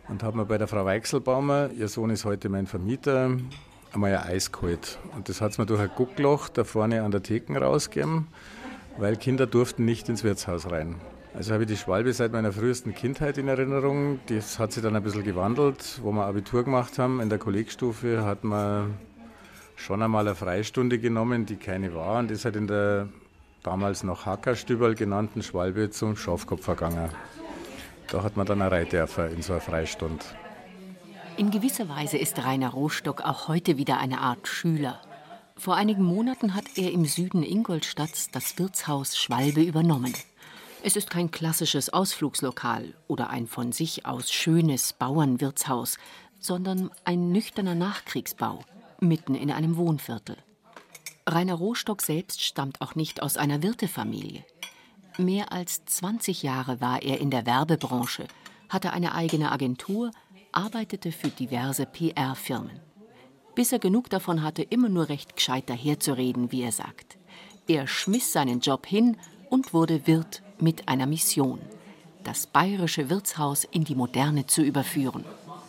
und 0.08 0.22
habe 0.22 0.36
mir 0.36 0.44
bei 0.44 0.58
der 0.58 0.68
Frau 0.68 0.84
Weichselbaumer, 0.84 1.70
ihr 1.76 1.88
Sohn 1.88 2.10
ist 2.10 2.24
heute 2.24 2.48
mein 2.48 2.66
Vermieter, 2.66 3.30
einmal 3.92 4.16
ein 4.16 4.28
Eis 4.28 4.52
geholt. 4.52 4.98
Und 5.14 5.28
das 5.28 5.40
hat 5.40 5.52
es 5.52 5.58
mir 5.58 5.66
durch 5.66 5.80
ein 5.80 5.90
Guckloch 5.94 6.48
da 6.48 6.64
vorne 6.64 7.02
an 7.02 7.10
der 7.10 7.22
Theken 7.22 7.56
rausgegeben, 7.56 8.26
weil 8.98 9.16
Kinder 9.16 9.46
durften 9.46 9.84
nicht 9.84 10.08
ins 10.08 10.24
Wirtshaus 10.24 10.70
rein. 10.70 10.96
Also 11.34 11.54
habe 11.54 11.62
ich 11.64 11.68
die 11.68 11.76
Schwalbe 11.76 12.12
seit 12.12 12.32
meiner 12.32 12.52
frühesten 12.52 12.94
Kindheit 12.94 13.38
in 13.38 13.48
Erinnerung. 13.48 14.20
Das 14.26 14.58
hat 14.58 14.72
sich 14.72 14.82
dann 14.82 14.94
ein 14.94 15.02
bisschen 15.02 15.24
gewandelt. 15.24 16.00
Wo 16.02 16.12
wir 16.12 16.26
Abitur 16.26 16.62
gemacht 16.62 16.98
haben, 16.98 17.20
in 17.20 17.30
der 17.30 17.38
Kollegstufe, 17.38 18.22
hat 18.22 18.44
man 18.44 18.94
schon 19.76 20.02
einmal 20.02 20.26
eine 20.26 20.36
Freistunde 20.36 20.98
genommen, 20.98 21.46
die 21.46 21.56
keine 21.56 21.94
war. 21.94 22.18
Und 22.18 22.30
ist 22.30 22.44
halt 22.44 22.56
in 22.56 22.66
der 22.66 23.08
damals 23.62 24.02
noch 24.02 24.26
Hackerstübel 24.26 24.94
genannten 24.94 25.42
Schwalbe 25.42 25.88
zum 25.88 26.16
Schafkopf 26.16 26.64
vergangen. 26.64 27.08
Da 28.08 28.22
hat 28.22 28.36
man 28.36 28.46
dann 28.46 28.60
eine 28.60 28.70
Reitdörfer 28.70 29.28
in 29.28 29.42
so 29.42 29.52
einer 29.52 29.62
Freistunde. 29.62 30.24
In 31.36 31.50
gewisser 31.50 31.88
Weise 31.88 32.18
ist 32.18 32.44
Rainer 32.44 32.70
Rostock 32.70 33.22
auch 33.22 33.48
heute 33.48 33.78
wieder 33.78 33.98
eine 33.98 34.20
Art 34.20 34.46
Schüler. 34.46 35.00
Vor 35.56 35.76
einigen 35.76 36.02
Monaten 36.02 36.54
hat 36.54 36.64
er 36.76 36.92
im 36.92 37.04
Süden 37.04 37.42
Ingolstadts 37.42 38.30
das 38.30 38.58
Wirtshaus 38.58 39.16
Schwalbe 39.16 39.62
übernommen. 39.62 40.12
Es 40.82 40.96
ist 40.96 41.10
kein 41.10 41.30
klassisches 41.30 41.90
Ausflugslokal 41.90 42.94
oder 43.06 43.30
ein 43.30 43.46
von 43.46 43.72
sich 43.72 44.04
aus 44.04 44.32
schönes 44.32 44.92
Bauernwirtshaus, 44.92 45.96
sondern 46.40 46.90
ein 47.04 47.30
nüchterner 47.30 47.76
Nachkriegsbau 47.76 48.64
mitten 49.00 49.34
in 49.34 49.50
einem 49.50 49.76
Wohnviertel. 49.76 50.36
Rainer 51.26 51.54
Rostock 51.54 52.02
selbst 52.02 52.42
stammt 52.42 52.80
auch 52.80 52.94
nicht 52.94 53.22
aus 53.22 53.36
einer 53.36 53.62
Wirtefamilie. 53.62 54.44
Mehr 55.18 55.52
als 55.52 55.84
20 55.84 56.42
Jahre 56.42 56.80
war 56.80 57.02
er 57.02 57.20
in 57.20 57.30
der 57.30 57.44
Werbebranche, 57.44 58.26
hatte 58.68 58.92
eine 58.92 59.14
eigene 59.14 59.52
Agentur, 59.52 60.10
arbeitete 60.52 61.12
für 61.12 61.28
diverse 61.28 61.84
PR-Firmen. 61.84 62.80
Bis 63.54 63.72
er 63.72 63.78
genug 63.78 64.08
davon 64.08 64.42
hatte, 64.42 64.62
immer 64.62 64.88
nur 64.88 65.10
recht 65.10 65.36
gescheit 65.36 65.68
daherzureden, 65.68 66.50
wie 66.50 66.62
er 66.62 66.72
sagt. 66.72 67.18
Er 67.68 67.86
schmiss 67.86 68.32
seinen 68.32 68.60
Job 68.60 68.86
hin 68.86 69.18
und 69.50 69.74
wurde 69.74 70.06
Wirt 70.06 70.42
mit 70.58 70.88
einer 70.88 71.06
Mission: 71.06 71.60
das 72.24 72.46
bayerische 72.46 73.10
Wirtshaus 73.10 73.64
in 73.64 73.84
die 73.84 73.94
Moderne 73.94 74.46
zu 74.46 74.62
überführen. 74.62 75.24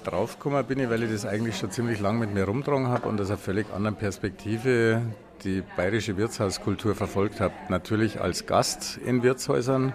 Draufgekommen 0.05 0.65
bin 0.65 0.79
ich, 0.79 0.89
weil 0.89 1.03
ich 1.03 1.11
das 1.11 1.25
eigentlich 1.25 1.57
schon 1.57 1.71
ziemlich 1.71 1.99
lang 1.99 2.17
mit 2.17 2.33
mir 2.33 2.45
rumgetragen 2.45 2.87
habe 2.87 3.09
und 3.09 3.19
aus 3.19 3.29
einer 3.29 3.37
völlig 3.37 3.71
anderen 3.73 3.95
Perspektive 3.95 5.01
die 5.43 5.63
bayerische 5.75 6.17
Wirtshauskultur 6.17 6.95
verfolgt 6.95 7.39
habe. 7.39 7.53
Natürlich 7.69 8.21
als 8.21 8.45
Gast 8.45 8.97
in 8.97 9.23
Wirtshäusern 9.23 9.93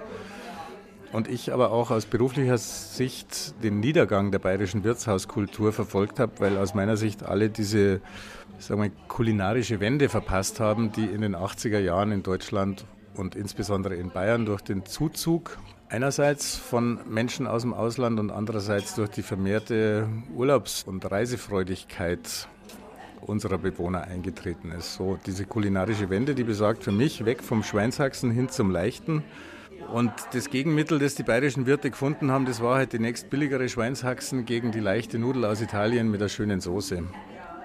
und 1.12 1.28
ich 1.28 1.52
aber 1.52 1.70
auch 1.72 1.90
aus 1.90 2.06
beruflicher 2.06 2.58
Sicht 2.58 3.62
den 3.62 3.80
Niedergang 3.80 4.30
der 4.30 4.38
bayerischen 4.38 4.84
Wirtshauskultur 4.84 5.72
verfolgt 5.72 6.20
habe, 6.20 6.32
weil 6.38 6.58
aus 6.58 6.74
meiner 6.74 6.96
Sicht 6.96 7.22
alle 7.22 7.48
diese 7.48 8.00
sagen 8.58 8.82
wir, 8.82 8.90
kulinarische 9.08 9.80
Wende 9.80 10.08
verpasst 10.08 10.60
haben, 10.60 10.92
die 10.92 11.04
in 11.04 11.20
den 11.20 11.36
80er 11.36 11.78
Jahren 11.78 12.12
in 12.12 12.22
Deutschland 12.22 12.84
und 13.14 13.34
insbesondere 13.34 13.94
in 13.94 14.10
Bayern 14.10 14.46
durch 14.46 14.62
den 14.62 14.84
Zuzug 14.84 15.58
einerseits 15.88 16.56
von 16.56 16.98
Menschen 17.08 17.46
aus 17.46 17.62
dem 17.62 17.72
Ausland 17.72 18.20
und 18.20 18.30
andererseits 18.30 18.94
durch 18.94 19.10
die 19.10 19.22
vermehrte 19.22 20.08
Urlaubs- 20.34 20.82
und 20.82 21.10
Reisefreudigkeit 21.10 22.48
unserer 23.20 23.58
Bewohner 23.58 24.02
eingetreten 24.02 24.72
ist. 24.72 24.94
So 24.94 25.18
diese 25.26 25.44
kulinarische 25.44 26.10
Wende, 26.10 26.34
die 26.34 26.44
besagt 26.44 26.84
für 26.84 26.92
mich 26.92 27.24
weg 27.24 27.42
vom 27.42 27.62
Schweinshaxen 27.62 28.30
hin 28.30 28.48
zum 28.48 28.70
Leichten. 28.70 29.24
Und 29.92 30.12
das 30.32 30.50
Gegenmittel, 30.50 30.98
das 30.98 31.14
die 31.14 31.22
bayerischen 31.22 31.66
Wirte 31.66 31.90
gefunden 31.90 32.30
haben, 32.30 32.44
das 32.44 32.62
war 32.62 32.76
halt 32.76 32.92
die 32.92 32.98
nächst 32.98 33.30
billigere 33.30 33.68
Schweinshaxen 33.68 34.44
gegen 34.44 34.72
die 34.72 34.80
leichte 34.80 35.18
Nudel 35.18 35.44
aus 35.44 35.60
Italien 35.60 36.10
mit 36.10 36.20
einer 36.20 36.28
schönen 36.28 36.60
Soße. 36.60 37.02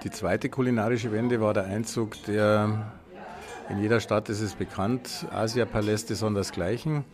Die 0.04 0.10
zweite 0.10 0.48
kulinarische 0.48 1.12
Wende 1.12 1.40
war 1.40 1.54
der 1.54 1.64
Einzug 1.64 2.22
der, 2.24 2.92
in 3.68 3.80
jeder 3.80 4.00
Stadt 4.00 4.28
ist 4.28 4.40
es 4.40 4.54
bekannt, 4.54 5.26
Asia-Paläste 5.30 6.14
sondersgleichen 6.14 7.04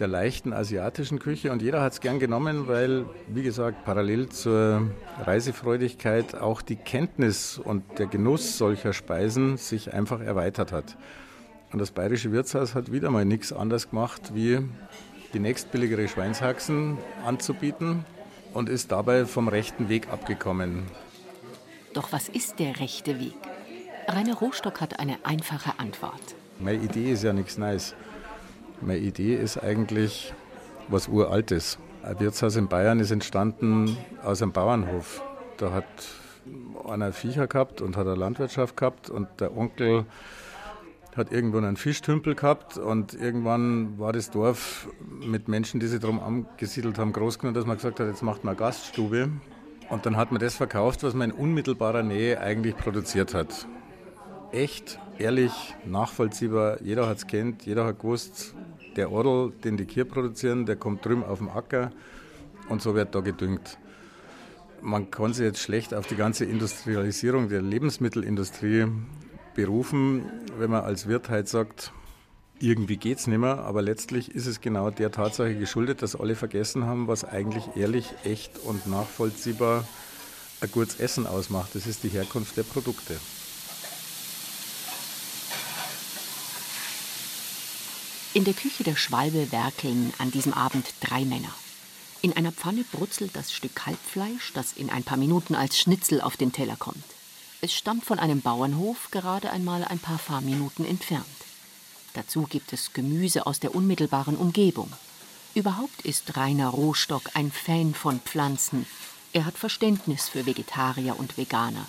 der 0.00 0.08
leichten 0.08 0.52
asiatischen 0.52 1.18
Küche 1.18 1.52
und 1.52 1.62
jeder 1.62 1.80
hat 1.82 1.92
es 1.92 2.00
gern 2.00 2.18
genommen, 2.18 2.68
weil, 2.68 3.06
wie 3.28 3.42
gesagt, 3.42 3.84
parallel 3.84 4.28
zur 4.28 4.90
Reisefreudigkeit 5.22 6.34
auch 6.34 6.62
die 6.62 6.76
Kenntnis 6.76 7.58
und 7.58 7.82
der 7.98 8.06
Genuss 8.06 8.58
solcher 8.58 8.92
Speisen 8.92 9.56
sich 9.56 9.92
einfach 9.92 10.20
erweitert 10.20 10.72
hat. 10.72 10.96
Und 11.72 11.78
das 11.78 11.90
bayerische 11.90 12.32
Wirtshaus 12.32 12.74
hat 12.74 12.92
wieder 12.92 13.10
mal 13.10 13.24
nichts 13.24 13.52
anderes 13.52 13.90
gemacht, 13.90 14.32
wie 14.34 14.60
die 15.34 15.40
nächstbilligere 15.40 16.08
Schweinshaxen 16.08 16.98
anzubieten 17.24 18.04
und 18.54 18.68
ist 18.68 18.92
dabei 18.92 19.26
vom 19.26 19.48
rechten 19.48 19.88
Weg 19.88 20.08
abgekommen. 20.10 20.84
Doch 21.92 22.12
was 22.12 22.28
ist 22.28 22.58
der 22.58 22.78
rechte 22.80 23.18
Weg? 23.18 23.34
Rainer 24.08 24.34
Rostock 24.34 24.80
hat 24.80 25.00
eine 25.00 25.16
einfache 25.24 25.78
Antwort. 25.78 26.36
Meine 26.58 26.82
Idee 26.82 27.12
ist 27.12 27.24
ja 27.24 27.32
nichts 27.32 27.58
Neues. 27.58 27.94
Meine 28.80 28.98
Idee 28.98 29.34
ist 29.34 29.58
eigentlich 29.58 30.34
was 30.88 31.08
Uraltes. 31.08 31.78
Ein 32.02 32.20
Wirtshaus 32.20 32.56
in 32.56 32.68
Bayern 32.68 33.00
ist 33.00 33.10
entstanden 33.10 33.96
aus 34.22 34.42
einem 34.42 34.52
Bauernhof. 34.52 35.22
Da 35.56 35.72
hat 35.72 35.84
einer 36.86 37.12
Viecher 37.12 37.46
gehabt 37.46 37.80
und 37.80 37.96
hat 37.96 38.06
eine 38.06 38.16
Landwirtschaft 38.16 38.76
gehabt 38.76 39.10
und 39.10 39.28
der 39.40 39.56
Onkel 39.56 40.04
hat 41.16 41.32
irgendwo 41.32 41.56
einen 41.56 41.76
Fischtümpel 41.76 42.34
gehabt 42.34 42.76
und 42.76 43.14
irgendwann 43.14 43.98
war 43.98 44.12
das 44.12 44.30
Dorf 44.30 44.88
mit 45.26 45.48
Menschen, 45.48 45.80
die 45.80 45.86
sich 45.86 45.98
darum 45.98 46.20
angesiedelt 46.20 46.98
haben, 46.98 47.12
groß 47.12 47.38
genug, 47.38 47.54
dass 47.54 47.64
man 47.64 47.76
gesagt 47.76 47.98
hat, 47.98 48.06
jetzt 48.06 48.22
macht 48.22 48.44
man 48.44 48.52
eine 48.52 48.58
Gaststube. 48.58 49.30
Und 49.88 50.04
dann 50.04 50.16
hat 50.16 50.32
man 50.32 50.40
das 50.40 50.54
verkauft, 50.56 51.02
was 51.02 51.14
man 51.14 51.30
in 51.30 51.36
unmittelbarer 51.36 52.02
Nähe 52.02 52.40
eigentlich 52.40 52.76
produziert 52.76 53.34
hat. 53.34 53.66
Echt, 54.52 54.98
ehrlich, 55.18 55.74
nachvollziehbar, 55.84 56.80
jeder 56.82 57.08
hat 57.08 57.18
es 57.18 57.26
kennt, 57.26 57.66
jeder 57.66 57.84
hat 57.84 57.98
gewusst, 57.98 58.54
der 58.96 59.12
Odel, 59.12 59.52
den 59.64 59.76
die 59.76 59.84
Kier 59.84 60.04
produzieren, 60.04 60.66
der 60.66 60.76
kommt 60.76 61.04
drüben 61.04 61.24
auf 61.24 61.38
dem 61.38 61.48
Acker 61.48 61.90
und 62.68 62.80
so 62.80 62.94
wird 62.94 63.14
da 63.14 63.20
gedüngt. 63.20 63.78
Man 64.80 65.10
kann 65.10 65.32
sich 65.32 65.44
jetzt 65.44 65.60
schlecht 65.60 65.94
auf 65.94 66.06
die 66.06 66.16
ganze 66.16 66.44
Industrialisierung 66.44 67.48
der 67.48 67.60
Lebensmittelindustrie 67.60 68.86
berufen, 69.54 70.24
wenn 70.58 70.70
man 70.70 70.84
als 70.84 71.08
Wirt 71.08 71.28
halt 71.28 71.48
sagt, 71.48 71.92
irgendwie 72.60 72.96
geht 72.96 73.18
es 73.18 73.26
nicht 73.26 73.38
mehr, 73.38 73.58
aber 73.58 73.82
letztlich 73.82 74.34
ist 74.34 74.46
es 74.46 74.60
genau 74.60 74.90
der 74.90 75.10
Tatsache 75.10 75.56
geschuldet, 75.56 76.02
dass 76.02 76.16
alle 76.16 76.36
vergessen 76.36 76.84
haben, 76.84 77.08
was 77.08 77.24
eigentlich 77.24 77.64
ehrlich, 77.74 78.14
echt 78.24 78.58
und 78.58 78.86
nachvollziehbar 78.86 79.86
ein 80.60 80.70
gutes 80.70 81.00
Essen 81.00 81.26
ausmacht. 81.26 81.74
Das 81.74 81.86
ist 81.86 82.04
die 82.04 82.08
Herkunft 82.08 82.56
der 82.56 82.62
Produkte. 82.62 83.16
In 88.36 88.44
der 88.44 88.52
Küche 88.52 88.84
der 88.84 88.96
Schwalbe 88.96 89.50
werkeln 89.50 90.12
an 90.18 90.30
diesem 90.30 90.52
Abend 90.52 90.84
drei 91.00 91.24
Männer. 91.24 91.54
In 92.20 92.34
einer 92.34 92.52
Pfanne 92.52 92.84
brutzelt 92.92 93.34
das 93.34 93.50
Stück 93.50 93.74
Kalbfleisch, 93.74 94.52
das 94.52 94.74
in 94.74 94.90
ein 94.90 95.04
paar 95.04 95.16
Minuten 95.16 95.54
als 95.54 95.78
Schnitzel 95.78 96.20
auf 96.20 96.36
den 96.36 96.52
Teller 96.52 96.76
kommt. 96.76 97.02
Es 97.62 97.72
stammt 97.72 98.04
von 98.04 98.18
einem 98.18 98.42
Bauernhof, 98.42 99.10
gerade 99.10 99.48
einmal 99.52 99.84
ein 99.84 99.98
paar 99.98 100.18
Fahrminuten 100.18 100.84
entfernt. 100.84 101.24
Dazu 102.12 102.42
gibt 102.42 102.74
es 102.74 102.92
Gemüse 102.92 103.46
aus 103.46 103.58
der 103.58 103.74
unmittelbaren 103.74 104.36
Umgebung. 104.36 104.92
Überhaupt 105.54 106.02
ist 106.02 106.36
Rainer 106.36 106.68
Rohstock 106.68 107.30
ein 107.32 107.50
Fan 107.50 107.94
von 107.94 108.20
Pflanzen. 108.20 108.84
Er 109.32 109.46
hat 109.46 109.56
Verständnis 109.56 110.28
für 110.28 110.44
Vegetarier 110.44 111.18
und 111.18 111.38
Veganer. 111.38 111.86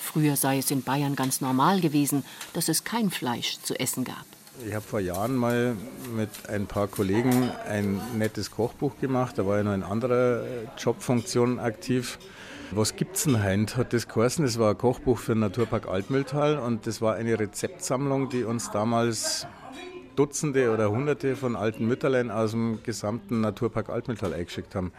Früher 0.00 0.36
sei 0.36 0.58
es 0.58 0.70
in 0.70 0.84
Bayern 0.84 1.16
ganz 1.16 1.40
normal 1.40 1.80
gewesen, 1.80 2.24
dass 2.52 2.68
es 2.68 2.84
kein 2.84 3.10
Fleisch 3.10 3.58
zu 3.64 3.74
essen 3.80 4.04
gab. 4.04 4.37
Ich 4.66 4.74
habe 4.74 4.84
vor 4.84 4.98
Jahren 4.98 5.36
mal 5.36 5.76
mit 6.16 6.30
ein 6.48 6.66
paar 6.66 6.88
Kollegen 6.88 7.50
ein 7.68 8.00
nettes 8.16 8.50
Kochbuch 8.50 8.98
gemacht. 9.00 9.38
Da 9.38 9.46
war 9.46 9.58
ich 9.58 9.64
noch 9.64 9.72
in 9.72 9.84
anderer 9.84 10.42
Jobfunktion 10.76 11.60
aktiv. 11.60 12.18
Was 12.72 12.96
gibt's 12.96 13.24
denn 13.24 13.40
heint? 13.40 13.76
Hat 13.76 13.92
das 13.92 14.08
geheißen? 14.08 14.44
Das 14.44 14.58
war 14.58 14.70
ein 14.70 14.78
Kochbuch 14.78 15.18
für 15.18 15.34
den 15.34 15.40
Naturpark 15.40 15.86
Altmühltal 15.86 16.58
und 16.58 16.86
das 16.88 17.00
war 17.00 17.14
eine 17.14 17.38
Rezeptsammlung, 17.38 18.30
die 18.30 18.42
uns 18.42 18.70
damals 18.72 19.46
Dutzende 20.16 20.72
oder 20.72 20.90
Hunderte 20.90 21.36
von 21.36 21.54
alten 21.54 21.86
Mütterlein 21.86 22.32
aus 22.32 22.50
dem 22.50 22.82
gesamten 22.82 23.40
Naturpark 23.40 23.88
Altmühltal 23.90 24.34
eingeschickt 24.34 24.74
haben. 24.74 24.92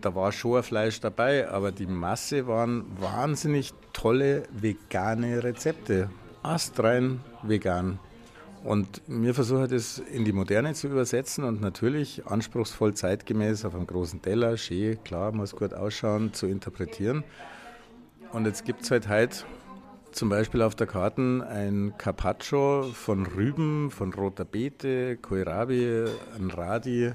Da 0.00 0.14
war 0.14 0.32
schon 0.32 0.56
ein 0.56 0.62
Fleisch 0.62 1.00
dabei, 1.00 1.50
aber 1.50 1.72
die 1.72 1.86
Masse 1.86 2.46
waren 2.46 2.84
wahnsinnig 2.98 3.74
tolle 3.92 4.44
vegane 4.50 5.44
Rezepte. 5.44 6.08
Astrein 6.42 7.20
vegan. 7.42 7.98
Und 8.64 9.02
wir 9.06 9.34
versuchen 9.34 9.68
das 9.68 9.98
in 9.98 10.24
die 10.24 10.32
Moderne 10.32 10.72
zu 10.72 10.88
übersetzen 10.88 11.44
und 11.44 11.60
natürlich 11.60 12.26
anspruchsvoll 12.26 12.94
zeitgemäß 12.94 13.66
auf 13.66 13.74
einem 13.74 13.86
großen 13.86 14.22
Teller, 14.22 14.56
schön, 14.56 15.04
klar, 15.04 15.32
muss 15.32 15.54
gut 15.54 15.74
ausschauen, 15.74 16.32
zu 16.32 16.46
interpretieren. 16.46 17.24
Und 18.32 18.46
jetzt 18.46 18.64
gibt 18.64 18.82
es 18.82 18.90
halt 18.90 19.06
heute 19.10 19.44
zum 20.12 20.30
Beispiel 20.30 20.62
auf 20.62 20.74
der 20.74 20.86
Karte 20.86 21.46
ein 21.46 21.92
Carpaccio 21.98 22.84
von 22.94 23.26
Rüben, 23.26 23.90
von 23.90 24.14
roter 24.14 24.46
Beete, 24.46 25.18
Kohlrabi, 25.18 26.06
ein 26.38 26.50
Radi 26.50 27.12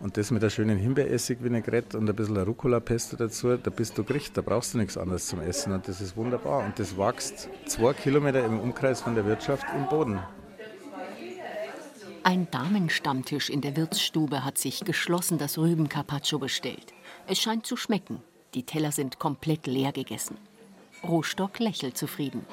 und 0.00 0.16
das 0.16 0.32
mit 0.32 0.42
einer 0.42 0.50
schönen 0.50 0.78
Himbeeressig-Vinaigrette 0.78 1.96
und 1.96 2.10
ein 2.10 2.16
bisschen 2.16 2.38
Rucola-Pesto 2.38 3.16
dazu. 3.16 3.56
Da 3.56 3.70
bist 3.70 3.96
du 3.98 4.02
gericht, 4.02 4.36
da 4.36 4.42
brauchst 4.42 4.74
du 4.74 4.78
nichts 4.78 4.98
anderes 4.98 5.28
zum 5.28 5.42
Essen 5.42 5.72
und 5.72 5.86
das 5.86 6.00
ist 6.00 6.16
wunderbar. 6.16 6.64
Und 6.64 6.76
das 6.80 6.98
wächst 6.98 7.48
zwei 7.66 7.92
Kilometer 7.92 8.44
im 8.44 8.58
Umkreis 8.58 9.00
von 9.00 9.14
der 9.14 9.24
Wirtschaft 9.26 9.64
im 9.76 9.86
Boden. 9.88 10.18
Ein 12.24 12.48
Damenstammtisch 12.52 13.50
in 13.50 13.62
der 13.62 13.76
Wirtsstube 13.76 14.44
hat 14.44 14.56
sich 14.56 14.84
geschlossen 14.84 15.38
das 15.38 15.58
Rüben-Carpaccio 15.58 16.38
bestellt. 16.38 16.94
Es 17.26 17.40
scheint 17.40 17.66
zu 17.66 17.76
schmecken. 17.76 18.22
Die 18.54 18.62
Teller 18.62 18.92
sind 18.92 19.18
komplett 19.18 19.66
leer 19.66 19.90
gegessen. 19.90 20.36
Rostock 21.02 21.58
lächelt 21.58 21.96
zufrieden. 21.96 22.46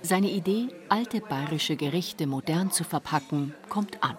Seine 0.00 0.30
Idee, 0.30 0.68
alte 0.88 1.20
bayerische 1.20 1.76
Gerichte 1.76 2.26
modern 2.26 2.70
zu 2.70 2.82
verpacken, 2.82 3.54
kommt 3.68 4.02
an. 4.02 4.16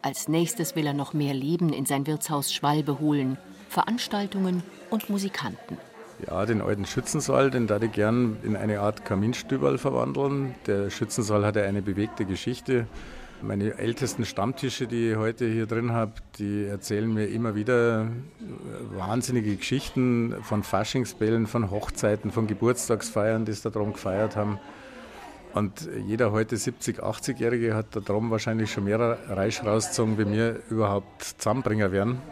Als 0.00 0.26
nächstes 0.26 0.74
will 0.74 0.86
er 0.86 0.94
noch 0.94 1.12
mehr 1.12 1.34
Leben 1.34 1.72
in 1.72 1.86
sein 1.86 2.08
Wirtshaus 2.08 2.52
Schwalbe 2.52 2.98
holen, 2.98 3.38
Veranstaltungen 3.68 4.64
und 4.90 5.10
Musikanten. 5.10 5.78
Ja, 6.26 6.44
den 6.44 6.60
alten 6.60 6.86
Schützensaal, 6.86 7.52
den 7.52 7.68
würde 7.68 7.86
ich 7.86 7.92
gern 7.92 8.36
in 8.42 8.56
eine 8.56 8.80
Art 8.80 9.04
Kaminstüberl 9.04 9.78
verwandeln. 9.78 10.56
Der 10.66 10.90
Schützensaal 10.90 11.44
hat 11.46 11.54
ja 11.54 11.62
eine 11.62 11.82
bewegte 11.82 12.24
Geschichte. 12.24 12.86
Meine 13.44 13.76
ältesten 13.76 14.24
Stammtische, 14.24 14.86
die 14.86 15.10
ich 15.10 15.16
heute 15.16 15.48
hier 15.48 15.66
drin 15.66 15.90
habe, 15.90 16.12
die 16.38 16.64
erzählen 16.64 17.12
mir 17.12 17.26
immer 17.26 17.56
wieder 17.56 18.06
wahnsinnige 18.96 19.56
Geschichten 19.56 20.36
von 20.42 20.62
Faschingsbällen, 20.62 21.48
von 21.48 21.72
Hochzeiten, 21.72 22.30
von 22.30 22.46
Geburtstagsfeiern, 22.46 23.44
die 23.44 23.52
sie 23.52 23.62
da 23.62 23.70
drum 23.70 23.94
gefeiert 23.94 24.36
haben. 24.36 24.60
Und 25.54 25.88
jeder 26.06 26.30
heute 26.30 26.54
70-, 26.54 27.00
80-Jährige 27.00 27.74
hat 27.74 27.96
da 27.96 28.00
drum 28.00 28.30
wahrscheinlich 28.30 28.70
schon 28.70 28.84
mehr 28.84 29.18
Reisch 29.28 29.64
rausgezogen, 29.64 30.18
wie 30.18 30.24
mir 30.24 30.60
überhaupt 30.70 31.24
Zusammenbringer 31.38 31.90
werden. 31.90 32.22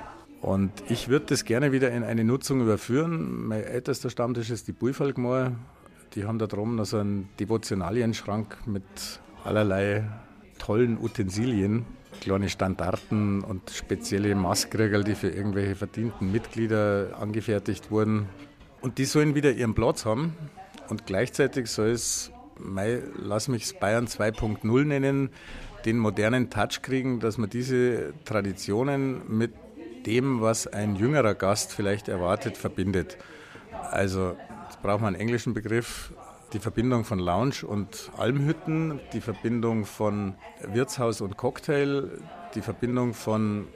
Und 0.40 0.70
ich 0.88 1.08
würde 1.08 1.26
das 1.26 1.44
gerne 1.44 1.72
wieder 1.72 1.90
in 1.90 2.04
eine 2.04 2.22
Nutzung 2.22 2.60
überführen. 2.60 3.48
Mein 3.48 3.64
ältester 3.64 4.10
Stammtisch 4.10 4.50
ist 4.50 4.68
die 4.68 4.72
Buifalkmoor. 4.72 5.52
Die 6.14 6.24
haben 6.24 6.38
da 6.38 6.46
drum 6.46 6.76
noch 6.76 6.86
so 6.86 6.98
einen 6.98 7.28
Devotionalienschrank 7.40 8.58
mit 8.66 8.84
allerlei 9.44 10.04
tollen 10.60 10.98
Utensilien, 10.98 11.84
kleine 12.20 12.48
Standarten 12.48 13.42
und 13.42 13.70
spezielle 13.70 14.34
Maßkriegerl, 14.36 15.02
die 15.02 15.16
für 15.16 15.30
irgendwelche 15.30 15.74
verdienten 15.74 16.30
Mitglieder 16.30 17.16
angefertigt 17.18 17.90
wurden. 17.90 18.28
Und 18.80 18.98
die 18.98 19.04
sollen 19.04 19.34
wieder 19.34 19.50
ihren 19.52 19.74
Platz 19.74 20.04
haben. 20.04 20.34
Und 20.88 21.06
gleichzeitig 21.06 21.68
soll 21.68 21.90
es, 21.90 22.30
mei, 22.58 23.02
lass 23.16 23.48
mich 23.48 23.78
Bayern 23.78 24.06
2.0 24.06 24.84
nennen, 24.84 25.30
den 25.84 25.98
modernen 25.98 26.50
Touch 26.50 26.82
kriegen, 26.82 27.20
dass 27.20 27.38
man 27.38 27.48
diese 27.48 28.12
Traditionen 28.24 29.22
mit 29.28 29.52
dem, 30.06 30.40
was 30.40 30.66
ein 30.66 30.96
jüngerer 30.96 31.34
Gast 31.34 31.72
vielleicht 31.72 32.08
erwartet, 32.08 32.56
verbindet. 32.56 33.18
Also, 33.90 34.36
jetzt 34.64 34.82
braucht 34.82 35.00
man 35.00 35.14
einen 35.14 35.20
englischen 35.20 35.54
Begriff, 35.54 36.12
die 36.52 36.58
Verbindung 36.58 37.04
von 37.04 37.18
Lounge 37.18 37.66
und 37.66 38.10
Almhütten, 38.16 39.00
die 39.12 39.20
Verbindung 39.20 39.84
von 39.84 40.34
Wirtshaus 40.62 41.20
und 41.20 41.36
Cocktail, 41.36 42.08
die 42.54 42.60
Verbindung 42.60 43.14
von 43.14 43.68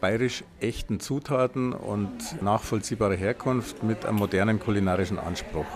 bayerisch 0.00 0.44
echten 0.60 1.00
Zutaten 1.00 1.72
und 1.72 2.42
nachvollziehbarer 2.42 3.14
Herkunft 3.14 3.82
mit 3.82 4.04
einem 4.04 4.18
modernen 4.18 4.60
kulinarischen 4.60 5.18
Anspruch. 5.18 5.66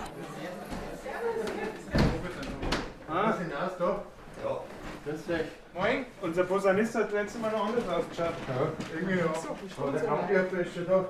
Ah, 3.09 3.35
ja. 3.49 4.61
Grüß 5.05 5.25
dich. 5.25 5.47
Moin, 5.73 6.05
unser 6.21 6.43
Posaunist 6.43 6.95
hat 6.95 7.11
letztes 7.13 7.41
Mal 7.41 7.51
noch 7.51 7.67
anders 7.67 7.87
ausgeschaut. 7.87 8.33
Ja, 8.47 8.71
irgendwie 8.93 9.19
ja. 9.19 9.33
Aber 9.77 9.91
der 9.91 10.01
Kampfgärtner 10.01 10.59
ist 10.59 10.73
schon 10.73 10.85
da. 10.85 11.05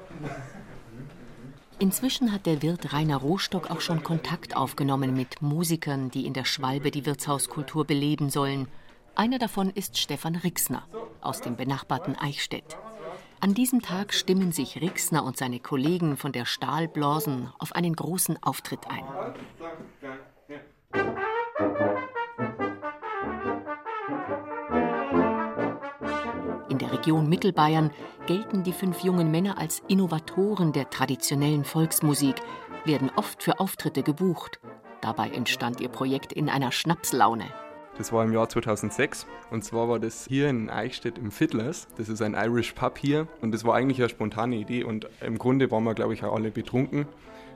Inzwischen 1.81 2.31
hat 2.31 2.45
der 2.45 2.61
Wirt 2.61 2.93
Rainer 2.93 3.17
Rostock 3.17 3.71
auch 3.71 3.81
schon 3.81 4.03
Kontakt 4.03 4.55
aufgenommen 4.55 5.15
mit 5.15 5.41
Musikern, 5.41 6.11
die 6.11 6.27
in 6.27 6.33
der 6.33 6.45
Schwalbe 6.45 6.91
die 6.91 7.07
Wirtshauskultur 7.07 7.85
beleben 7.85 8.29
sollen. 8.29 8.67
Einer 9.15 9.39
davon 9.39 9.71
ist 9.71 9.97
Stefan 9.97 10.35
Rixner 10.35 10.87
aus 11.21 11.41
dem 11.41 11.55
benachbarten 11.55 12.15
Eichstätt. 12.15 12.77
An 13.39 13.55
diesem 13.55 13.81
Tag 13.81 14.13
stimmen 14.13 14.51
sich 14.51 14.79
Rixner 14.79 15.23
und 15.23 15.37
seine 15.37 15.59
Kollegen 15.59 16.17
von 16.17 16.31
der 16.31 16.45
Stahlblasen 16.45 17.49
auf 17.57 17.73
einen 17.73 17.95
großen 17.95 18.37
Auftritt 18.43 18.81
ein. 18.87 19.03
Region 27.01 27.27
Mittelbayern 27.27 27.89
gelten 28.27 28.61
die 28.61 28.73
fünf 28.73 28.99
jungen 28.99 29.31
Männer 29.31 29.57
als 29.57 29.81
Innovatoren 29.87 30.71
der 30.71 30.87
traditionellen 30.91 31.63
Volksmusik, 31.63 32.35
werden 32.85 33.09
oft 33.15 33.41
für 33.41 33.59
Auftritte 33.59 34.03
gebucht. 34.03 34.59
Dabei 35.01 35.29
entstand 35.29 35.81
ihr 35.81 35.89
Projekt 35.89 36.31
in 36.31 36.47
einer 36.47 36.71
Schnapslaune. 36.71 37.45
Das 37.97 38.13
war 38.13 38.23
im 38.23 38.31
Jahr 38.31 38.47
2006 38.49 39.25
und 39.49 39.63
zwar 39.63 39.89
war 39.89 39.97
das 39.97 40.27
hier 40.27 40.47
in 40.47 40.69
Eichstätt 40.69 41.17
im 41.17 41.31
Fiddlers. 41.31 41.87
Das 41.97 42.07
ist 42.07 42.21
ein 42.21 42.35
Irish 42.35 42.73
Pub 42.73 42.99
hier 42.99 43.27
und 43.41 43.51
das 43.51 43.65
war 43.65 43.73
eigentlich 43.73 43.97
eine 43.97 44.09
spontane 44.09 44.57
Idee 44.57 44.83
und 44.83 45.09
im 45.21 45.39
Grunde 45.39 45.71
waren 45.71 45.83
wir, 45.83 45.95
glaube 45.95 46.13
ich, 46.13 46.23
auch 46.23 46.35
alle 46.35 46.51
betrunken. 46.51 47.07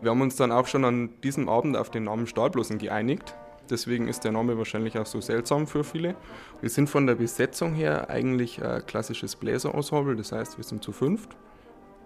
Wir 0.01 0.09
haben 0.09 0.21
uns 0.21 0.37
dann 0.37 0.51
auch 0.51 0.65
schon 0.65 0.83
an 0.85 1.11
diesem 1.23 1.49
Abend 1.49 1.77
auf 1.77 1.91
den 1.91 2.05
Namen 2.05 2.25
Stahlblosen 2.25 2.79
geeinigt 2.79 3.35
Deswegen 3.69 4.07
ist 4.07 4.23
der 4.23 4.31
Name 4.31 4.57
wahrscheinlich 4.57 4.97
auch 4.97 5.05
so 5.05 5.21
seltsam 5.21 5.67
für 5.67 5.83
viele. 5.83 6.15
Wir 6.61 6.69
sind 6.69 6.89
von 6.89 7.07
der 7.07 7.15
Besetzung 7.15 7.73
her 7.73 8.09
eigentlich 8.09 8.63
ein 8.63 8.85
klassisches 8.85 9.35
Bläserensemble, 9.35 10.15
das 10.15 10.31
heißt, 10.31 10.57
wir 10.57 10.63
sind 10.63 10.83
zu 10.83 10.91
fünft. 10.91 11.35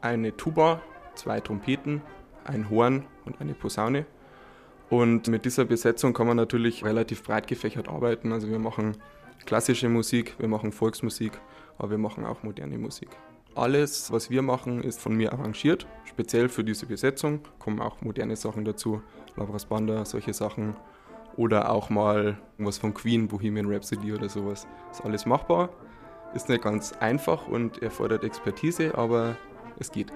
Eine 0.02 0.36
Tuba, 0.38 0.82
zwei 1.16 1.40
Trompeten, 1.42 2.02
ein 2.46 2.70
Horn 2.70 3.06
und 3.26 3.42
eine 3.42 3.54
Posaune. 3.54 4.06
Und 4.90 5.28
mit 5.28 5.46
dieser 5.46 5.66
Besetzung 5.66 6.14
kann 6.14 6.28
man 6.28 6.38
natürlich 6.38 6.84
relativ 6.84 7.24
breit 7.24 7.48
gefächert 7.48 7.90
arbeiten. 7.90 8.32
Also 8.32 8.50
wir 8.50 8.60
machen 8.60 8.98
klassische 9.46 9.90
Musik, 9.90 10.36
wir 10.40 10.48
machen 10.48 10.72
Volksmusik, 10.72 11.34
aber 11.78 11.92
wir 11.92 11.98
machen 11.98 12.26
auch 12.26 12.44
moderne 12.44 12.78
Musik. 12.78 13.10
Alles, 13.56 14.12
was 14.12 14.30
wir 14.30 14.42
machen, 14.42 14.82
ist 14.84 15.02
von 15.02 15.16
mir 15.16 15.34
arrangiert, 15.34 15.86
speziell 16.06 16.50
für 16.50 16.64
diese 16.64 16.86
Besetzung. 16.86 17.42
Kommen 17.60 17.82
auch 17.82 18.02
moderne 18.02 18.36
Sachen 18.36 18.64
dazu, 18.64 19.02
Lavras 19.36 19.66
Banda, 19.66 20.06
solche 20.06 20.34
Sachen. 20.34 20.76
Oder 21.36 21.72
auch 21.72 21.90
mal 21.90 22.38
was 22.58 22.78
von 22.78 22.94
Queen, 22.94 23.28
Bohemian 23.28 23.72
Rhapsody 23.72 24.14
oder 24.14 24.30
sowas. 24.30 24.68
Ist 24.92 25.04
alles 25.06 25.26
machbar. 25.26 25.70
Ist 26.34 26.50
nicht 26.50 26.62
ganz 26.62 26.94
einfach 26.94 27.48
und 27.48 27.82
erfordert 27.82 28.24
Expertise, 28.24 28.96
aber 28.98 29.36
es 29.80 29.92
geht. 29.92 30.12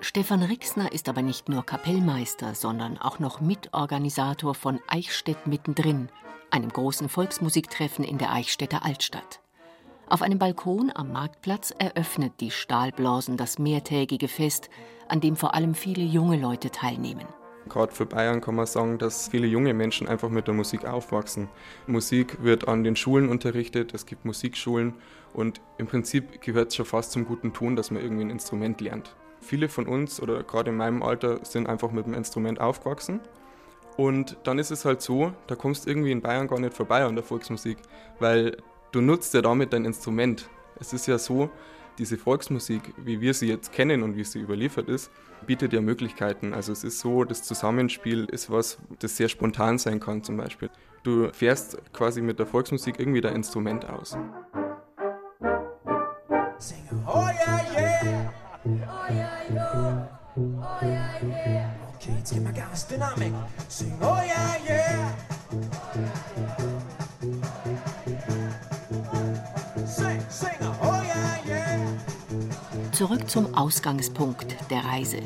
Stefan 0.00 0.42
Rixner 0.42 0.92
ist 0.92 1.08
aber 1.08 1.22
nicht 1.22 1.48
nur 1.48 1.64
Kapellmeister, 1.64 2.54
sondern 2.54 2.98
auch 2.98 3.20
noch 3.20 3.40
Mitorganisator 3.40 4.54
von 4.54 4.80
Eichstätt 4.86 5.46
mittendrin, 5.46 6.10
einem 6.50 6.68
großen 6.68 7.08
Volksmusiktreffen 7.08 8.04
in 8.04 8.18
der 8.18 8.32
Eichstätter 8.32 8.84
Altstadt. 8.84 9.40
Auf 10.06 10.20
einem 10.20 10.38
Balkon 10.38 10.92
am 10.94 11.12
Marktplatz 11.12 11.72
eröffnet 11.78 12.34
die 12.40 12.50
Stahlblasen 12.50 13.38
das 13.38 13.58
mehrtägige 13.58 14.28
Fest, 14.28 14.68
an 15.08 15.20
dem 15.20 15.36
vor 15.36 15.54
allem 15.54 15.74
viele 15.74 16.02
junge 16.02 16.36
Leute 16.36 16.70
teilnehmen. 16.70 17.26
Gerade 17.68 17.92
für 17.92 18.06
Bayern 18.06 18.40
kann 18.40 18.54
man 18.54 18.66
sagen, 18.66 18.98
dass 18.98 19.28
viele 19.28 19.46
junge 19.46 19.72
Menschen 19.72 20.06
einfach 20.06 20.28
mit 20.28 20.46
der 20.46 20.54
Musik 20.54 20.84
aufwachsen. 20.84 21.48
Musik 21.86 22.42
wird 22.42 22.68
an 22.68 22.84
den 22.84 22.96
Schulen 22.96 23.28
unterrichtet, 23.28 23.94
es 23.94 24.06
gibt 24.06 24.24
Musikschulen 24.24 24.94
und 25.32 25.60
im 25.78 25.86
Prinzip 25.86 26.40
gehört 26.42 26.68
es 26.68 26.76
schon 26.76 26.86
fast 26.86 27.12
zum 27.12 27.26
guten 27.26 27.52
Ton, 27.52 27.74
dass 27.74 27.90
man 27.90 28.02
irgendwie 28.02 28.24
ein 28.24 28.30
Instrument 28.30 28.80
lernt. 28.80 29.14
Viele 29.40 29.68
von 29.68 29.86
uns 29.86 30.20
oder 30.20 30.42
gerade 30.42 30.70
in 30.70 30.76
meinem 30.76 31.02
Alter 31.02 31.44
sind 31.44 31.68
einfach 31.68 31.90
mit 31.90 32.06
dem 32.06 32.14
Instrument 32.14 32.60
aufgewachsen. 32.60 33.20
Und 33.96 34.36
dann 34.44 34.58
ist 34.58 34.70
es 34.70 34.84
halt 34.84 35.02
so, 35.02 35.32
da 35.46 35.54
kommst 35.54 35.86
du 35.86 35.90
irgendwie 35.90 36.10
in 36.10 36.20
Bayern 36.20 36.48
gar 36.48 36.58
nicht 36.58 36.74
vorbei 36.74 37.04
an 37.04 37.14
der 37.14 37.24
Volksmusik, 37.24 37.78
weil 38.18 38.56
du 38.92 39.00
nutzt 39.00 39.34
ja 39.34 39.42
damit 39.42 39.72
dein 39.72 39.84
Instrument. 39.84 40.48
Es 40.80 40.92
ist 40.92 41.06
ja 41.06 41.18
so, 41.18 41.50
diese 41.98 42.16
Volksmusik, 42.18 42.94
wie 42.96 43.20
wir 43.20 43.34
sie 43.34 43.48
jetzt 43.48 43.72
kennen 43.72 44.02
und 44.02 44.16
wie 44.16 44.24
sie 44.24 44.40
überliefert 44.40 44.88
ist, 44.88 45.10
bietet 45.46 45.72
ja 45.72 45.80
Möglichkeiten. 45.80 46.54
Also 46.54 46.72
es 46.72 46.84
ist 46.84 47.00
so, 47.00 47.24
das 47.24 47.42
Zusammenspiel 47.42 48.24
ist 48.24 48.50
was, 48.50 48.78
das 48.98 49.16
sehr 49.16 49.28
spontan 49.28 49.78
sein 49.78 50.00
kann 50.00 50.22
zum 50.22 50.36
Beispiel. 50.36 50.70
Du 51.02 51.30
fährst 51.32 51.78
quasi 51.92 52.22
mit 52.22 52.38
der 52.38 52.46
Volksmusik 52.46 52.98
irgendwie 52.98 53.20
dein 53.20 53.36
Instrument 53.36 53.88
aus. 53.88 54.16
Oh 57.06 57.28
yeah, 57.28 57.60
yeah. 57.76 58.32
Oh 58.64 58.70
yeah, 59.10 59.52
yeah. 59.52 60.08
Oh 60.36 60.78
yeah, 60.82 61.20
yeah. 61.46 61.70
Okay, 61.94 62.14
jetzt 62.18 62.32
gehen 62.32 62.44
wir 62.44 62.52
Gas, 62.52 62.88
Dynamik. 62.88 63.32
Sing, 63.68 63.92
oh 64.00 64.16
yeah, 64.24 64.56
yeah. 64.66 65.14
Zurück 72.94 73.28
zum 73.28 73.56
Ausgangspunkt 73.56 74.54
der 74.70 74.84
Reise, 74.84 75.18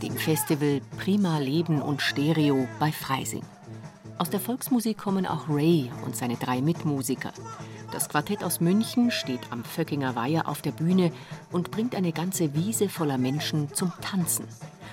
dem 0.00 0.16
Festival 0.16 0.80
Prima 0.98 1.38
Leben 1.38 1.82
und 1.82 2.00
Stereo 2.00 2.68
bei 2.78 2.92
Freising. 2.92 3.42
Aus 4.18 4.30
der 4.30 4.38
Volksmusik 4.38 4.98
kommen 4.98 5.26
auch 5.26 5.48
Ray 5.48 5.90
und 6.04 6.14
seine 6.14 6.36
drei 6.36 6.62
Mitmusiker. 6.62 7.32
Das 7.90 8.08
Quartett 8.08 8.44
aus 8.44 8.60
München 8.60 9.10
steht 9.10 9.40
am 9.50 9.64
Vöckinger 9.64 10.14
Weiher 10.14 10.46
auf 10.46 10.62
der 10.62 10.70
Bühne 10.70 11.10
und 11.50 11.72
bringt 11.72 11.96
eine 11.96 12.12
ganze 12.12 12.54
Wiese 12.54 12.88
voller 12.88 13.18
Menschen 13.18 13.74
zum 13.74 13.92
Tanzen. 14.00 14.46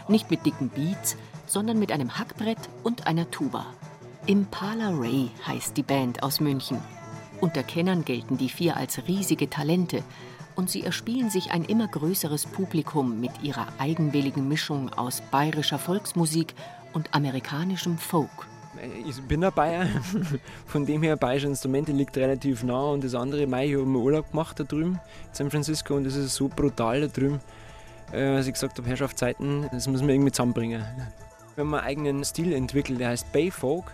Nicht 0.08 0.32
mit 0.32 0.48
dicken 0.48 0.70
Beats, 0.70 1.18
sondern 1.46 1.78
mit 1.78 1.92
einem 1.92 2.18
Hackbrett 2.18 2.70
und 2.82 3.06
einer 3.06 3.30
Tuba. 3.30 3.68
Impala 4.26 4.90
Ray 4.98 5.30
heißt 5.46 5.78
die 5.78 5.84
Band 5.84 6.24
aus 6.24 6.40
München. 6.40 6.82
Unter 7.40 7.62
Kennern 7.62 8.04
gelten 8.04 8.40
die 8.40 8.50
vier 8.50 8.78
als 8.78 9.08
riesige 9.08 9.48
Talente 9.48 10.02
und 10.56 10.70
sie 10.70 10.84
erspielen 10.84 11.30
sich 11.30 11.52
ein 11.52 11.66
immer 11.66 11.88
größeres 11.88 12.46
Publikum 12.46 13.20
mit 13.20 13.32
ihrer 13.44 13.68
eigenwilligen 13.78 14.48
Mischung 14.48 14.92
aus 14.94 15.22
bayerischer 15.32 15.80
Volksmusik 15.80 16.54
und 16.94 17.14
amerikanischem 17.14 17.98
Folk. 17.98 18.30
Ich 19.06 19.22
bin 19.24 19.44
ein 19.44 19.54
Bayer, 19.54 19.88
von 20.66 20.86
dem 20.86 21.04
her 21.04 21.16
bayerische 21.16 21.48
Instrumente 21.48 21.92
liegt 21.92 22.18
relativ 22.18 22.64
nah 22.64 22.86
und 22.86 23.04
das 23.04 23.16
andere, 23.16 23.48
Mai, 23.48 23.68
ich 23.68 23.74
habe 23.74 23.84
einen 23.84 23.96
Urlaub 23.96 24.32
gemacht 24.32 24.60
da 24.60 24.64
drüben 24.64 25.00
in 25.28 25.34
San 25.34 25.50
Francisco 25.50 25.96
und 25.96 26.06
es 26.06 26.16
ist 26.16 26.36
so 26.36 26.50
brutal 26.50 27.02
da 27.02 27.08
drüben, 27.08 27.40
äh, 28.12 28.36
dass 28.36 28.48
ich 28.48 28.54
gesagt 28.54 28.78
habe, 28.78 28.88
Herrschaftszeiten, 28.88 29.70
das 29.72 29.88
müssen 29.88 30.08
wir 30.08 30.14
irgendwie 30.14 30.32
zusammenbringen. 30.32 30.84
Wir 31.56 31.64
haben 31.64 31.74
einen 31.74 31.86
eigenen 31.86 32.24
Stil 32.26 32.52
entwickelt, 32.54 33.00
der 33.00 33.10
heißt 33.10 33.32
Bay 33.32 33.50
Folk. 33.50 33.86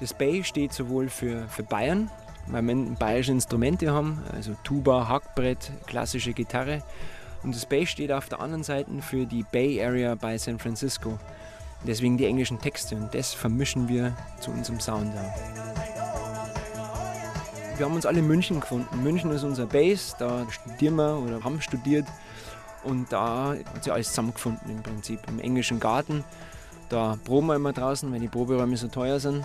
Das 0.00 0.12
Bay 0.12 0.44
steht 0.44 0.72
sowohl 0.72 1.08
für, 1.08 1.48
für 1.48 1.62
Bayern, 1.62 2.10
weil 2.50 2.62
wir 2.62 2.74
bayerische 2.98 3.32
Instrumente 3.32 3.92
haben, 3.92 4.22
also 4.32 4.52
Tuba, 4.64 5.08
Hackbrett, 5.08 5.72
klassische 5.86 6.32
Gitarre. 6.32 6.82
Und 7.42 7.54
das 7.54 7.66
Bay 7.66 7.86
steht 7.86 8.10
auf 8.10 8.28
der 8.28 8.40
anderen 8.40 8.64
Seite 8.64 8.90
für 9.00 9.26
die 9.26 9.44
Bay 9.44 9.82
Area 9.82 10.14
bei 10.14 10.36
San 10.38 10.58
Francisco. 10.58 11.18
Deswegen 11.86 12.18
die 12.18 12.26
englischen 12.26 12.58
Texte 12.58 12.96
und 12.96 13.14
das 13.14 13.32
vermischen 13.32 13.88
wir 13.88 14.16
zu 14.40 14.50
unserem 14.50 14.80
Sound. 14.80 15.12
Wir 17.76 17.86
haben 17.86 17.94
uns 17.94 18.06
alle 18.06 18.18
in 18.18 18.26
München 18.26 18.58
gefunden. 18.58 19.02
München 19.04 19.30
ist 19.30 19.44
unser 19.44 19.66
Base, 19.66 20.16
da 20.18 20.44
studieren 20.50 20.96
wir 20.96 21.16
oder 21.16 21.44
haben 21.44 21.60
studiert. 21.60 22.06
Und 22.82 23.12
da 23.12 23.54
hat 23.74 23.84
sich 23.84 23.92
alles 23.92 24.08
zusammengefunden 24.08 24.70
im 24.70 24.82
Prinzip. 24.82 25.20
Im 25.28 25.38
englischen 25.38 25.78
Garten, 25.78 26.24
da 26.88 27.16
proben 27.24 27.46
wir 27.48 27.54
immer 27.54 27.72
draußen, 27.72 28.10
weil 28.10 28.18
die 28.18 28.28
Proberäume 28.28 28.76
so 28.76 28.88
teuer 28.88 29.20
sind. 29.20 29.44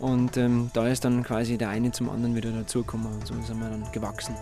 Und 0.00 0.36
ähm, 0.38 0.70
da 0.72 0.88
ist 0.88 1.04
dann 1.04 1.22
quasi 1.22 1.58
der 1.58 1.68
eine 1.68 1.92
zum 1.92 2.08
anderen 2.08 2.34
wieder 2.34 2.50
dazugekommen 2.50 3.06
und 3.06 3.26
so 3.26 3.34
sind 3.42 3.58
wir 3.60 3.68
dann 3.68 3.84
gewachsen. 3.92 4.34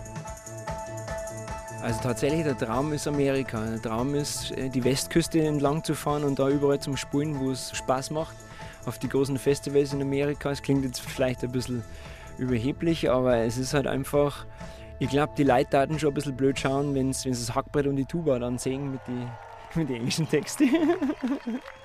Also 1.81 1.99
tatsächlich, 2.01 2.43
der 2.43 2.57
Traum 2.57 2.91
ist 2.93 3.07
Amerika. 3.07 3.65
Der 3.65 3.81
Traum 3.81 4.15
ist, 4.15 4.51
äh, 4.51 4.69
die 4.69 4.83
Westküste 4.83 5.41
entlang 5.41 5.83
zu 5.83 5.95
fahren 5.95 6.23
und 6.23 6.39
da 6.39 6.49
überall 6.49 6.79
zum 6.79 6.97
Spulen, 6.97 7.39
wo 7.39 7.51
es 7.51 7.75
Spaß 7.75 8.11
macht. 8.11 8.35
Auf 8.85 8.99
die 8.99 9.09
großen 9.09 9.37
Festivals 9.37 9.93
in 9.93 10.01
Amerika. 10.01 10.51
Es 10.51 10.61
klingt 10.61 10.83
jetzt 10.83 11.01
vielleicht 11.01 11.43
ein 11.43 11.51
bisschen 11.51 11.83
überheblich, 12.37 13.09
aber 13.09 13.37
es 13.37 13.57
ist 13.57 13.73
halt 13.73 13.87
einfach, 13.87 14.45
ich 14.99 15.09
glaube, 15.09 15.33
die 15.37 15.43
Leute 15.43 15.69
taten 15.71 15.99
schon 15.99 16.11
ein 16.11 16.15
bisschen 16.15 16.35
blöd 16.35 16.57
schauen, 16.59 16.95
wenn 16.95 17.11
sie 17.13 17.29
das 17.29 17.53
Hackbrett 17.53 17.87
und 17.87 17.97
die 17.97 18.05
Tuba 18.05 18.39
dann 18.39 18.57
singen 18.57 18.91
mit 18.91 19.01
den 19.07 19.29
mit 19.75 19.89
die 19.89 19.95
englischen 19.95 20.27
Texten. 20.27 20.69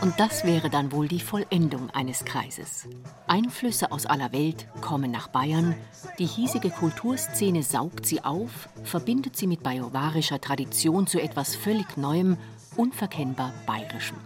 Und 0.00 0.18
das 0.18 0.44
wäre 0.44 0.70
dann 0.70 0.92
wohl 0.92 1.08
die 1.08 1.20
Vollendung 1.20 1.90
eines 1.90 2.24
Kreises. 2.24 2.88
Einflüsse 3.26 3.90
aus 3.90 4.06
aller 4.06 4.32
Welt 4.32 4.68
kommen 4.80 5.10
nach 5.10 5.28
Bayern, 5.28 5.74
die 6.18 6.26
hiesige 6.26 6.70
Kulturszene 6.70 7.62
saugt 7.62 8.06
sie 8.06 8.22
auf, 8.24 8.68
verbindet 8.84 9.36
sie 9.36 9.46
mit 9.46 9.62
bajovarischer 9.62 10.40
Tradition 10.40 11.06
zu 11.06 11.20
etwas 11.20 11.56
völlig 11.56 11.96
Neuem, 11.96 12.36
unverkennbar 12.76 13.52
Bayerischem. 13.66 14.18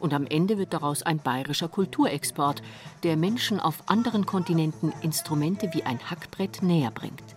Und 0.00 0.14
am 0.14 0.26
Ende 0.26 0.58
wird 0.58 0.72
daraus 0.72 1.02
ein 1.02 1.18
bayerischer 1.18 1.68
Kulturexport, 1.68 2.62
der 3.02 3.16
Menschen 3.16 3.60
auf 3.60 3.88
anderen 3.88 4.26
Kontinenten 4.26 4.92
Instrumente 5.02 5.72
wie 5.74 5.84
ein 5.84 6.00
Hackbrett 6.10 6.62
näher 6.62 6.90
bringt. 6.90 7.36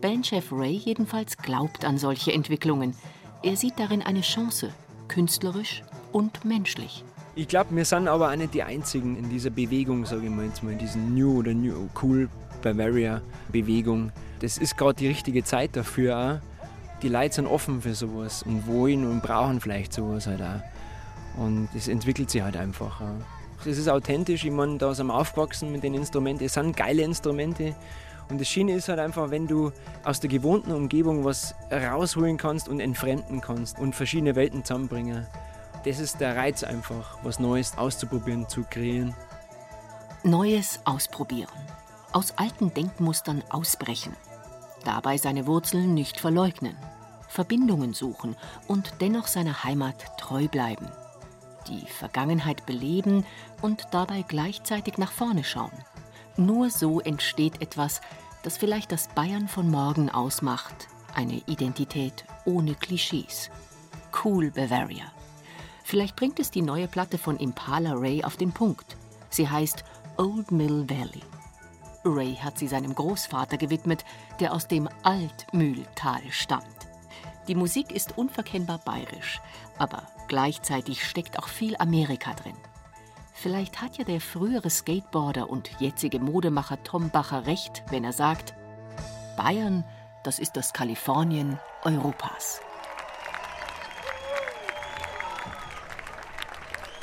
Bandchef 0.00 0.50
Ray 0.52 0.72
jedenfalls 0.72 1.36
glaubt 1.36 1.84
an 1.84 1.98
solche 1.98 2.32
Entwicklungen. 2.32 2.96
Er 3.42 3.56
sieht 3.56 3.78
darin 3.78 4.02
eine 4.02 4.22
Chance, 4.22 4.72
künstlerisch 5.08 5.82
und 6.12 6.44
menschlich. 6.44 7.04
Ich 7.34 7.48
glaube, 7.48 7.74
wir 7.74 7.84
sind 7.84 8.08
aber 8.08 8.30
auch 8.30 8.36
nicht 8.36 8.52
die 8.52 8.62
Einzigen 8.62 9.16
in 9.16 9.30
dieser 9.30 9.50
Bewegung, 9.50 10.04
sage 10.04 10.24
ich 10.24 10.30
mal 10.30 10.44
jetzt 10.44 10.62
mal, 10.62 10.72
in 10.72 10.78
diesen 10.78 11.14
New 11.14 11.38
oder 11.38 11.54
New 11.54 11.88
Cool 12.00 12.28
Bavaria 12.62 13.22
Bewegung. 13.50 14.12
Das 14.40 14.58
ist 14.58 14.76
gerade 14.76 14.94
die 14.94 15.08
richtige 15.08 15.42
Zeit 15.42 15.74
dafür 15.74 16.16
auch. 16.18 17.00
Die 17.02 17.08
Leute 17.08 17.36
sind 17.36 17.46
offen 17.46 17.80
für 17.82 17.94
sowas 17.94 18.42
und 18.42 18.66
wollen 18.66 19.10
und 19.10 19.22
brauchen 19.22 19.60
vielleicht 19.60 19.92
sowas 19.92 20.26
halt 20.26 20.42
auch. 20.42 21.42
Und 21.42 21.68
es 21.74 21.88
entwickelt 21.88 22.30
sich 22.30 22.42
halt 22.42 22.56
einfach. 22.56 23.00
Es 23.64 23.78
ist 23.78 23.88
authentisch, 23.88 24.44
ich 24.44 24.50
meine, 24.50 24.76
da 24.78 24.94
sind 24.94 25.06
wir 25.06 25.14
aufgewachsen 25.14 25.72
mit 25.72 25.82
den 25.82 25.94
Instrumenten. 25.94 26.44
Es 26.44 26.54
sind 26.54 26.76
geile 26.76 27.02
Instrumente. 27.02 27.74
Und 28.28 28.40
das 28.40 28.48
Schöne 28.48 28.74
ist 28.74 28.88
halt 28.88 28.98
einfach, 28.98 29.30
wenn 29.30 29.46
du 29.46 29.72
aus 30.04 30.20
der 30.20 30.30
gewohnten 30.30 30.72
Umgebung 30.72 31.24
was 31.24 31.54
rausholen 31.70 32.36
kannst 32.36 32.68
und 32.68 32.80
entfremden 32.80 33.40
kannst 33.40 33.78
und 33.78 33.94
verschiedene 33.94 34.36
Welten 34.36 34.64
zusammenbringen. 34.64 35.26
Das 35.84 35.98
ist 35.98 36.20
der 36.20 36.36
Reiz 36.36 36.62
einfach, 36.62 37.18
was 37.22 37.38
Neues 37.38 37.76
auszuprobieren, 37.76 38.48
zu 38.48 38.64
kreieren. 38.64 39.14
Neues 40.22 40.80
ausprobieren. 40.84 41.50
Aus 42.12 42.34
alten 42.36 42.72
Denkmustern 42.72 43.42
ausbrechen. 43.50 44.16
Dabei 44.84 45.16
seine 45.16 45.46
Wurzeln 45.46 45.94
nicht 45.94 46.20
verleugnen. 46.20 46.76
Verbindungen 47.28 47.94
suchen 47.94 48.36
und 48.68 48.94
dennoch 49.00 49.26
seiner 49.26 49.64
Heimat 49.64 50.18
treu 50.18 50.48
bleiben 50.48 50.88
die 51.68 51.86
Vergangenheit 51.86 52.66
beleben 52.66 53.24
und 53.60 53.88
dabei 53.90 54.22
gleichzeitig 54.22 54.98
nach 54.98 55.12
vorne 55.12 55.44
schauen. 55.44 55.72
Nur 56.36 56.70
so 56.70 57.00
entsteht 57.00 57.60
etwas, 57.60 58.00
das 58.42 58.56
vielleicht 58.56 58.92
das 58.92 59.08
Bayern 59.08 59.48
von 59.48 59.70
morgen 59.70 60.10
ausmacht, 60.10 60.88
eine 61.14 61.42
Identität 61.46 62.24
ohne 62.44 62.74
Klischees. 62.74 63.50
Cool 64.24 64.50
Bavaria. 64.50 65.04
Vielleicht 65.82 66.16
bringt 66.16 66.38
es 66.40 66.50
die 66.50 66.62
neue 66.62 66.88
Platte 66.88 67.18
von 67.18 67.36
Impala 67.36 67.92
Ray 67.94 68.24
auf 68.24 68.36
den 68.36 68.52
Punkt. 68.52 68.96
Sie 69.30 69.48
heißt 69.48 69.84
Old 70.16 70.50
Mill 70.50 70.88
Valley. 70.88 71.22
Ray 72.04 72.34
hat 72.36 72.58
sie 72.58 72.68
seinem 72.68 72.94
Großvater 72.94 73.56
gewidmet, 73.56 74.04
der 74.40 74.52
aus 74.52 74.66
dem 74.66 74.88
Altmühltal 75.02 76.22
stammt. 76.30 76.64
Die 77.48 77.54
Musik 77.54 77.92
ist 77.92 78.16
unverkennbar 78.16 78.78
bayerisch, 78.78 79.40
aber 79.78 80.06
gleichzeitig 80.28 81.04
steckt 81.04 81.38
auch 81.38 81.48
viel 81.48 81.76
Amerika 81.76 82.34
drin. 82.34 82.56
Vielleicht 83.34 83.80
hat 83.80 83.98
ja 83.98 84.04
der 84.04 84.20
frühere 84.20 84.70
Skateboarder 84.70 85.50
und 85.50 85.70
jetzige 85.80 86.20
Modemacher 86.20 86.82
Tom 86.84 87.10
Bacher 87.10 87.46
recht, 87.46 87.82
wenn 87.90 88.04
er 88.04 88.12
sagt, 88.12 88.54
Bayern, 89.36 89.84
das 90.22 90.38
ist 90.38 90.56
das 90.56 90.72
Kalifornien 90.72 91.58
Europas. 91.82 92.60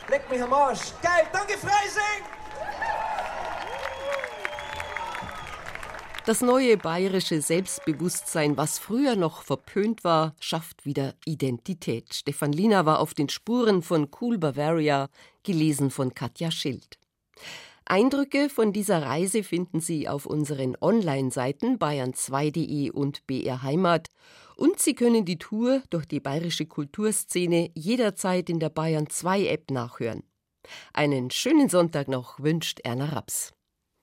Leck 0.09 0.27
mich 0.29 0.41
am 0.41 0.51
Arsch. 0.51 0.93
Geil, 1.03 1.27
danke 1.31 1.53
Freising! 1.53 2.25
Das 6.25 6.41
neue 6.41 6.77
bayerische 6.77 7.41
Selbstbewusstsein, 7.41 8.57
was 8.57 8.79
früher 8.79 9.15
noch 9.15 9.43
verpönt 9.43 10.03
war, 10.03 10.35
schafft 10.39 10.85
wieder 10.85 11.13
Identität. 11.25 12.13
Stefan 12.13 12.51
Lina 12.51 12.85
war 12.85 12.99
auf 12.99 13.13
den 13.13 13.29
Spuren 13.29 13.83
von 13.83 14.09
Cool 14.19 14.39
Bavaria, 14.39 15.09
gelesen 15.43 15.91
von 15.91 16.13
Katja 16.15 16.49
Schild. 16.49 16.97
Eindrücke 17.85 18.49
von 18.49 18.73
dieser 18.73 19.03
Reise 19.03 19.43
finden 19.43 19.79
Sie 19.79 20.07
auf 20.07 20.25
unseren 20.25 20.75
Online-Seiten 20.79 21.77
bayern2.de 21.77 22.91
und 22.91 23.25
BR 23.27 23.61
Heimat 23.61 24.09
und 24.59 24.79
Sie 24.79 24.93
können 24.93 25.25
die 25.25 25.39
Tour 25.39 25.81
durch 25.89 26.05
die 26.05 26.19
bayerische 26.19 26.65
Kulturszene 26.65 27.71
jederzeit 27.75 28.49
in 28.49 28.59
der 28.59 28.69
Bayern 28.69 29.09
2 29.09 29.47
App 29.47 29.71
nachhören. 29.71 30.23
Einen 30.93 31.31
schönen 31.31 31.69
Sonntag 31.69 32.09
noch 32.09 32.39
wünscht 32.39 32.81
Erna 32.83 33.05
Raps. 33.05 33.53